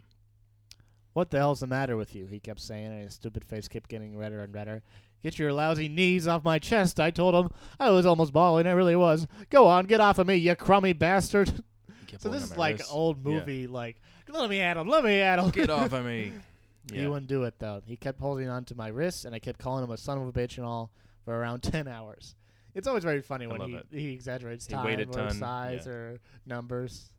What 1.13 1.31
the 1.31 1.37
hell's 1.37 1.59
the 1.61 1.67
matter 1.67 1.97
with 1.97 2.15
you? 2.15 2.27
He 2.27 2.39
kept 2.39 2.59
saying, 2.59 2.87
and 2.87 3.01
his 3.03 3.13
stupid 3.15 3.43
face 3.43 3.67
kept 3.67 3.89
getting 3.89 4.17
redder 4.17 4.41
and 4.41 4.53
redder. 4.53 4.83
Get 5.23 5.37
your 5.37 5.51
lousy 5.51 5.89
knees 5.89 6.27
off 6.27 6.43
my 6.45 6.59
chest, 6.59 6.99
I 6.99 7.11
told 7.11 7.35
him. 7.35 7.51
I 7.79 7.89
was 7.89 8.05
almost 8.05 8.31
bawling, 8.31 8.67
I 8.67 8.71
really 8.71 8.95
was. 8.95 9.27
Go 9.49 9.67
on, 9.67 9.85
get 9.85 9.99
off 9.99 10.17
of 10.19 10.27
me, 10.27 10.35
you 10.35 10.55
crummy 10.55 10.93
bastard. 10.93 11.63
So 12.17 12.27
this 12.27 12.43
is 12.43 12.57
like 12.57 12.79
wrist. 12.79 12.89
old 12.91 13.17
Yeah. 13.23 13.31
movie, 13.33 13.67
like, 13.67 14.01
let 14.27 14.49
me 14.49 14.59
at 14.59 14.75
him, 14.77 14.87
let 14.89 15.03
me 15.05 15.21
at 15.21 15.39
him. 15.39 15.51
Get 15.51 15.69
off 15.69 15.93
of 15.93 16.05
me. 16.05 16.33
He 16.91 17.05
wouldn't 17.05 17.27
do 17.27 17.43
it 17.43 17.53
though. 17.59 17.81
He 17.85 17.95
kept 17.95 18.19
holding 18.19 18.49
on 18.49 18.65
to 18.65 18.75
my 18.75 18.87
wrists, 18.87 19.23
and 19.23 19.35
I 19.35 19.39
kept 19.39 19.59
calling 19.59 19.83
him 19.83 19.91
a 19.91 19.97
son 19.97 20.17
of 20.17 20.27
a 20.27 20.31
bitch 20.33 20.57
and 20.57 20.65
all 20.65 20.89
for 21.23 21.37
around 21.37 21.61
ten 21.63 21.87
hours. 21.87 22.35
It's 22.73 22.87
always 22.87 23.03
very 23.03 23.21
funny 23.21 23.45
when 23.45 23.61
he, 23.61 23.75
it. 23.75 23.85
he 23.91 24.11
exaggerates 24.11 24.65
He 24.65 24.73
time 24.73 24.99
or 25.15 25.29
size 25.29 25.83
yeah. 25.85 25.91
or 25.91 26.19
numbers. 26.47 27.11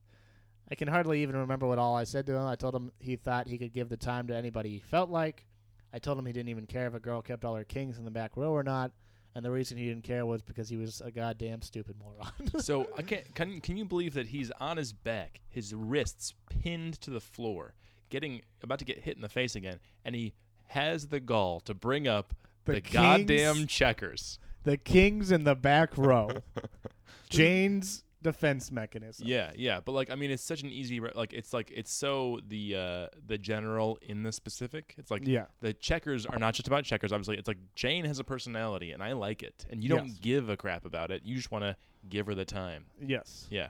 I 0.71 0.75
can 0.77 0.89
hardly 0.89 1.23
even 1.23 1.37
remember 1.37 1.67
what 1.67 1.79
all 1.79 1.97
I 1.97 2.05
said 2.05 2.27
to 2.27 2.35
him. 2.35 2.47
I 2.47 2.55
told 2.57 2.75
him 2.75 2.93
he 3.01 3.17
thought 3.17 3.49
he 3.49 3.59
could 3.59 3.73
give 3.73 3.89
the 3.89 3.97
time 3.97 4.27
to 4.29 4.37
anybody 4.37 4.71
he 4.71 4.79
felt 4.79 5.11
like. 5.11 5.47
I 5.93 5.99
told 5.99 6.19
him 6.19 6.27
he 6.27 6.33
didn't 6.33 6.51
even 6.51 6.67
care 6.67 6.87
if 6.87 6.95
a 6.95 7.01
girl 7.01 7.21
kept 7.23 7.45
all 7.45 7.57
her 7.57 7.65
kings 7.65 7.99
in 7.99 8.05
the 8.05 8.11
back 8.13 8.37
row 8.37 8.53
or 8.53 8.63
not. 8.63 8.93
And 9.35 9.45
the 9.45 9.51
reason 9.51 9.79
he 9.79 9.87
didn't 9.87 10.05
care 10.05 10.27
was 10.27 10.43
because 10.43 10.69
he 10.69 10.77
was 10.77 11.01
a 11.01 11.11
goddamn 11.11 11.63
stupid 11.63 11.97
moron. 12.03 12.33
So 12.61 12.89
I 12.99 13.03
can't. 13.03 13.33
Can 13.35 13.61
can 13.61 13.77
you 13.77 13.85
believe 13.85 14.15
that 14.15 14.27
he's 14.29 14.51
on 14.61 14.77
his 14.77 14.93
back, 14.93 15.41
his 15.49 15.73
wrists 15.75 16.35
pinned 16.49 17.01
to 17.03 17.11
the 17.11 17.21
floor, 17.21 17.75
getting 18.09 18.43
about 18.63 18.79
to 18.81 18.85
get 18.85 18.99
hit 19.01 19.15
in 19.17 19.23
the 19.23 19.29
face 19.29 19.55
again, 19.57 19.79
and 20.05 20.15
he 20.17 20.35
has 20.69 21.09
the 21.09 21.21
gall 21.21 21.61
to 21.61 21.75
bring 21.75 22.07
up 22.09 22.35
The 22.65 22.75
the, 22.75 22.81
Kings- 22.81 22.93
goddamn 22.95 23.67
checkers. 23.69 24.39
the 24.65 24.77
kings 24.77 25.31
in 25.33 25.45
the 25.45 25.55
back 25.57 25.97
row. 25.97 26.29
Jane's 27.29 28.03
defense 28.23 28.71
mechanism. 28.71 29.27
Yeah, 29.27 29.51
yeah, 29.57 29.81
but 29.85 29.93
like 29.93 30.11
I 30.11 30.15
mean, 30.15 30.31
it's 30.31 30.43
such 30.43 30.63
an 30.63 30.69
easy 30.71 31.01
re- 31.01 31.13
like 31.15 31.33
it's 31.33 31.53
like 31.53 31.71
it's 31.75 31.93
so 31.93 32.39
the 32.47 32.77
uh 32.77 33.07
the 33.27 33.39
general 33.39 33.99
in 34.03 34.23
the 34.23 34.33
specific. 34.33 34.95
It's 34.99 35.11
like 35.11 35.27
Yeah. 35.27 35.47
the 35.61 35.73
checkers 35.73 36.27
are 36.27 36.39
not 36.39 36.55
just 36.55 36.67
about 36.69 36.85
checkers. 36.85 37.13
Obviously, 37.13 37.37
it's 37.39 37.49
like 37.49 37.59
Jane 37.75 38.05
has 38.05 38.19
a 38.19 38.25
personality, 38.25 38.93
and 38.93 39.03
I 39.03 39.13
like 39.13 39.43
it, 39.43 39.65
and 39.71 39.83
you 39.83 39.89
don't 39.89 40.21
give 40.21 40.49
a 40.49 40.57
crap 40.57 40.85
about 40.85 41.11
it. 41.11 41.23
You 41.25 41.35
just 41.37 41.51
want 41.51 41.65
to 41.65 41.77
give 42.09 42.27
her 42.27 42.35
the 42.35 42.45
time. 42.45 42.87
Yes. 43.01 43.47
Yeah, 43.51 43.69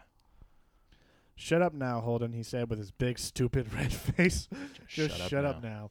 Shut 1.36 1.62
up 1.62 1.72
now, 1.72 2.01
Holden, 2.01 2.32
he 2.34 2.42
said 2.42 2.68
with 2.68 2.78
his 2.78 2.90
big, 2.90 3.18
stupid 3.18 3.72
red 3.74 3.92
face. 3.92 4.46
Just 4.86 5.16
shut, 5.28 5.44
up, 5.46 5.62
now. 5.62 5.90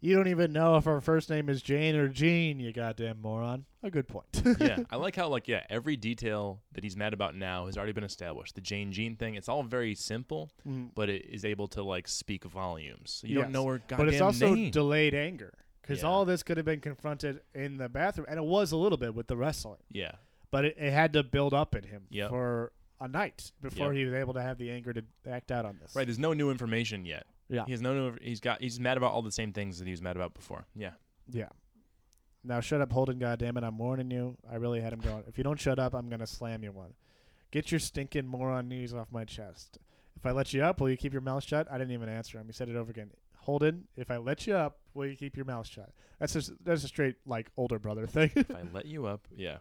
You 0.00 0.14
don't 0.14 0.28
even 0.28 0.52
know 0.52 0.76
if 0.76 0.84
her 0.84 1.00
first 1.00 1.28
name 1.28 1.48
is 1.48 1.60
Jane 1.60 1.96
or 1.96 2.06
Jean, 2.08 2.60
you 2.60 2.72
goddamn 2.72 3.20
moron. 3.20 3.64
A 3.82 3.90
good 3.90 4.06
point. 4.06 4.26
yeah, 4.60 4.78
I 4.90 4.96
like 4.96 5.16
how 5.16 5.28
like 5.28 5.48
yeah, 5.48 5.64
every 5.68 5.96
detail 5.96 6.60
that 6.72 6.84
he's 6.84 6.96
mad 6.96 7.12
about 7.12 7.34
now 7.34 7.66
has 7.66 7.76
already 7.76 7.92
been 7.92 8.04
established. 8.04 8.54
The 8.54 8.60
Jane 8.60 8.92
Jean 8.92 9.16
thing, 9.16 9.34
it's 9.34 9.48
all 9.48 9.62
very 9.64 9.94
simple, 9.96 10.50
Mm. 10.66 10.90
but 10.94 11.08
it 11.08 11.26
is 11.28 11.44
able 11.44 11.66
to 11.68 11.82
like 11.82 12.06
speak 12.06 12.44
volumes. 12.44 13.10
So 13.22 13.26
you 13.26 13.34
don't 13.36 13.50
know 13.50 13.66
her 13.66 13.78
goddamn 13.78 13.98
name. 13.98 14.06
but 14.06 14.14
it's 14.14 14.22
also 14.22 14.54
name. 14.54 14.70
delayed 14.70 15.14
anger. 15.14 15.52
Because 15.82 16.02
Yeah. 16.02 16.08
all 16.08 16.24
this 16.24 16.42
could 16.42 16.58
have 16.58 16.66
been 16.66 16.80
confronted 16.80 17.40
in 17.54 17.78
the 17.78 17.88
bathroom, 17.88 18.26
and 18.28 18.38
it 18.38 18.44
was 18.44 18.70
a 18.72 18.76
little 18.76 18.98
bit 18.98 19.14
with 19.14 19.26
the 19.26 19.36
wrestling. 19.36 19.80
yeah, 19.90 20.12
But 20.50 20.64
it, 20.66 20.76
it 20.78 20.92
had 20.92 21.12
to 21.14 21.22
build 21.24 21.54
up 21.54 21.74
in 21.74 21.82
him 21.84 22.02
Yep. 22.10 22.28
for 22.30 22.72
a 23.00 23.08
night 23.08 23.52
before 23.62 23.86
Yep. 23.92 23.96
he 23.96 24.04
was 24.04 24.14
able 24.14 24.34
to 24.34 24.42
have 24.42 24.58
the 24.58 24.70
anger 24.70 24.92
to 24.92 25.02
act 25.28 25.50
out 25.50 25.64
on 25.64 25.78
this. 25.80 25.96
right. 25.96 26.06
There's 26.06 26.18
no 26.18 26.32
new 26.34 26.50
information 26.50 27.04
yet. 27.06 27.26
Yeah. 27.48 27.64
He 27.66 27.72
has 27.72 27.80
no. 27.80 28.14
He's 28.20 28.40
got. 28.40 28.60
He's 28.60 28.78
mad 28.78 28.96
about 28.96 29.12
all 29.12 29.22
the 29.22 29.32
same 29.32 29.52
things 29.52 29.78
that 29.78 29.86
he 29.86 29.90
was 29.90 30.02
mad 30.02 30.16
about 30.16 30.34
before. 30.34 30.66
Yeah. 30.74 30.92
Yeah. 31.30 31.48
Now 32.44 32.60
shut 32.60 32.80
up, 32.80 32.92
Holden. 32.92 33.18
Goddamn 33.18 33.56
it! 33.56 33.64
I'm 33.64 33.78
warning 33.78 34.10
you. 34.10 34.36
I 34.50 34.56
really 34.56 34.80
had 34.80 34.92
him 34.92 35.00
going. 35.00 35.24
If 35.26 35.38
you 35.38 35.44
don't 35.44 35.58
shut 35.58 35.78
up, 35.78 35.94
I'm 35.94 36.08
gonna 36.08 36.26
slam 36.26 36.62
you 36.62 36.72
one. 36.72 36.94
Get 37.50 37.70
your 37.72 37.80
stinking 37.80 38.26
moron 38.26 38.68
knees 38.68 38.94
off 38.94 39.08
my 39.10 39.24
chest. 39.24 39.78
If 40.16 40.26
I 40.26 40.32
let 40.32 40.52
you 40.52 40.62
up, 40.62 40.80
will 40.80 40.90
you 40.90 40.96
keep 40.96 41.12
your 41.12 41.22
mouth 41.22 41.44
shut? 41.44 41.66
I 41.70 41.78
didn't 41.78 41.92
even 41.92 42.08
answer 42.08 42.38
him. 42.38 42.46
He 42.46 42.52
said 42.52 42.68
it 42.68 42.76
over 42.76 42.90
again. 42.90 43.10
Holden, 43.36 43.84
if 43.96 44.10
I 44.10 44.18
let 44.18 44.46
you 44.46 44.54
up, 44.54 44.78
will 44.92 45.06
you 45.06 45.16
keep 45.16 45.36
your 45.36 45.46
mouth 45.46 45.66
shut? 45.66 45.90
That's 46.18 46.34
just 46.34 46.52
that's 46.64 46.84
a 46.84 46.88
straight 46.88 47.16
like 47.24 47.50
older 47.56 47.78
brother 47.78 48.06
thing. 48.08 48.30
If 48.34 48.50
I 48.50 48.62
let 48.72 48.86
you 48.86 49.06
up, 49.06 49.26
yeah. 49.34 49.58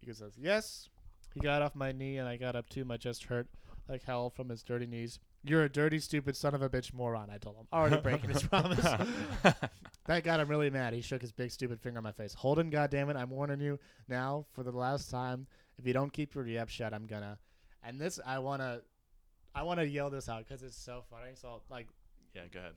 he 0.00 0.12
says 0.12 0.34
yes. 0.40 0.88
He 1.34 1.40
got 1.40 1.62
off 1.62 1.76
my 1.76 1.92
knee 1.92 2.18
and 2.18 2.28
I 2.28 2.36
got 2.36 2.56
up 2.56 2.68
too. 2.68 2.84
My 2.84 2.96
chest 2.96 3.24
hurt 3.24 3.46
like 3.88 4.02
hell 4.02 4.30
from 4.30 4.48
his 4.48 4.62
dirty 4.62 4.86
knees. 4.86 5.20
You're 5.42 5.64
a 5.64 5.68
dirty, 5.70 5.98
stupid 6.00 6.36
son 6.36 6.54
of 6.54 6.60
a 6.62 6.68
bitch 6.68 6.92
moron. 6.92 7.30
I 7.30 7.38
told 7.38 7.56
him. 7.56 7.66
Already 7.72 7.96
breaking 7.96 8.30
his 8.30 8.42
promise. 8.48 8.84
That 10.06 10.24
got 10.24 10.40
him 10.40 10.48
really 10.48 10.70
mad. 10.70 10.92
He 10.92 11.00
shook 11.00 11.22
his 11.22 11.32
big 11.32 11.50
stupid 11.50 11.80
finger 11.80 11.98
in 11.98 12.04
my 12.04 12.12
face. 12.12 12.34
Holden, 12.34 12.70
goddammit, 12.70 13.16
I'm 13.16 13.30
warning 13.30 13.60
you 13.60 13.78
now 14.08 14.44
for 14.52 14.62
the 14.62 14.72
last 14.72 15.10
time. 15.10 15.46
If 15.78 15.86
you 15.86 15.92
don't 15.92 16.12
keep 16.12 16.34
your 16.34 16.46
yep 16.46 16.68
shut, 16.68 16.92
I'm 16.92 17.06
gonna. 17.06 17.38
And 17.82 17.98
this, 18.00 18.18
I 18.26 18.38
wanna, 18.40 18.80
I 19.54 19.62
wanna 19.62 19.84
yell 19.84 20.10
this 20.10 20.28
out 20.28 20.46
because 20.46 20.62
it's 20.62 20.76
so 20.76 21.04
funny. 21.10 21.30
So 21.34 21.62
like, 21.70 21.86
yeah. 22.34 22.42
Go 22.52 22.60
ahead. 22.60 22.72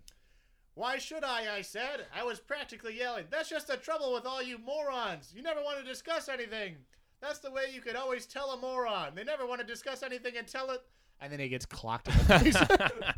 why 0.76 0.98
should 1.00 1.24
I? 1.24 1.56
I 1.56 1.62
said. 1.62 2.06
I 2.16 2.24
was 2.24 2.40
practically 2.40 2.98
yelling. 2.98 3.26
That's 3.30 3.50
just 3.50 3.68
the 3.68 3.78
trouble 3.78 4.14
with 4.14 4.26
all 4.26 4.42
you 4.42 4.58
morons. 4.58 5.34
You 5.36 5.42
never 5.42 5.62
want 5.62 5.80
to 5.80 5.86
discuss 5.86 6.30
anything. 6.30 6.76
That's 7.22 7.40
the 7.40 7.52
way 7.52 7.64
you 7.74 7.82
could 7.82 7.96
always 7.96 8.26
tell 8.26 8.52
a 8.52 8.58
moron. 8.58 9.16
They 9.16 9.24
never 9.24 9.46
want 9.46 9.62
to 9.62 9.68
discuss 9.68 10.04
anything 10.04 10.38
and 10.38 10.48
tell 10.48 10.70
it. 10.72 10.82
And 11.22 11.32
then 11.32 11.40
he 11.40 11.48
gets 11.50 11.66
clocked 11.66 12.08
in 12.08 12.14
the 12.18 13.16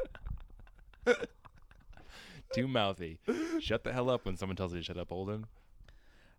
face. 1.05 1.15
Too 2.53 2.67
mouthy. 2.67 3.19
Shut 3.59 3.83
the 3.83 3.91
hell 3.91 4.09
up 4.09 4.25
when 4.25 4.37
someone 4.37 4.55
tells 4.55 4.73
you 4.73 4.79
to 4.79 4.83
shut 4.85 4.97
up, 4.97 5.09
Holden. 5.09 5.45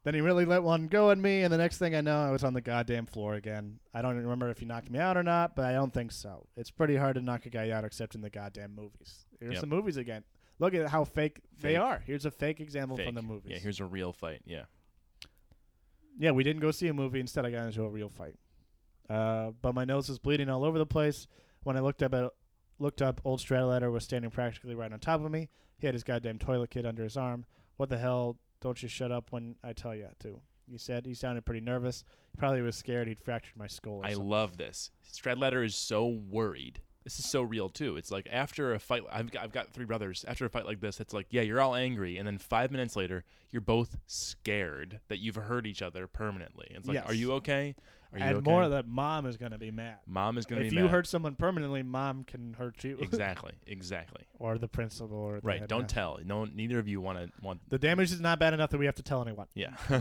Then 0.05 0.15
he 0.15 0.21
really 0.21 0.45
let 0.45 0.63
one 0.63 0.87
go 0.87 1.11
at 1.11 1.19
me, 1.19 1.43
and 1.43 1.53
the 1.53 1.59
next 1.59 1.79
thing 1.79 1.97
I 1.97 2.01
know, 2.01 2.17
I 2.17 2.31
was 2.31 2.45
on 2.45 2.55
the 2.55 2.61
goddamn 2.61 3.07
floor 3.07 3.35
again. 3.35 3.81
I 3.93 4.03
don't 4.03 4.13
even 4.13 4.23
remember 4.23 4.49
if 4.51 4.59
he 4.61 4.65
knocked 4.65 4.89
me 4.89 5.01
out 5.01 5.17
or 5.17 5.25
not, 5.25 5.57
but 5.57 5.65
I 5.65 5.73
don't 5.73 5.93
think 5.93 6.13
so. 6.13 6.47
It's 6.57 6.71
pretty 6.71 6.95
hard 6.95 7.17
to 7.17 7.21
knock 7.21 7.45
a 7.45 7.51
guy 7.51 7.71
out 7.71 7.85
except 7.85 8.15
in 8.15 8.21
the 8.21 8.31
goddamn 8.31 8.75
movies. 8.77 9.27
Here's 9.41 9.55
Yep. 9.55 9.61
the 9.63 9.67
movies 9.67 9.97
again. 9.97 10.23
Look 10.61 10.75
at 10.75 10.89
how 10.89 11.05
fake, 11.05 11.41
they 11.61 11.75
are. 11.75 12.03
Here's 12.07 12.25
a 12.25 12.31
fake 12.31 12.61
example 12.61 12.97
Fake. 12.97 13.07
from 13.07 13.17
the 13.17 13.23
movies. 13.23 13.51
Yeah. 13.53 13.59
Here's 13.59 13.81
a 13.81 13.85
real 13.85 14.13
fight. 14.13 14.43
Yeah. 14.47 14.63
Yeah, 16.19 16.31
we 16.31 16.45
didn't 16.45 16.63
go 16.63 16.71
see 16.71 16.87
a 16.87 16.95
movie. 16.95 17.19
Instead, 17.21 17.45
I 17.45 17.51
got 17.51 17.67
into 17.67 17.83
a 17.83 17.91
real 17.91 18.09
fight. 18.09 18.37
Uh, 19.11 19.51
but 19.61 19.75
my 19.75 19.85
nose 19.85 20.09
was 20.09 20.19
bleeding 20.21 20.49
all 20.49 20.65
over 20.65 20.79
the 20.79 20.87
place. 20.87 21.27
When 21.67 21.77
I 21.77 21.81
looked 21.81 22.01
up 22.05 22.15
at 22.15 22.31
looked 22.79 23.03
up, 23.03 23.21
old 23.25 23.41
Stradlater 23.41 23.91
was 23.91 24.05
standing 24.05 24.31
practically 24.31 24.77
right 24.77 24.93
on 24.93 25.01
top 25.01 25.25
of 25.25 25.33
me. 25.33 25.49
He 25.79 25.89
had 25.89 25.97
his 25.97 26.05
goddamn 26.05 26.39
toilet 26.39 26.71
kit 26.71 26.87
under 26.87 27.03
his 27.03 27.17
arm. 27.17 27.45
What 27.77 27.89
the 27.89 27.99
hell? 27.99 28.37
Don't 28.61 28.81
you 28.81 28.89
shut 28.89 29.11
up 29.11 29.33
when 29.33 29.57
I 29.65 29.73
tell 29.73 29.93
you 29.93 30.07
to. 30.21 30.41
He 30.71 30.79
said 30.79 31.07
he 31.07 31.15
sounded 31.15 31.45
pretty 31.45 31.61
nervous. 31.61 32.05
He 32.31 32.39
probably 32.39 32.63
was 32.63 32.77
scared 32.77 33.09
he'd 33.09 33.19
fractured 33.19 33.57
my 33.57 33.67
skull. 33.67 33.95
Or 33.95 34.05
I 34.07 34.13
something. 34.13 34.29
love 34.29 34.59
this. 34.59 34.93
Stradlater 35.13 35.65
is 35.65 35.75
so 35.75 36.07
worried. 36.07 36.83
This 37.03 37.19
is 37.19 37.29
so 37.29 37.43
real 37.43 37.69
too. 37.69 37.97
It's 37.97 38.13
like 38.13 38.29
after 38.31 38.73
a 38.73 38.79
fight, 38.79 39.03
I've 39.11 39.33
got, 39.33 39.43
I've 39.43 39.53
got 39.53 39.73
three 39.73 39.87
brothers. 39.87 40.25
After 40.29 40.45
a 40.45 40.49
fight 40.49 40.67
like 40.67 40.81
this, 40.81 41.01
it's 41.01 41.13
like, 41.13 41.27
yeah, 41.31 41.43
you're 41.43 41.61
all 41.61 41.75
angry, 41.75 42.17
and 42.17 42.27
then 42.29 42.39
five 42.39 42.71
minutes 42.71 42.95
later, 42.95 43.25
you're 43.51 43.61
both 43.61 43.97
scared 44.07 45.01
that 45.09 45.19
you've 45.19 45.35
hurt 45.37 45.67
each 45.67 45.83
other 45.83 46.07
permanently. 46.07 46.69
It's 46.71 46.87
like, 46.87 46.95
Yes. 46.97 47.07
are 47.09 47.15
you 47.15 47.33
okay? 47.35 47.75
And 48.23 48.37
okay? 48.39 48.51
more 48.51 48.69
that 48.69 48.87
mom 48.87 49.27
is 49.27 49.37
going 49.37 49.53
to 49.53 49.59
be 49.59 49.71
mad. 49.71 49.99
Mom 50.07 50.39
is 50.39 50.47
gonna 50.47 50.63
be 50.63 50.71
mad. 50.71 50.73
If 50.73 50.79
you 50.79 50.89
hurt 50.89 51.07
someone 51.07 51.35
permanently, 51.35 51.83
mom 51.83 52.25
can 52.25 52.55
hurt 52.55 52.83
you. 52.85 52.99
exactly, 53.01 53.53
exactly. 53.67 54.23
or 54.39 54.59
the 54.59 54.69
principal. 54.69 55.17
Or 55.17 55.41
the 55.41 55.47
Right. 55.47 55.67
Don't 55.67 55.89
tell. 55.89 56.19
No, 56.25 56.45
neither 56.45 56.79
of 56.79 56.89
you 56.89 57.01
want 57.01 57.19
to 57.19 57.31
want. 57.43 57.61
The 57.69 57.79
damage 57.79 58.13
is 58.13 58.21
not 58.21 58.39
bad 58.39 58.55
enough 58.55 58.71
that 58.71 58.79
we 58.79 58.87
have 58.87 58.97
to 58.97 59.03
tell 59.03 59.23
anyone. 59.23 59.47
Yeah. 59.55 59.77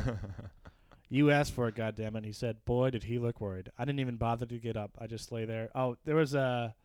You 1.10 1.32
asked 1.32 1.54
for 1.54 1.68
it, 1.68 1.76
goddammit. 1.76 2.18
And 2.18 2.26
he 2.26 2.32
said, 2.32 2.66
"Boy, 2.66 2.90
did 2.90 3.04
he 3.04 3.20
look 3.20 3.40
worried." 3.40 3.72
I 3.78 3.86
didn't 3.86 4.00
even 4.00 4.18
bother 4.18 4.46
to 4.46 4.58
get 4.58 4.76
up. 4.76 4.92
I 5.00 5.08
just 5.08 5.32
lay 5.32 5.46
there. 5.46 5.70
Oh, 5.76 5.98
there 6.06 6.16
was 6.16 6.34
a. 6.34 6.76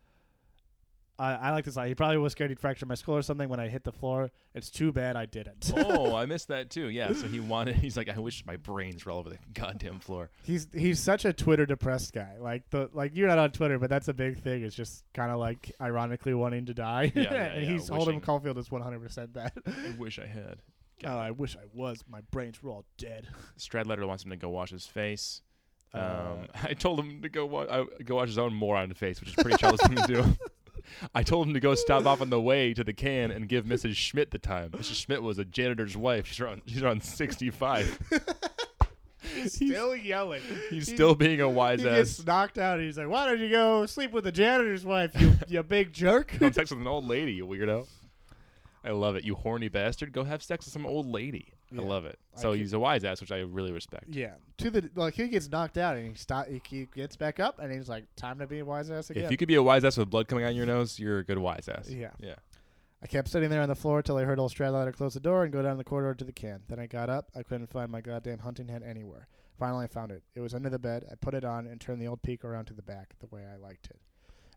I, 1.21 1.33
I 1.35 1.51
like 1.51 1.65
this. 1.65 1.75
He 1.75 1.93
probably 1.95 2.17
was 2.17 2.31
scared 2.31 2.49
he'd 2.51 2.59
fracture 2.59 2.85
my 2.85 2.95
skull 2.95 3.15
or 3.15 3.21
something 3.21 3.47
when 3.47 3.59
I 3.59 3.67
hit 3.67 3.83
the 3.83 3.91
floor. 3.91 4.31
It's 4.55 4.69
too 4.69 4.91
bad 4.91 5.15
I 5.15 5.25
didn't. 5.25 5.71
oh, 5.77 6.15
I 6.15 6.25
missed 6.33 6.47
that 6.47 6.69
too. 6.69 6.89
Yeah. 6.89 7.13
So 7.13 7.27
he 7.27 7.39
wanted. 7.39 7.75
He's 7.75 7.95
like, 7.95 8.09
I 8.09 8.17
wish 8.19 8.45
my 8.45 8.55
brains 8.55 9.05
were 9.05 9.11
all 9.11 9.19
over 9.19 9.29
the 9.29 9.37
goddamn 9.53 9.99
floor. 9.99 10.29
he's 10.43 10.67
he's 10.73 10.99
such 10.99 11.23
a 11.25 11.31
Twitter 11.33 11.65
depressed 11.65 12.13
guy. 12.13 12.37
Like 12.39 12.69
the 12.71 12.89
like 12.93 13.11
you're 13.15 13.27
not 13.27 13.37
on 13.37 13.51
Twitter, 13.51 13.77
but 13.77 13.89
that's 13.89 14.07
a 14.07 14.13
big 14.13 14.39
thing. 14.39 14.63
It's 14.63 14.75
just 14.75 15.03
kind 15.13 15.31
of 15.31 15.39
like 15.39 15.71
ironically 15.79 16.33
wanting 16.33 16.65
to 16.65 16.73
die. 16.73 17.11
Yeah, 17.13 17.21
yeah, 17.23 17.43
and 17.53 17.63
yeah, 17.65 17.71
he's 17.71 17.87
Holden 17.89 18.07
wishing- 18.07 18.21
Caulfield 18.21 18.57
is 18.57 18.71
100 18.71 18.99
percent 19.01 19.33
that. 19.35 19.53
I 19.67 19.95
wish 19.97 20.17
I 20.19 20.25
had. 20.25 20.61
oh, 21.05 21.17
I 21.17 21.31
wish 21.31 21.55
I 21.55 21.65
was. 21.73 22.03
My 22.09 22.21
brains 22.31 22.61
were 22.63 22.71
all 22.71 22.85
dead. 22.97 23.27
Stradlater 23.59 24.07
wants 24.07 24.23
him 24.23 24.31
to 24.31 24.37
go 24.37 24.49
wash 24.49 24.71
his 24.71 24.85
face. 24.87 25.41
Um, 25.93 26.01
Uh, 26.01 26.35
I 26.63 26.73
told 26.73 26.99
him 26.99 27.21
to 27.21 27.29
go 27.29 27.45
wa- 27.45 27.65
I, 27.69 27.85
go 28.03 28.15
wash 28.15 28.29
his 28.29 28.37
own 28.37 28.53
moron 28.53 28.93
face, 28.93 29.19
which 29.19 29.29
is 29.29 29.35
pretty 29.35 29.57
childish 29.57 29.81
thing 29.81 29.97
to 29.97 30.07
do. 30.07 30.23
I 31.15 31.23
told 31.23 31.47
him 31.47 31.53
to 31.53 31.59
go 31.59 31.75
stop 31.75 32.05
off 32.05 32.21
on 32.21 32.29
the 32.29 32.41
way 32.41 32.73
to 32.73 32.83
the 32.83 32.93
can 32.93 33.31
and 33.31 33.47
give 33.47 33.65
Mrs. 33.65 33.95
Schmidt 33.95 34.31
the 34.31 34.39
time. 34.39 34.69
Mrs. 34.71 34.95
Schmidt 34.95 35.21
was 35.23 35.37
a 35.39 35.45
janitor's 35.45 35.95
wife. 35.97 36.27
She's 36.27 36.39
around 36.39 36.61
she's 36.65 36.81
around 36.83 37.03
sixty 37.03 37.49
five. 37.49 37.97
He's 39.35 39.53
still 39.53 39.95
yelling. 39.95 40.41
He's 40.69 40.87
He- 40.87 40.95
still 40.95 41.15
being 41.15 41.39
a 41.41 41.49
wise 41.49 41.81
He 41.81 41.87
ass. 41.87 41.95
gets 42.17 42.25
knocked 42.25 42.57
out. 42.57 42.77
And 42.79 42.85
he's 42.87 42.97
like, 42.97 43.07
"Why 43.07 43.25
don't 43.27 43.39
you 43.39 43.49
go 43.49 43.85
sleep 43.85 44.11
with 44.11 44.23
the 44.23 44.31
janitor's 44.31 44.83
wife, 44.83 45.11
you 45.19 45.33
you 45.47 45.63
big 45.63 45.93
jerk?" 45.93 46.31
Have 46.31 46.53
sex 46.55 46.71
with 46.71 46.79
an 46.81 46.87
old 46.87 47.07
lady, 47.07 47.33
you 47.33 47.45
weirdo. 47.45 47.87
I 48.83 48.89
love 48.91 49.15
it. 49.15 49.23
You 49.23 49.35
horny 49.35 49.69
bastard. 49.69 50.11
Go 50.11 50.23
have 50.23 50.41
sex 50.41 50.65
with 50.65 50.73
some 50.73 50.85
old 50.87 51.05
lady. 51.05 51.53
Yeah. 51.71 51.81
I 51.81 51.85
love 51.85 52.05
it. 52.05 52.19
So 52.35 52.53
he's 52.53 52.73
a 52.73 52.79
wise 52.79 53.03
ass, 53.03 53.21
which 53.21 53.31
I 53.31 53.39
really 53.39 53.71
respect. 53.71 54.05
Yeah, 54.09 54.33
to 54.57 54.69
the 54.69 54.89
like 54.95 55.13
he 55.13 55.27
gets 55.27 55.49
knocked 55.49 55.77
out 55.77 55.95
and 55.95 56.07
he 56.07 56.13
stop. 56.15 56.47
He, 56.47 56.61
he 56.67 56.87
gets 56.93 57.15
back 57.15 57.39
up 57.39 57.59
and 57.59 57.71
he's 57.71 57.89
like, 57.89 58.05
"Time 58.15 58.39
to 58.39 58.47
be 58.47 58.59
a 58.59 58.65
wise 58.65 58.89
ass 58.89 59.09
again." 59.09 59.25
If 59.25 59.31
you 59.31 59.37
could 59.37 59.47
be 59.47 59.55
a 59.55 59.63
wise 59.63 59.83
ass 59.83 59.97
with 59.97 60.09
blood 60.09 60.27
coming 60.27 60.43
out 60.45 60.51
of 60.51 60.57
your 60.57 60.65
nose, 60.65 60.99
you're 60.99 61.19
a 61.19 61.23
good 61.23 61.37
wise 61.37 61.69
ass. 61.69 61.89
Yeah. 61.89 62.11
Yeah. 62.19 62.35
I 63.03 63.07
kept 63.07 63.29
sitting 63.29 63.49
there 63.49 63.61
on 63.61 63.69
the 63.69 63.75
floor 63.75 64.01
till 64.03 64.17
I 64.17 64.23
heard 64.23 64.37
old 64.39 64.53
Stradlater 64.53 64.93
close 64.93 65.15
the 65.15 65.19
door 65.19 65.43
and 65.43 65.51
go 65.51 65.61
down 65.63 65.77
the 65.77 65.83
corridor 65.83 66.13
to 66.13 66.23
the 66.23 66.31
can. 66.31 66.61
Then 66.67 66.79
I 66.79 66.85
got 66.85 67.09
up. 67.09 67.31
I 67.35 67.41
couldn't 67.41 67.71
find 67.71 67.91
my 67.91 67.99
goddamn 67.99 68.39
hunting 68.39 68.67
hat 68.67 68.83
anywhere. 68.85 69.27
Finally, 69.57 69.85
I 69.85 69.87
found 69.87 70.11
it. 70.11 70.23
It 70.35 70.39
was 70.39 70.53
under 70.53 70.69
the 70.69 70.79
bed. 70.79 71.05
I 71.11 71.15
put 71.15 71.33
it 71.33 71.43
on 71.43 71.65
and 71.65 71.81
turned 71.81 72.01
the 72.01 72.07
old 72.07 72.21
peak 72.21 72.45
around 72.45 72.65
to 72.65 72.73
the 72.73 72.81
back 72.83 73.15
the 73.19 73.27
way 73.27 73.43
I 73.51 73.57
liked 73.57 73.87
it. 73.87 73.99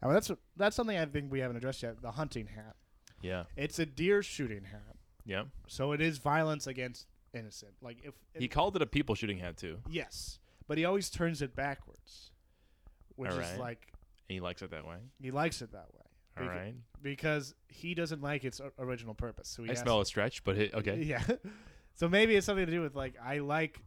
I 0.02 0.06
mean, 0.06 0.14
that's 0.14 0.30
that's 0.56 0.76
something 0.76 0.96
I 0.96 1.06
think 1.06 1.32
we 1.32 1.40
haven't 1.40 1.56
addressed 1.56 1.82
yet. 1.82 2.02
The 2.02 2.12
hunting 2.12 2.46
hat. 2.46 2.76
Yeah. 3.22 3.44
It's 3.56 3.78
a 3.78 3.86
deer 3.86 4.22
shooting 4.22 4.64
hat, 4.64 4.93
Yeah. 5.26 5.44
so 5.66 5.92
it 5.92 6.00
is 6.00 6.18
violence 6.18 6.66
against 6.66 7.06
innocent. 7.32 7.72
Like 7.80 7.98
if 8.04 8.14
He 8.38 8.48
called 8.48 8.76
it 8.76 8.82
a 8.82 8.86
people 8.86 9.14
shooting 9.14 9.38
hat 9.38 9.56
too. 9.56 9.78
yes, 9.88 10.38
but 10.68 10.78
he 10.78 10.84
always 10.84 11.10
turns 11.10 11.42
it 11.42 11.54
backwards, 11.56 12.30
which 13.16 13.30
is 13.32 13.58
like 13.58 13.92
he 14.28 14.40
likes 14.40 14.62
it 14.62 14.70
that 14.70 14.86
way. 14.86 14.96
he 15.20 15.30
likes 15.30 15.60
it 15.62 15.72
that 15.72 15.88
way. 15.94 16.00
All 16.36 16.44
Beca- 16.44 16.48
right. 16.56 16.74
because 17.02 17.54
he 17.68 17.94
doesn't 17.94 18.20
like 18.22 18.44
its 18.44 18.60
o- 18.60 18.72
original 18.78 19.14
purpose. 19.14 19.48
So 19.48 19.62
he 19.62 19.68
I 19.68 19.72
has 19.72 19.80
smell 19.80 20.00
a 20.00 20.06
stretch, 20.06 20.42
but 20.44 20.56
it, 20.58 20.74
okay. 20.74 21.00
Yeah. 21.02 21.22
so 21.94 22.08
maybe 22.08 22.34
it's 22.34 22.44
something 22.46 22.66
to 22.66 22.72
do 22.72 22.80
with 22.80 22.94
like 22.96 23.14
I 23.22 23.38
like 23.38 23.78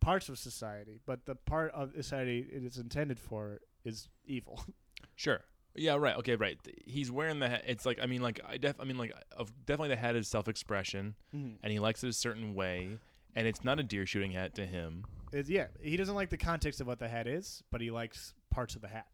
parts 0.00 0.28
of 0.28 0.38
society, 0.38 1.00
but 1.06 1.24
the 1.26 1.34
part 1.34 1.72
of 1.72 1.92
society 1.94 2.46
it 2.52 2.62
is 2.64 2.76
intended 2.78 3.18
for 3.18 3.60
is 3.84 4.08
evil. 4.26 4.62
Sure. 5.16 5.40
Yeah. 5.76 5.94
Right. 5.96 6.16
Okay. 6.18 6.36
Right. 6.36 6.58
He's 6.86 7.10
wearing 7.10 7.38
the 7.40 7.48
hat. 7.48 7.64
It's 7.66 7.84
like 7.86 7.98
I 8.02 8.06
mean, 8.06 8.22
like 8.22 8.40
I 8.48 8.56
def. 8.58 8.76
I 8.80 8.84
mean, 8.84 8.98
like 8.98 9.12
of 9.36 9.52
definitely 9.66 9.88
the 9.90 9.96
hat 10.00 10.16
is 10.16 10.28
self-expression, 10.28 11.14
Mhm. 11.34 11.56
and 11.62 11.72
he 11.72 11.78
likes 11.78 12.02
it 12.04 12.08
a 12.08 12.12
certain 12.12 12.54
way, 12.54 12.98
and 13.34 13.46
it's 13.46 13.64
not 13.64 13.78
a 13.80 13.82
deer 13.82 14.06
shooting 14.06 14.32
hat 14.32 14.54
to 14.56 14.66
him. 14.66 15.04
It's, 15.32 15.48
yeah, 15.50 15.66
he 15.80 15.96
doesn't 15.96 16.14
like 16.14 16.30
the 16.30 16.36
context 16.36 16.80
of 16.80 16.86
what 16.86 16.98
the 17.00 17.08
hat 17.08 17.26
is, 17.26 17.62
but 17.70 17.80
he 17.80 17.90
likes 17.90 18.34
parts 18.50 18.76
of 18.76 18.82
the 18.82 18.88
hat. 18.88 19.06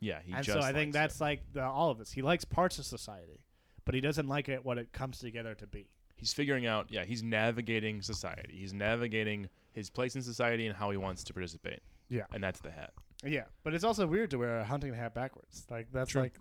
Yeah. 0.00 0.20
He 0.24 0.32
and 0.32 0.44
just. 0.44 0.56
so 0.58 0.64
I 0.64 0.72
think 0.72 0.92
that's 0.92 1.16
it. 1.16 1.24
like 1.24 1.52
the, 1.52 1.62
all 1.64 1.90
of 1.90 1.98
us. 2.00 2.12
He 2.12 2.22
likes 2.22 2.44
parts 2.44 2.78
of 2.78 2.84
society, 2.84 3.40
but 3.84 3.94
he 3.94 4.00
doesn't 4.00 4.28
like 4.28 4.48
it 4.48 4.64
what 4.64 4.78
it 4.78 4.92
comes 4.92 5.18
together 5.18 5.54
to 5.56 5.66
be. 5.66 5.88
he's 6.16 6.32
figuring 6.32 6.64
out. 6.64 6.86
Yeah. 6.92 7.04
He's 7.04 7.22
navigating 7.24 8.00
society. 8.02 8.54
He's 8.56 8.72
navigating 8.72 9.48
his 9.72 9.90
place 9.90 10.14
in 10.14 10.22
society 10.22 10.66
and 10.68 10.76
how 10.76 10.90
he 10.90 10.96
wants 10.96 11.24
to 11.24 11.32
participate. 11.34 11.80
Yeah. 12.08 12.22
And 12.32 12.42
that's 12.42 12.60
the 12.60 12.70
hat. 12.70 12.92
Yeah, 13.24 13.44
but 13.62 13.74
it's 13.74 13.84
also 13.84 14.06
weird 14.06 14.30
to 14.30 14.38
wear 14.38 14.58
a 14.60 14.64
hunting 14.64 14.92
hat 14.94 15.14
backwards. 15.14 15.66
Like 15.70 15.88
that's 15.92 16.10
True. 16.10 16.22
like 16.22 16.34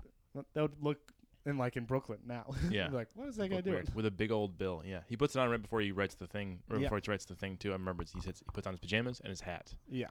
that 0.54 0.62
would 0.62 0.82
look 0.82 0.98
in 1.46 1.58
like 1.58 1.76
in 1.78 1.86
Brooklyn 1.86 2.20
now. 2.26 2.46
Yeah. 2.70 2.90
like 2.92 3.10
what 3.16 3.28
is 3.30 3.36
that 3.38 3.50
guy 3.50 3.58
Look 3.58 3.66
doing? 3.66 3.88
with 3.94 4.06
a 4.06 4.12
big 4.12 4.32
old 4.32 4.58
bill. 4.58 4.82
Yeah. 4.86 5.00
He 5.08 5.16
puts 5.18 5.36
it 5.36 5.40
on 5.40 5.50
right 5.50 5.62
before 5.62 5.82
he 5.82 5.92
writes 5.92 6.16
the 6.16 6.28
thing, 6.28 6.60
or 6.70 6.78
Yeah. 6.78 6.84
before 6.84 7.00
he 7.04 7.10
writes 7.12 7.26
the 7.26 7.36
thing 7.36 7.58
too. 7.58 7.70
I 7.70 7.74
remember 7.74 8.04
he 8.14 8.20
sits, 8.22 8.40
he 8.40 8.46
puts 8.54 8.66
on 8.68 8.74
his 8.74 8.80
pajamas 8.80 9.20
and 9.20 9.30
his 9.30 9.42
hat, 9.42 9.74
Yeah. 9.90 10.08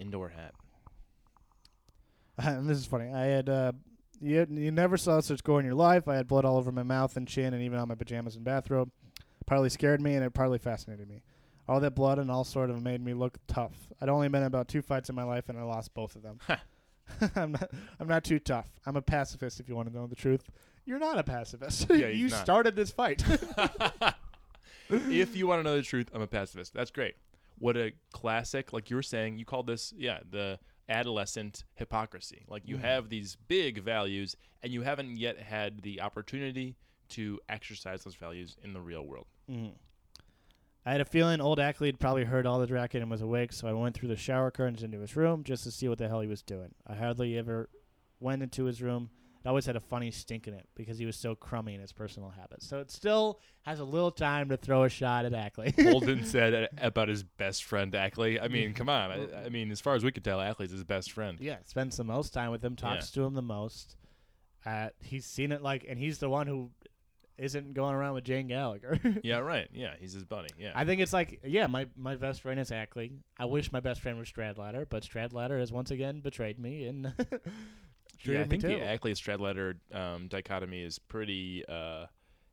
indoor 0.00 0.28
hat. 0.30 0.54
and 2.38 2.66
this 2.68 2.78
is 2.78 2.86
funny. 2.86 3.12
I 3.12 3.24
had 3.26 3.48
uh, 3.48 3.72
you, 4.20 4.46
you 4.50 4.70
never 4.70 4.96
saw 4.96 5.20
such 5.20 5.42
gore 5.44 5.60
in 5.60 5.66
your 5.66 5.74
life. 5.74 6.08
I 6.08 6.16
had 6.16 6.26
blood 6.28 6.44
all 6.44 6.56
over 6.56 6.72
my 6.72 6.82
mouth 6.82 7.16
and 7.16 7.26
chin, 7.26 7.54
and 7.54 7.62
even 7.62 7.78
on 7.78 7.88
my 7.88 7.94
pajamas 7.94 8.36
and 8.36 8.44
bathrobe. 8.44 8.90
Partly 9.46 9.70
scared 9.70 10.00
me, 10.00 10.14
and 10.14 10.24
it 10.24 10.34
partly 10.34 10.58
fascinated 10.58 11.08
me. 11.08 11.22
All 11.68 11.80
that 11.80 11.94
blood 11.94 12.18
and 12.18 12.30
all 12.30 12.44
sort 12.44 12.70
of 12.70 12.82
made 12.82 13.04
me 13.04 13.12
look 13.14 13.36
tough. 13.46 13.74
I'd 14.00 14.08
only 14.08 14.28
been 14.28 14.40
in 14.42 14.46
about 14.46 14.68
two 14.68 14.80
fights 14.82 15.08
in 15.10 15.14
my 15.14 15.24
life, 15.24 15.48
and 15.48 15.58
I 15.58 15.62
lost 15.62 15.92
both 15.94 16.16
of 16.16 16.22
them. 16.22 16.38
I'm 17.36 17.52
not. 17.52 17.70
I'm 18.00 18.08
not 18.08 18.24
too 18.24 18.38
tough. 18.38 18.68
I'm 18.86 18.96
a 18.96 19.02
pacifist. 19.02 19.60
If 19.60 19.68
you 19.68 19.76
want 19.76 19.88
to 19.88 19.94
know 19.94 20.06
the 20.06 20.16
truth, 20.16 20.48
you're 20.86 20.98
not 20.98 21.18
a 21.18 21.22
pacifist. 21.22 21.86
Yeah, 21.90 22.06
you 22.08 22.28
not. 22.28 22.40
started 22.40 22.74
this 22.76 22.90
fight. 22.90 23.22
if 24.90 25.36
you 25.36 25.46
want 25.46 25.60
to 25.60 25.62
know 25.64 25.76
the 25.76 25.82
truth, 25.82 26.08
I'm 26.14 26.22
a 26.22 26.26
pacifist. 26.26 26.72
That's 26.74 26.90
great. 26.90 27.14
What 27.58 27.76
a 27.76 27.92
classic, 28.12 28.72
like 28.72 28.88
you 28.90 28.96
were 28.96 29.02
saying, 29.02 29.38
you 29.38 29.44
called 29.44 29.66
this, 29.66 29.92
yeah, 29.96 30.20
the 30.30 30.58
adolescent 30.88 31.64
hypocrisy. 31.74 32.44
Like 32.48 32.62
you 32.66 32.76
Mhm. 32.76 32.80
have 32.82 33.08
these 33.08 33.36
big 33.48 33.82
values 33.82 34.36
and 34.62 34.72
you 34.72 34.82
haven't 34.82 35.16
yet 35.16 35.38
had 35.38 35.82
the 35.82 36.00
opportunity 36.00 36.76
to 37.10 37.40
exercise 37.48 38.04
those 38.04 38.14
values 38.14 38.56
in 38.62 38.72
the 38.72 38.80
real 38.80 39.04
world. 39.04 39.26
Mm. 39.50 39.72
I 40.88 40.92
had 40.92 41.02
a 41.02 41.04
feeling 41.04 41.42
old 41.42 41.60
Ackley 41.60 41.88
had 41.88 42.00
probably 42.00 42.24
heard 42.24 42.46
all 42.46 42.58
the 42.60 42.66
racket 42.66 43.02
and 43.02 43.10
was 43.10 43.20
awake, 43.20 43.52
so 43.52 43.68
I 43.68 43.74
went 43.74 43.94
through 43.94 44.08
the 44.08 44.16
shower 44.16 44.50
curtains 44.50 44.82
into 44.82 44.98
his 45.00 45.16
room 45.16 45.44
just 45.44 45.64
to 45.64 45.70
see 45.70 45.86
what 45.86 45.98
the 45.98 46.08
hell 46.08 46.22
he 46.22 46.28
was 46.28 46.40
doing. 46.40 46.74
I 46.86 46.94
hardly 46.94 47.36
ever 47.36 47.68
went 48.20 48.42
into 48.42 48.64
his 48.64 48.80
room. 48.80 49.10
It 49.44 49.46
always 49.46 49.66
had 49.66 49.76
a 49.76 49.80
funny 49.80 50.10
stink 50.10 50.48
in 50.48 50.54
it 50.54 50.66
because 50.74 50.96
he 50.96 51.04
was 51.04 51.14
so 51.16 51.34
crummy 51.34 51.74
in 51.74 51.82
his 51.82 51.92
personal 51.92 52.30
habits. 52.30 52.66
So 52.66 52.78
it 52.78 52.90
still 52.90 53.38
has 53.66 53.80
a 53.80 53.84
little 53.84 54.10
time 54.10 54.48
to 54.48 54.56
throw 54.56 54.84
a 54.84 54.88
shot 54.88 55.26
at 55.26 55.34
Ackley. 55.34 55.74
Holden 55.78 56.24
said 56.24 56.70
about 56.78 57.08
his 57.08 57.22
best 57.22 57.64
friend 57.64 57.94
Ackley. 57.94 58.40
I 58.40 58.48
mean, 58.48 58.72
come 58.72 58.88
on. 58.88 59.10
I, 59.10 59.44
I 59.44 59.48
mean, 59.50 59.70
as 59.70 59.82
far 59.82 59.94
as 59.94 60.02
we 60.02 60.10
could 60.10 60.24
tell, 60.24 60.40
Ackley's 60.40 60.70
his 60.70 60.84
best 60.84 61.12
friend. 61.12 61.36
yeah, 61.38 61.56
spends 61.66 61.98
the 61.98 62.04
most 62.04 62.32
time 62.32 62.50
with 62.50 62.64
him, 62.64 62.76
talks 62.76 63.10
to 63.10 63.24
him 63.24 63.34
the 63.34 63.42
most. 63.42 63.96
Uh, 64.64 64.88
he's 65.00 65.26
seen 65.26 65.52
it 65.52 65.62
like, 65.62 65.84
and 65.86 65.98
he's 65.98 66.18
the 66.18 66.30
one 66.30 66.46
who 66.46 66.70
isn't 67.38 67.74
going 67.74 67.94
around 67.94 68.14
with 68.14 68.24
Jane 68.24 68.48
Gallagher. 68.48 68.98
Yeah, 69.22 69.38
right. 69.38 69.68
Yeah, 69.72 69.94
he's 69.98 70.12
his 70.12 70.24
buddy. 70.24 70.48
Yeah. 70.58 70.72
I 70.74 70.84
think 70.84 71.00
it's 71.00 71.12
like, 71.12 71.40
yeah, 71.44 71.66
my, 71.66 71.86
my 71.96 72.16
best 72.16 72.40
friend 72.40 72.58
is 72.60 72.70
Ackley. 72.70 73.12
I 73.38 73.46
wish 73.46 73.72
my 73.72 73.80
best 73.80 74.00
friend 74.00 74.18
was 74.18 74.30
Stradlater, 74.30 74.86
but 74.88 75.02
Stradlater 75.02 75.58
has 75.58 75.72
once 75.72 75.90
again 75.90 76.20
betrayed 76.20 76.58
me 76.58 76.86
and 76.86 77.12
yeah, 78.24 78.40
I 78.40 78.44
think 78.44 78.62
too. 78.62 78.68
the 78.68 78.82
Ackley 78.82 79.12
Stradlater 79.14 79.74
um, 79.92 80.28
dichotomy 80.28 80.82
is 80.82 80.98
pretty 80.98 81.64
uh, 81.68 82.06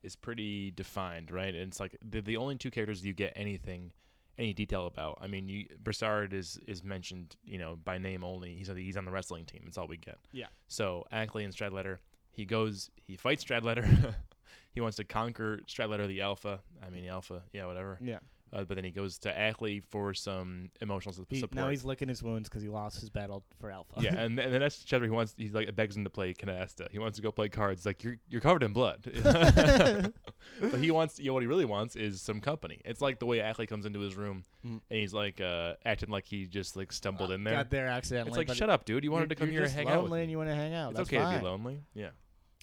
is 0.03 0.15
pretty 0.15 0.71
defined, 0.71 1.31
right? 1.31 1.53
And 1.53 1.69
it's 1.69 1.79
like 1.79 1.97
the 2.03 2.21
the 2.21 2.37
only 2.37 2.57
two 2.57 2.71
characters 2.71 3.05
you 3.05 3.13
get 3.13 3.33
anything 3.35 3.91
any 4.37 4.53
detail 4.53 4.85
about. 4.85 5.19
I 5.21 5.27
mean, 5.27 5.47
you, 5.47 5.65
Brossard 5.81 6.33
is 6.33 6.59
is 6.67 6.83
mentioned, 6.83 7.35
you 7.43 7.57
know, 7.57 7.77
by 7.83 7.97
name 7.97 8.23
only. 8.23 8.55
He's 8.55 8.69
on 8.69 8.75
the, 8.75 8.83
he's 8.83 8.97
on 8.97 9.05
the 9.05 9.11
wrestling 9.11 9.45
team. 9.45 9.61
That's 9.65 9.77
all 9.77 9.87
we 9.87 9.97
get. 9.97 10.17
Yeah. 10.31 10.47
So 10.67 11.05
Ackley 11.11 11.43
and 11.43 11.53
Stradlater, 11.53 11.97
he 12.31 12.45
goes, 12.45 12.89
he 13.07 13.15
fights 13.15 13.43
Stradlater. 13.43 14.15
he 14.75 14.81
wants 14.81 14.97
to 14.97 15.03
conquer 15.03 15.59
Stradlater, 15.67 16.07
the 16.07 16.21
Alpha. 16.21 16.59
I 16.85 16.89
mean, 16.91 17.01
the 17.03 17.09
Alpha, 17.09 17.41
yeah, 17.53 17.65
whatever. 17.65 17.97
yeah. 18.01 18.19
Uh, 18.53 18.63
but 18.63 18.75
then 18.75 18.85
he 18.85 18.91
goes 18.91 19.17
to 19.17 19.37
Ackley 19.37 19.81
for 19.89 20.13
some 20.13 20.69
emotional 20.79 21.13
su- 21.13 21.25
He, 21.27 21.39
support. 21.41 21.55
now 21.55 21.67
he's 21.67 21.83
licking 21.83 22.07
his 22.07 22.23
wounds 22.23 22.47
because 22.47 22.61
he 22.61 22.69
lost 22.69 23.01
his 23.01 23.09
battle 23.09 23.43
for 23.59 23.69
Alpha. 23.69 23.95
Yeah, 23.99 24.15
and, 24.15 24.39
and 24.39 24.53
then 24.53 24.61
next 24.61 24.85
chapter 24.85 25.03
He 25.03 25.11
wants 25.11 25.33
he's 25.35 25.51
like 25.53 25.75
begs 25.75 25.97
him 25.97 26.05
to 26.05 26.09
play 26.09 26.33
canasta. 26.33 26.87
He 26.89 26.99
wants 26.99 27.17
to 27.17 27.21
go 27.21 27.31
play 27.33 27.49
cards. 27.49 27.85
Like 27.85 28.01
you're 28.03 28.17
you're 28.29 28.39
covered 28.39 28.63
in 28.63 28.71
blood. 28.71 29.01
but 30.61 30.79
he 30.79 30.91
wants 30.91 31.19
you 31.19 31.25
know 31.27 31.33
what 31.33 31.43
he 31.43 31.47
really 31.47 31.65
wants 31.65 31.95
is 31.97 32.21
some 32.21 32.39
company. 32.39 32.79
It's 32.85 33.01
like 33.01 33.19
the 33.19 33.25
way 33.25 33.41
Ackley 33.41 33.65
comes 33.67 33.85
into 33.85 33.99
his 33.99 34.15
room 34.15 34.43
Mm. 34.65 34.81
and 34.89 34.99
he's 34.99 35.13
like 35.13 35.41
uh, 35.41 35.73
acting 35.85 36.09
like 36.09 36.25
he 36.25 36.45
just 36.47 36.75
like 36.75 36.91
stumbled 36.91 37.31
in 37.31 37.43
there. 37.43 37.53
Got 37.55 37.69
there 37.69 37.87
accidentally. 37.87 38.29
it's 38.41 38.49
like 38.49 38.57
shut 38.57 38.69
up, 38.69 38.83
dude. 38.85 39.03
You 39.03 39.11
wanted 39.11 39.29
to 39.29 39.35
come 39.35 39.49
here 39.51 39.63
and 39.63 39.71
hang 39.71 39.87
out. 39.87 40.01
With 40.03 40.11
lonely 40.11 40.21
and 40.23 40.31
you 40.31 40.37
want 40.37 40.49
to 40.49 40.55
hang 40.55 40.73
out. 40.73 40.91
It's 40.91 40.97
That's 40.97 41.09
okay 41.09 41.17
fine. 41.17 41.33
to 41.35 41.39
be 41.39 41.45
lonely. 41.45 41.81
Yeah. 41.93 42.09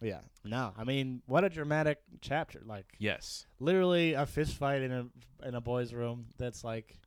Yeah. 0.03 0.21
No, 0.45 0.73
I 0.77 0.85
mean, 0.85 1.23
what 1.27 1.45
a 1.45 1.49
dramatic 1.49 1.99
chapter. 2.21 2.63
Like 2.65 2.87
Yes. 2.99 3.47
literally 3.61 4.15
a 4.15 4.27
fist 4.27 4.57
fight 4.57 4.83
in 4.83 4.93
a 4.93 5.07
in 5.47 5.55
a 5.55 5.61
boy's 5.61 5.93
room. 5.95 6.27
That's 6.39 6.65
like, 6.65 6.99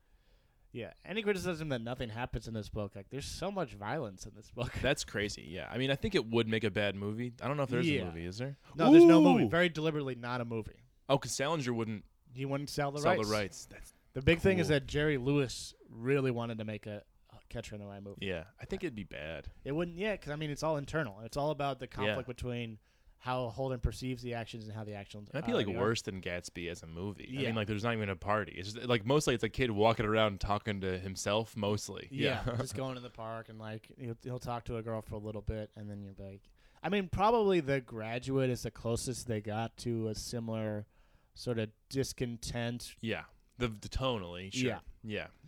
yeah. 0.71 0.91
Any 1.05 1.21
criticism 1.21 1.69
that 1.69 1.81
nothing 1.81 2.09
happens 2.09 2.47
in 2.47 2.53
this 2.53 2.69
book, 2.69 2.93
like 2.95 3.09
there's 3.09 3.25
so 3.25 3.51
much 3.51 3.73
violence 3.73 4.25
in 4.25 4.31
this 4.35 4.49
book. 4.51 4.71
That's 4.81 5.03
crazy. 5.03 5.45
Yeah. 5.49 5.67
I 5.71 5.77
mean, 5.77 5.91
I 5.91 5.95
think 5.95 6.15
it 6.15 6.25
would 6.25 6.47
make 6.47 6.63
a 6.63 6.71
bad 6.71 6.95
movie. 6.95 7.33
I 7.41 7.47
don't 7.47 7.57
know 7.57 7.63
if 7.63 7.69
there's 7.69 7.89
Yeah. 7.89 8.01
a 8.01 8.05
movie. 8.05 8.25
Is 8.25 8.37
there? 8.37 8.57
no, 8.75 8.91
there's 8.91 9.03
no 9.05 9.21
movie. 9.21 9.47
Very 9.47 9.69
deliberately 9.69 10.15
not 10.15 10.41
a 10.41 10.45
movie. 10.45 10.83
Oh, 11.09 11.17
because 11.17 11.31
Salinger 11.33 11.73
wouldn't 11.73 12.03
He 12.33 12.45
wouldn't 12.45 12.69
sell 12.69 12.91
the 12.91 12.99
sell 12.99 13.15
rights. 13.15 13.27
the 13.29 13.33
rights. 13.33 13.65
That's 13.71 13.93
The 14.13 14.21
big 14.21 14.39
thing 14.39 14.59
is 14.59 14.67
that 14.69 14.85
Jerry 14.87 15.17
Lewis 15.17 15.73
really 15.89 16.31
wanted 16.31 16.57
to 16.59 16.65
make 16.65 16.85
a 16.87 17.03
Catcher 17.49 17.75
in 17.75 17.81
the 17.81 17.87
Rye 17.87 17.99
movie. 17.99 18.25
yeah. 18.25 18.43
I 18.61 18.65
think 18.65 18.83
it'd 18.83 18.95
be 18.95 19.03
bad. 19.03 19.47
It 19.63 19.71
wouldn't, 19.73 19.97
yeah, 19.97 20.13
because 20.13 20.31
I 20.31 20.35
mean, 20.35 20.49
it's 20.49 20.63
all 20.63 20.77
internal. 20.77 21.21
It's 21.23 21.37
all 21.37 21.51
about 21.51 21.79
the 21.79 21.87
conflict 21.87 22.27
between 22.27 22.77
how 23.19 23.49
Holden 23.49 23.79
perceives 23.79 24.21
the 24.21 24.35
actions 24.35 24.65
and 24.65 24.73
how 24.73 24.83
the 24.83 24.93
actions. 24.93 25.29
Might 25.33 25.45
be 25.47 25.53
uh, 25.53 25.55
like 25.55 25.67
are. 25.67 25.71
worse 25.79 26.03
than 26.03 26.21
Gatsby 26.21 26.69
as 26.69 26.83
a 26.83 26.87
movie. 26.87 27.27
I 27.35 27.41
Yeah. 27.41 27.47
mean, 27.47 27.55
like 27.55 27.67
there's 27.67 27.83
not 27.83 27.93
even 27.93 28.09
a 28.09 28.15
party. 28.15 28.53
It's 28.55 28.73
just, 28.73 28.87
like 28.87 29.03
mostly 29.05 29.33
it's 29.33 29.43
a 29.43 29.49
kid 29.49 29.71
walking 29.71 30.05
around 30.05 30.39
talking 30.39 30.81
to 30.81 30.99
himself. 30.99 31.55
Mostly, 31.57 32.07
Yeah, 32.11 32.43
just 32.59 32.75
going 32.75 32.93
to 32.95 33.01
the 33.01 33.09
park 33.09 33.49
and 33.49 33.57
like 33.57 33.87
he'll, 33.97 34.17
he'll 34.23 34.37
talk 34.39 34.65
to 34.65 34.77
a 34.77 34.83
girl 34.83 35.01
for 35.01 35.15
a 35.15 35.19
little 35.19 35.41
bit, 35.41 35.71
and 35.75 35.89
then 35.89 36.01
you're 36.03 36.13
like, 36.19 36.41
I 36.83 36.89
mean, 36.89 37.09
probably 37.11 37.61
The 37.61 37.81
Graduate 37.81 38.51
is 38.51 38.61
the 38.61 38.69
closest 38.69 39.27
they 39.27 39.41
got 39.41 39.75
to 39.77 40.09
a 40.09 40.13
similar 40.15 40.85
sort 41.33 41.57
of 41.57 41.69
discontent. 41.89 42.93
yeah. 43.01 43.23
The, 43.57 43.69
the 43.69 43.87
tonally, 43.87 44.53
sure. 44.53 44.67
yeah, 44.67 44.79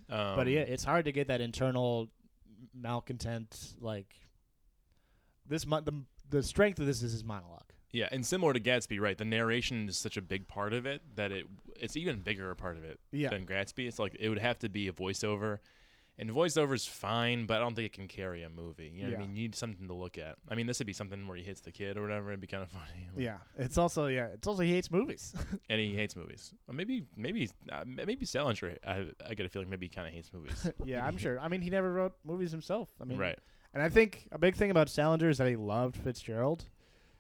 Um, 0.10 0.36
but 0.38 0.48
yeah, 0.48 0.62
it's 0.62 0.84
hard 0.84 1.06
to 1.06 1.12
get 1.12 1.28
that 1.28 1.42
internal 1.42 2.10
malcontent. 2.74 3.74
Like 3.80 4.14
this, 5.48 5.66
mo- 5.66 5.82
the 5.82 5.94
the 6.30 6.44
strength 6.44 6.80
of 6.80 6.86
this 6.86 7.02
is 7.02 7.12
his 7.12 7.24
monologue. 7.24 7.72
yeah, 7.92 8.08
and 8.12 8.26
similar 8.26 8.54
to 8.54 8.60
Gatsby, 8.60 9.00
right? 9.00 9.18
The 9.18 9.26
narration 9.26 9.88
is 9.90 9.98
such 9.98 10.18
a 10.18 10.22
big 10.22 10.48
part 10.48 10.74
of 10.74 10.86
it 10.86 11.02
that 11.16 11.32
it 11.32 11.46
it's 11.80 11.96
even 11.98 12.20
bigger 12.22 12.50
a 12.52 12.56
part 12.56 12.78
of 12.78 12.84
it 12.84 13.00
Yeah. 13.12 13.30
than 13.30 13.46
Gatsby. 13.46 13.88
It's 13.88 14.00
like 14.00 14.16
it 14.20 14.30
would 14.30 14.40
have 14.40 14.60
to 14.60 14.70
be 14.70 14.88
a 14.88 14.92
voiceover, 14.94 15.60
and 16.20 16.30
voiceover's 16.32 16.86
fine, 16.86 17.46
but 17.46 17.58
I 17.58 17.60
don't 17.60 17.76
think 17.76 17.86
it 17.86 17.94
can 17.94 18.08
carry 18.08 18.42
a 18.44 18.50
movie. 18.50 18.92
You 18.96 19.04
know 19.04 19.10
what 19.10 19.18
I 19.18 19.22
Yeah. 19.22 19.28
mean? 19.28 19.36
You 19.36 19.42
need 19.44 19.56
something 19.56 19.88
to 19.88 19.94
look 19.94 20.18
at. 20.18 20.38
I 20.50 20.56
mean, 20.56 20.66
this 20.66 20.80
would 20.80 20.88
be 20.88 20.94
something 20.94 21.28
where 21.28 21.38
he 21.38 21.44
hits 21.44 21.62
the 21.62 21.72
kid 21.72 21.96
or 21.98 22.02
whatever. 22.02 22.30
It'd 22.32 22.42
be 22.42 22.48
kind 22.48 22.64
of 22.64 22.70
funny. 22.72 23.08
Yeah, 23.16 23.38
it's 23.58 23.78
also 23.78 24.08
yeah, 24.08 24.28
it's 24.28 24.48
also 24.48 24.64
he 24.64 24.72
hates 24.74 24.90
movies. 24.90 25.34
and 25.70 25.80
he 25.80 25.94
hates 25.96 26.16
movies. 26.16 26.54
Or 26.68 26.74
maybe, 26.74 27.04
maybe, 27.16 27.50
uh, 27.72 27.84
maybe 27.86 28.26
Salinger. 28.26 28.78
I, 28.86 29.06
I 29.28 29.34
get 29.36 29.46
a 29.46 29.50
feeling 29.50 29.70
maybe 29.70 29.86
he 29.86 29.90
kind 29.90 30.08
of 30.08 30.14
hates 30.14 30.32
movies. 30.34 30.70
yeah, 30.86 31.06
I'm 31.06 31.18
sure. 31.18 31.40
I 31.40 31.48
mean, 31.50 31.62
he 31.62 31.70
never 31.70 31.92
wrote 31.94 32.14
movies 32.26 32.52
himself. 32.52 32.90
I 33.00 33.04
mean, 33.06 33.18
right. 33.20 33.38
And 33.74 33.84
I 33.84 33.90
think 33.90 34.28
a 34.32 34.40
big 34.40 34.56
thing 34.56 34.72
about 34.72 34.90
Salinger 34.90 35.30
is 35.30 35.38
that 35.38 35.48
he 35.48 35.56
loved 35.56 35.98
Fitzgerald, 35.98 36.64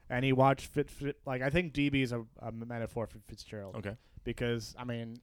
and 0.09 0.25
he 0.25 0.33
watched 0.33 0.65
Fit. 0.67 0.89
Fit 0.89 1.17
like 1.25 1.41
I 1.43 1.49
think 1.51 1.73
DB 1.73 2.01
is 2.01 2.13
a, 2.13 2.25
a 2.39 2.51
metaphor 2.51 3.05
for 3.05 3.19
Fitzgerald. 3.27 3.75
Okay. 3.75 3.95
Because 4.23 4.73
I 4.79 4.83
mean, 4.85 5.17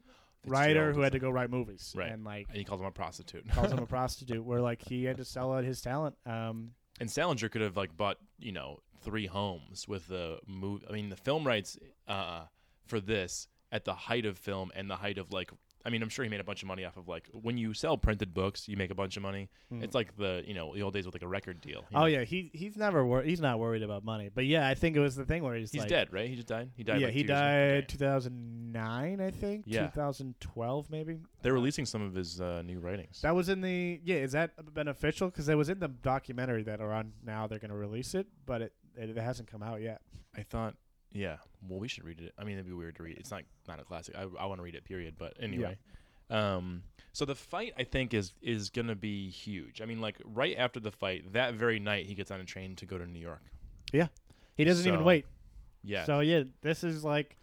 writer 0.47 0.93
who 0.93 1.01
had 1.01 1.13
to 1.13 1.19
go 1.19 1.31
write 1.31 1.51
movies, 1.51 1.93
Right. 1.97 2.11
and 2.13 2.25
like 2.25 2.47
And 2.49 2.57
he 2.59 2.65
calls 2.65 2.81
him 2.81 2.87
a 2.87 2.91
prostitute. 2.91 3.49
calls 3.51 3.73
him 3.73 3.79
a 3.79 3.87
prostitute, 3.97 4.45
where 4.45 4.61
like 4.61 4.83
he 4.83 5.05
had 5.05 5.17
to 5.19 5.25
sell 5.25 5.53
out 5.53 5.65
his 5.65 5.81
talent. 5.81 6.17
Um, 6.27 6.73
And 7.01 7.11
Salinger 7.11 7.49
could 7.49 7.63
have 7.63 7.77
like 7.77 7.97
bought 7.97 8.19
you 8.39 8.53
know 8.53 8.81
three 9.03 9.27
homes 9.27 9.87
with 9.89 10.09
the 10.09 10.39
move. 10.47 10.85
I 10.89 10.93
mean, 10.93 11.09
the 11.11 11.17
film 11.17 11.47
rights 11.47 11.79
uh, 12.09 12.45
for 12.87 13.01
this 13.01 13.49
at 13.73 13.85
the 13.85 13.95
height 13.95 14.25
of 14.27 14.39
film 14.39 14.71
and 14.75 14.91
the 14.91 14.97
height 14.97 15.19
of 15.19 15.33
like. 15.33 15.51
I 15.85 15.91
mean, 15.91 16.03
I'm 16.03 16.09
sure 16.09 16.25
he 16.25 16.31
made 16.31 16.41
a 16.41 16.45
bunch 16.45 16.63
of 16.63 16.69
money 16.69 16.85
off 16.85 16.97
of 16.97 17.09
like 17.09 17.29
when 17.33 17.59
you 17.59 17.75
sell 17.75 17.99
printed 17.99 18.33
books, 18.33 18.69
you 18.69 18.77
make 18.77 18.91
a 18.91 18.95
bunch 18.95 19.17
of 19.17 19.23
money. 19.23 19.51
It's 19.71 19.95
like 19.95 20.17
the 20.17 20.43
you 20.47 20.55
know 20.55 20.75
the 20.75 20.83
old 20.83 20.95
days 20.95 21.05
with 21.05 21.15
like 21.15 21.23
a 21.23 21.29
record 21.29 21.61
deal. 21.61 21.85
Oh 21.95 22.01
know? 22.01 22.07
yeah, 22.07 22.25
he 22.25 22.51
he's 22.55 22.77
never 22.77 23.05
wor- 23.05 23.23
he's 23.23 23.41
not 23.41 23.59
worried 23.59 23.83
about 23.83 24.05
money. 24.05 24.31
But 24.35 24.47
yeah, 24.47 24.69
I 24.69 24.75
think 24.75 24.97
it 24.97 25.01
was 25.01 25.15
the 25.15 25.25
thing 25.25 25.43
where 25.43 25.55
he's 25.55 25.73
he's 25.73 25.83
like, 25.83 25.89
dead, 25.89 26.13
right? 26.13 26.29
He 26.29 26.37
just 26.37 26.49
died. 26.49 26.71
He 26.77 26.85
died. 26.85 27.01
yeah, 27.01 27.07
like, 27.09 27.15
he 27.15 27.23
two 27.23 27.33
years 27.33 27.41
ago. 27.41 27.81
died 27.81 27.89
2009, 27.89 29.21
I 29.21 29.31
think. 29.31 29.65
Yeah. 29.67 29.87
2012 29.89 30.91
maybe. 30.91 31.19
They're 31.43 31.53
releasing 31.53 31.85
some 31.85 32.03
of 32.03 32.15
his 32.15 32.41
uh, 32.41 32.63
new 32.63 32.79
writings. 32.79 33.21
That 33.23 33.35
was 33.35 33.49
in 33.49 33.61
the 33.61 34.01
yeah. 34.05 34.17
Is 34.17 34.33
that 34.33 34.53
beneficial? 34.73 35.29
Because 35.29 35.49
it 35.49 35.57
was 35.57 35.69
in 35.69 35.81
the 35.81 35.89
documentary 35.89 36.63
that 36.63 36.81
are 36.81 36.93
on 36.93 37.13
now. 37.25 37.47
They're 37.47 37.59
gonna 37.59 37.77
release 37.77 38.15
it, 38.15 38.27
but 38.47 38.63
it 38.63 38.73
it, 38.97 39.17
hasn't 39.17 39.51
come 39.51 39.63
out 39.63 39.81
yet. 39.81 40.01
I 40.37 40.43
thought, 40.43 40.75
yeah. 41.15 41.37
Well, 41.67 41.79
we 41.81 41.89
should 41.89 42.05
read 42.05 42.21
it. 42.21 42.35
I 42.39 42.45
mean, 42.45 42.55
it'd 42.55 42.67
be 42.67 42.73
weird 42.75 42.97
to 42.97 43.03
read. 43.03 43.17
It's 43.17 43.31
not 43.31 43.43
not 43.67 43.81
a 43.81 43.85
classic. 43.85 44.15
I, 44.17 44.27
I 44.39 44.45
want 44.45 44.59
to 44.59 44.63
read 44.63 44.75
it. 44.75 44.85
Period. 44.85 45.15
But 45.19 45.35
anyway, 45.41 45.79
um, 46.29 46.83
so 47.13 47.25
the 47.25 47.35
fight 47.35 47.73
I 47.79 47.85
think 47.85 48.13
is 48.13 48.33
is 48.43 48.69
gonna 48.71 48.95
be 48.95 49.31
huge. 49.31 49.81
I 49.81 49.87
mean, 49.87 50.01
like 50.01 50.17
right 50.25 50.55
after 50.59 50.81
the 50.81 50.91
fight, 50.91 51.33
that 51.33 51.55
very 51.55 51.79
night 51.81 52.05
he 52.07 52.15
gets 52.15 52.31
on 52.31 52.41
a 52.41 52.45
train 52.45 52.77
to 52.77 52.87
go 52.87 52.99
to 52.99 53.07
New 53.07 53.21
York. 53.21 53.43
Yeah, 53.93 54.09
he 54.57 54.65
doesn't 54.65 54.87
even 54.87 55.05
wait. 55.05 55.25
Yeah. 55.83 56.05
So 56.05 56.21
yeah, 56.21 56.43
this 56.63 56.85
is 56.85 57.05
like 57.05 57.37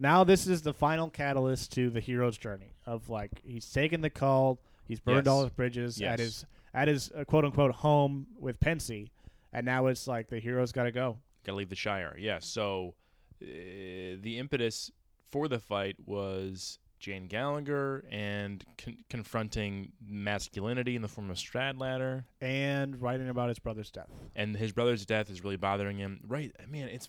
now 0.00 0.24
this 0.24 0.46
is 0.46 0.62
the 0.62 0.72
final 0.72 1.10
catalyst 1.10 1.72
to 1.72 1.90
the 1.90 2.00
hero's 2.00 2.38
journey 2.38 2.72
of 2.86 3.08
like 3.08 3.30
he's 3.44 3.70
taken 3.70 4.00
the 4.00 4.10
call, 4.10 4.58
he's 4.86 5.00
burned 5.00 5.26
Yes. 5.26 5.32
all 5.32 5.42
his 5.42 5.50
bridges 5.50 6.00
Yes. 6.00 6.12
at 6.12 6.18
his 6.18 6.46
at 6.74 6.88
his 6.88 7.10
uh, 7.12 7.24
quote 7.24 7.44
unquote 7.44 7.72
home 7.72 8.26
with 8.38 8.58
Pencey, 8.60 9.10
and 9.52 9.64
now 9.66 9.86
it's 9.86 10.06
like 10.06 10.28
the 10.28 10.38
hero's 10.40 10.72
got 10.72 10.84
to 10.84 10.92
go. 10.92 11.18
Gotta 11.44 11.56
leave 11.58 11.68
the 11.70 11.76
Shire. 11.76 12.16
Yeah. 12.18 12.38
So 12.40 12.94
uh, 13.42 14.16
the 14.20 14.36
impetus 14.38 14.90
for 15.30 15.48
the 15.48 15.58
fight 15.58 15.96
was 16.04 16.78
Jane 16.98 17.26
Gallagher 17.26 18.04
and 18.10 18.64
con- 18.76 18.98
confronting 19.08 19.92
masculinity 20.04 20.96
in 20.96 21.02
the 21.02 21.08
form 21.08 21.30
of 21.30 21.36
Stradlater. 21.36 22.24
And 22.40 23.00
writing 23.00 23.28
about 23.28 23.48
his 23.48 23.58
brother's 23.58 23.90
death. 23.90 24.10
and 24.34 24.56
his 24.56 24.72
brother's 24.72 25.06
death 25.06 25.30
is 25.30 25.44
really 25.44 25.56
bothering 25.56 25.98
him. 25.98 26.20
Right, 26.26 26.52
man, 26.68 26.88
it's 26.88 27.08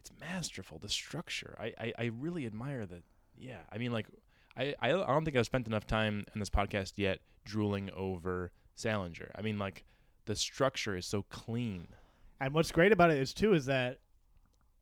it's 0.00 0.10
masterful. 0.20 0.78
The 0.78 0.88
structure, 0.88 1.56
I 1.60 1.72
I, 1.78 1.92
I 1.98 2.04
really 2.18 2.44
admire 2.46 2.84
that. 2.86 3.02
Yeah, 3.38 3.60
I 3.72 3.78
mean, 3.78 3.92
like, 3.92 4.06
I 4.56 4.74
I 4.80 4.88
I 4.92 5.06
don't 5.06 5.24
think 5.24 5.36
I've 5.36 5.46
spent 5.46 5.66
enough 5.66 5.86
time 5.86 6.24
in 6.34 6.40
this 6.40 6.50
podcast 6.50 6.94
yet 6.96 7.20
drooling 7.44 7.90
over 7.96 8.50
Salinger. 8.74 9.30
I 9.34 9.42
mean, 9.42 9.58
like, 9.58 9.84
the 10.26 10.36
structure 10.36 10.96
is 10.96 11.06
so 11.06 11.22
clean. 11.30 11.88
And 12.40 12.52
what's 12.52 12.72
great 12.72 12.92
about 12.92 13.10
it 13.10 13.18
is 13.18 13.32
too 13.32 13.54
is 13.54 13.66
that 13.66 14.00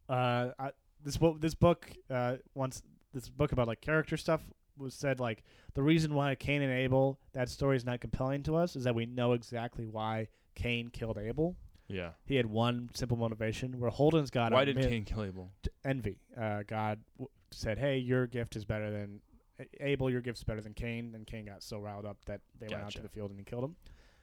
uh, 0.08 0.48
I, 0.58 0.70
this 1.04 1.16
book 1.16 1.40
this 1.40 1.54
book 1.54 1.90
uh, 2.10 2.36
once 2.54 2.82
this 3.12 3.28
book 3.28 3.52
about 3.52 3.66
like 3.68 3.80
character 3.80 4.16
stuff 4.16 4.40
was 4.76 4.94
said 4.94 5.20
like 5.20 5.42
the 5.74 5.82
reason 5.82 6.14
why 6.14 6.34
Cain 6.34 6.62
and 6.62 6.72
Abel 6.72 7.18
that 7.32 7.48
story 7.48 7.76
is 7.76 7.84
not 7.84 8.00
compelling 8.00 8.42
to 8.44 8.56
us 8.56 8.76
is 8.76 8.84
that 8.84 8.94
we 8.94 9.06
know 9.06 9.32
exactly 9.32 9.86
why 9.86 10.28
Cain 10.54 10.88
killed 10.88 11.18
Abel. 11.18 11.56
Yeah. 11.88 12.10
He 12.24 12.36
had 12.36 12.46
one 12.46 12.88
simple 12.94 13.16
motivation. 13.16 13.80
Where 13.80 13.90
Holden's 13.90 14.30
got 14.30 14.52
Why 14.52 14.64
did 14.64 14.76
mi- 14.76 14.82
Cain 14.86 15.04
kill 15.04 15.24
Abel? 15.24 15.50
envy. 15.84 16.18
Uh, 16.40 16.62
God 16.66 17.00
w- 17.18 17.28
said, 17.50 17.78
"Hey, 17.78 17.98
your 17.98 18.26
gift 18.28 18.54
is 18.54 18.64
better 18.64 18.90
than 18.92 19.20
Abel. 19.80 20.08
Your 20.08 20.20
gift's 20.20 20.44
better 20.44 20.60
than 20.60 20.72
Cain." 20.72 21.12
And 21.16 21.26
Cain 21.26 21.46
got 21.46 21.62
so 21.64 21.78
riled 21.78 22.06
up 22.06 22.24
that 22.26 22.40
they 22.60 22.68
went 22.68 22.84
out 22.84 22.92
to 22.92 23.02
the 23.02 23.08
field 23.08 23.30
and 23.30 23.38
he 23.40 23.44
killed 23.44 23.64
him. 23.64 23.76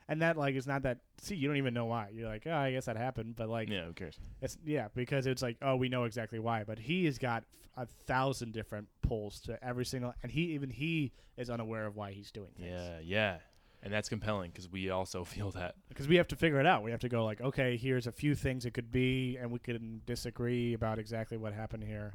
And 0.09 0.21
that 0.21 0.37
like 0.37 0.55
is 0.55 0.65
not 0.65 0.83
that. 0.83 0.99
See, 1.21 1.35
you 1.35 1.47
don't 1.49 1.57
even 1.57 1.73
know 1.73 1.85
why. 1.85 2.09
You're 2.13 2.29
like, 2.29 2.43
oh, 2.45 2.53
I 2.55 2.71
guess 2.71 2.85
that 2.85 2.95
happened, 2.95 3.35
but 3.35 3.49
like, 3.49 3.67
Yeah, 3.69 3.85
who 3.85 3.93
cares? 3.93 4.17
it's 4.41 4.57
yeah, 4.65 4.87
because 4.95 5.25
it's 5.27 5.41
like, 5.41 5.57
oh, 5.61 5.75
we 5.75 5.89
know 5.89 6.05
exactly 6.05 6.39
why. 6.39 6.63
But 6.63 6.79
he 6.79 7.05
has 7.05 7.17
got 7.17 7.43
a 7.75 7.85
thousand 7.85 8.53
different 8.53 8.87
pulls 9.01 9.41
to 9.41 9.61
every 9.63 9.85
single, 9.85 10.13
and 10.23 10.31
he 10.31 10.53
even 10.53 10.69
he 10.69 11.11
is 11.35 11.49
unaware 11.49 11.85
of 11.85 11.95
why 11.97 12.11
he's 12.13 12.31
doing 12.31 12.49
things. 12.57 12.69
Yeah, 12.71 12.99
yeah, 13.03 13.37
and 13.83 13.91
that's 13.93 14.07
compelling 14.07 14.49
because 14.51 14.69
we 14.71 14.89
also 14.91 15.23
feel 15.35 15.51
that. 15.51 15.75
because 15.89 16.07
we 16.07 16.15
have 16.15 16.27
to 16.29 16.37
figure 16.37 16.59
it 16.61 16.65
out. 16.65 16.83
We 16.83 16.91
have 16.91 17.01
to 17.01 17.09
go 17.09 17.25
like, 17.25 17.41
okay, 17.41 17.75
here's 17.75 18.07
a 18.07 18.11
few 18.13 18.33
things 18.33 18.65
it 18.65 18.71
could 18.73 18.91
be, 18.91 19.37
and 19.39 19.51
we 19.51 19.59
can 19.59 20.01
disagree 20.05 20.73
about 20.73 20.99
exactly 20.99 21.37
what 21.37 21.51
happened 21.53 21.83
here. 21.83 22.13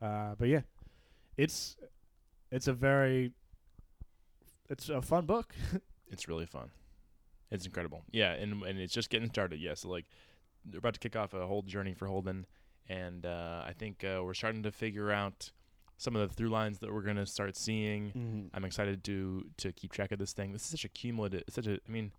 Uh, 0.00 0.34
but 0.38 0.48
yeah, 0.48 0.62
it's 1.36 1.76
it's 2.50 2.66
a 2.66 2.72
very 2.72 3.32
it's 4.70 4.88
a 4.88 5.02
fun 5.02 5.26
book. 5.26 5.54
It's 6.08 6.28
really 6.28 6.46
fun. 6.46 6.70
It's 7.50 7.64
incredible. 7.64 8.02
Yeah, 8.10 8.32
and 8.32 8.62
and 8.62 8.78
it's 8.78 8.92
just 8.92 9.10
getting 9.10 9.28
started. 9.28 9.60
Yeah, 9.60 9.74
so 9.74 9.88
like 9.88 10.06
they're 10.64 10.78
about 10.78 10.94
to 10.94 11.00
kick 11.00 11.16
off 11.16 11.34
a 11.34 11.46
whole 11.46 11.62
journey 11.62 11.94
for 11.94 12.06
Holden, 12.06 12.46
and 12.88 13.24
uh, 13.24 13.62
I 13.66 13.72
think 13.72 14.04
uh, 14.04 14.22
we're 14.24 14.34
starting 14.34 14.62
to 14.64 14.72
figure 14.72 15.12
out 15.12 15.52
some 15.98 16.14
of 16.16 16.28
the 16.28 16.34
through 16.34 16.50
lines 16.50 16.78
that 16.80 16.92
we're 16.92 17.02
gonna 17.02 17.26
start 17.26 17.56
seeing. 17.56 18.08
Mm-hmm. 18.08 18.46
I'm 18.54 18.64
excited 18.64 19.04
to 19.04 19.44
to 19.58 19.72
keep 19.72 19.92
track 19.92 20.12
of 20.12 20.18
this 20.18 20.32
thing. 20.32 20.52
This 20.52 20.62
is 20.62 20.68
such 20.68 20.84
a 20.84 20.88
cumulative, 20.88 21.44
such 21.48 21.66
a. 21.66 21.74
I 21.74 21.90
mean, 21.90 22.12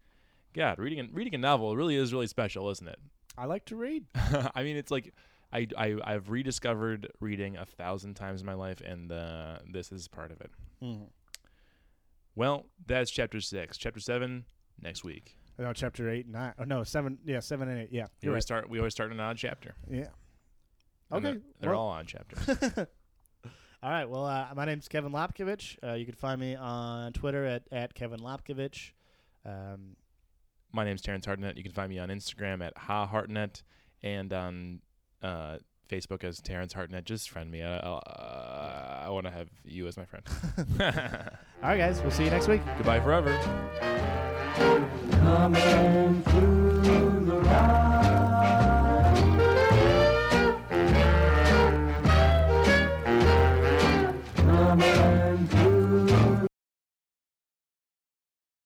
God, 0.54 0.80
reading 0.80 1.00
a, 1.00 1.08
reading 1.12 1.36
a 1.36 1.38
novel 1.38 1.76
really 1.76 1.96
is 1.96 2.14
really 2.14 2.28
special, 2.28 2.70
isn't 2.70 2.88
it? 2.88 3.00
I 3.38 3.46
like 3.46 3.66
to 3.66 3.76
read. 3.76 4.06
I 4.56 4.64
mean, 4.64 4.78
it's 4.78 4.92
like 4.92 5.14
I, 5.52 5.68
I 5.78 5.98
I've 6.04 6.30
rediscovered 6.30 7.12
reading 7.20 7.58
a 7.58 7.66
thousand 7.66 8.16
times 8.16 8.42
in 8.42 8.46
my 8.46 8.54
life, 8.54 8.82
and 8.82 9.12
uh, 9.12 9.60
this 9.72 9.92
is 9.92 10.08
part 10.08 10.32
of 10.32 10.42
it. 10.42 10.52
Well, 12.36 12.66
that's 12.86 13.12
chapter 13.12 13.42
six. 13.42 13.78
Chapter 13.78 14.00
seven 14.00 14.46
next 14.82 15.04
week. 15.04 15.38
No, 15.60 15.74
chapter 15.74 16.10
eight, 16.10 16.26
and 16.26 16.34
nine. 16.34 16.54
Oh 16.60 16.64
no, 16.66 16.84
seven. 16.84 17.18
Yeah, 17.26 17.40
seven 17.40 17.68
and 17.70 17.80
eight. 17.82 17.90
Yeah, 17.92 18.08
We 18.22 18.30
always 18.30 18.36
right. 18.42 18.44
start. 18.44 18.70
We 18.70 18.78
always 18.78 18.94
start 18.94 19.12
an 19.12 19.20
odd 19.20 19.38
chapter. 19.38 19.76
Yeah. 19.90 20.08
And 21.10 21.14
Okay. 21.14 21.22
they're, 21.34 21.42
they're 21.62 21.72
well- 21.72 21.80
all 21.82 21.90
odd 21.90 22.08
chapters. 22.08 22.78
All 23.84 23.92
right. 23.92 24.10
Well, 24.10 24.26
uh, 24.26 24.48
my 24.56 24.66
name's 24.66 24.88
Kevin 24.88 25.12
Lopkovich. 25.12 25.78
Uh, 25.84 25.94
you 25.94 26.04
can 26.06 26.16
find 26.16 26.42
me 26.42 26.56
on 26.56 27.14
Twitter 27.14 27.46
at, 27.46 27.62
at 27.72 27.94
Kevin 27.94 28.20
Lopkovich. 28.20 28.92
Um, 29.46 29.96
My 30.74 30.84
name's 30.84 31.02
Terrence 31.04 31.28
Hartnett. 31.28 31.58
You 31.58 31.64
can 31.64 31.72
find 31.72 31.88
me 31.90 32.00
on 32.00 32.10
Instagram 32.10 32.66
at 32.66 32.76
ha 32.76 33.06
Hartnett 33.06 33.62
and 34.02 34.34
on 34.34 34.82
uh, 35.22 35.58
Facebook 35.90 36.24
as 36.24 36.42
Terrence 36.42 36.74
Hartnett. 36.74 37.06
Just 37.06 37.30
friend 37.30 37.52
me. 37.52 37.62
I, 37.62 37.78
uh, 37.78 39.04
I 39.06 39.10
want 39.12 39.26
to 39.28 39.32
have 39.32 39.48
you 39.64 39.86
as 39.88 39.96
my 39.96 40.06
friend. 40.06 40.26
all 41.62 41.70
right, 41.70 41.78
guys. 41.78 42.02
We'll 42.02 42.10
see 42.12 42.24
you 42.26 42.32
next 42.32 42.48
week. 42.48 42.62
Goodbye 42.78 43.00
forever. 43.00 43.32
Coming 44.58 46.24
through 46.24 47.26
the 47.26 47.40
rise. 47.42 47.87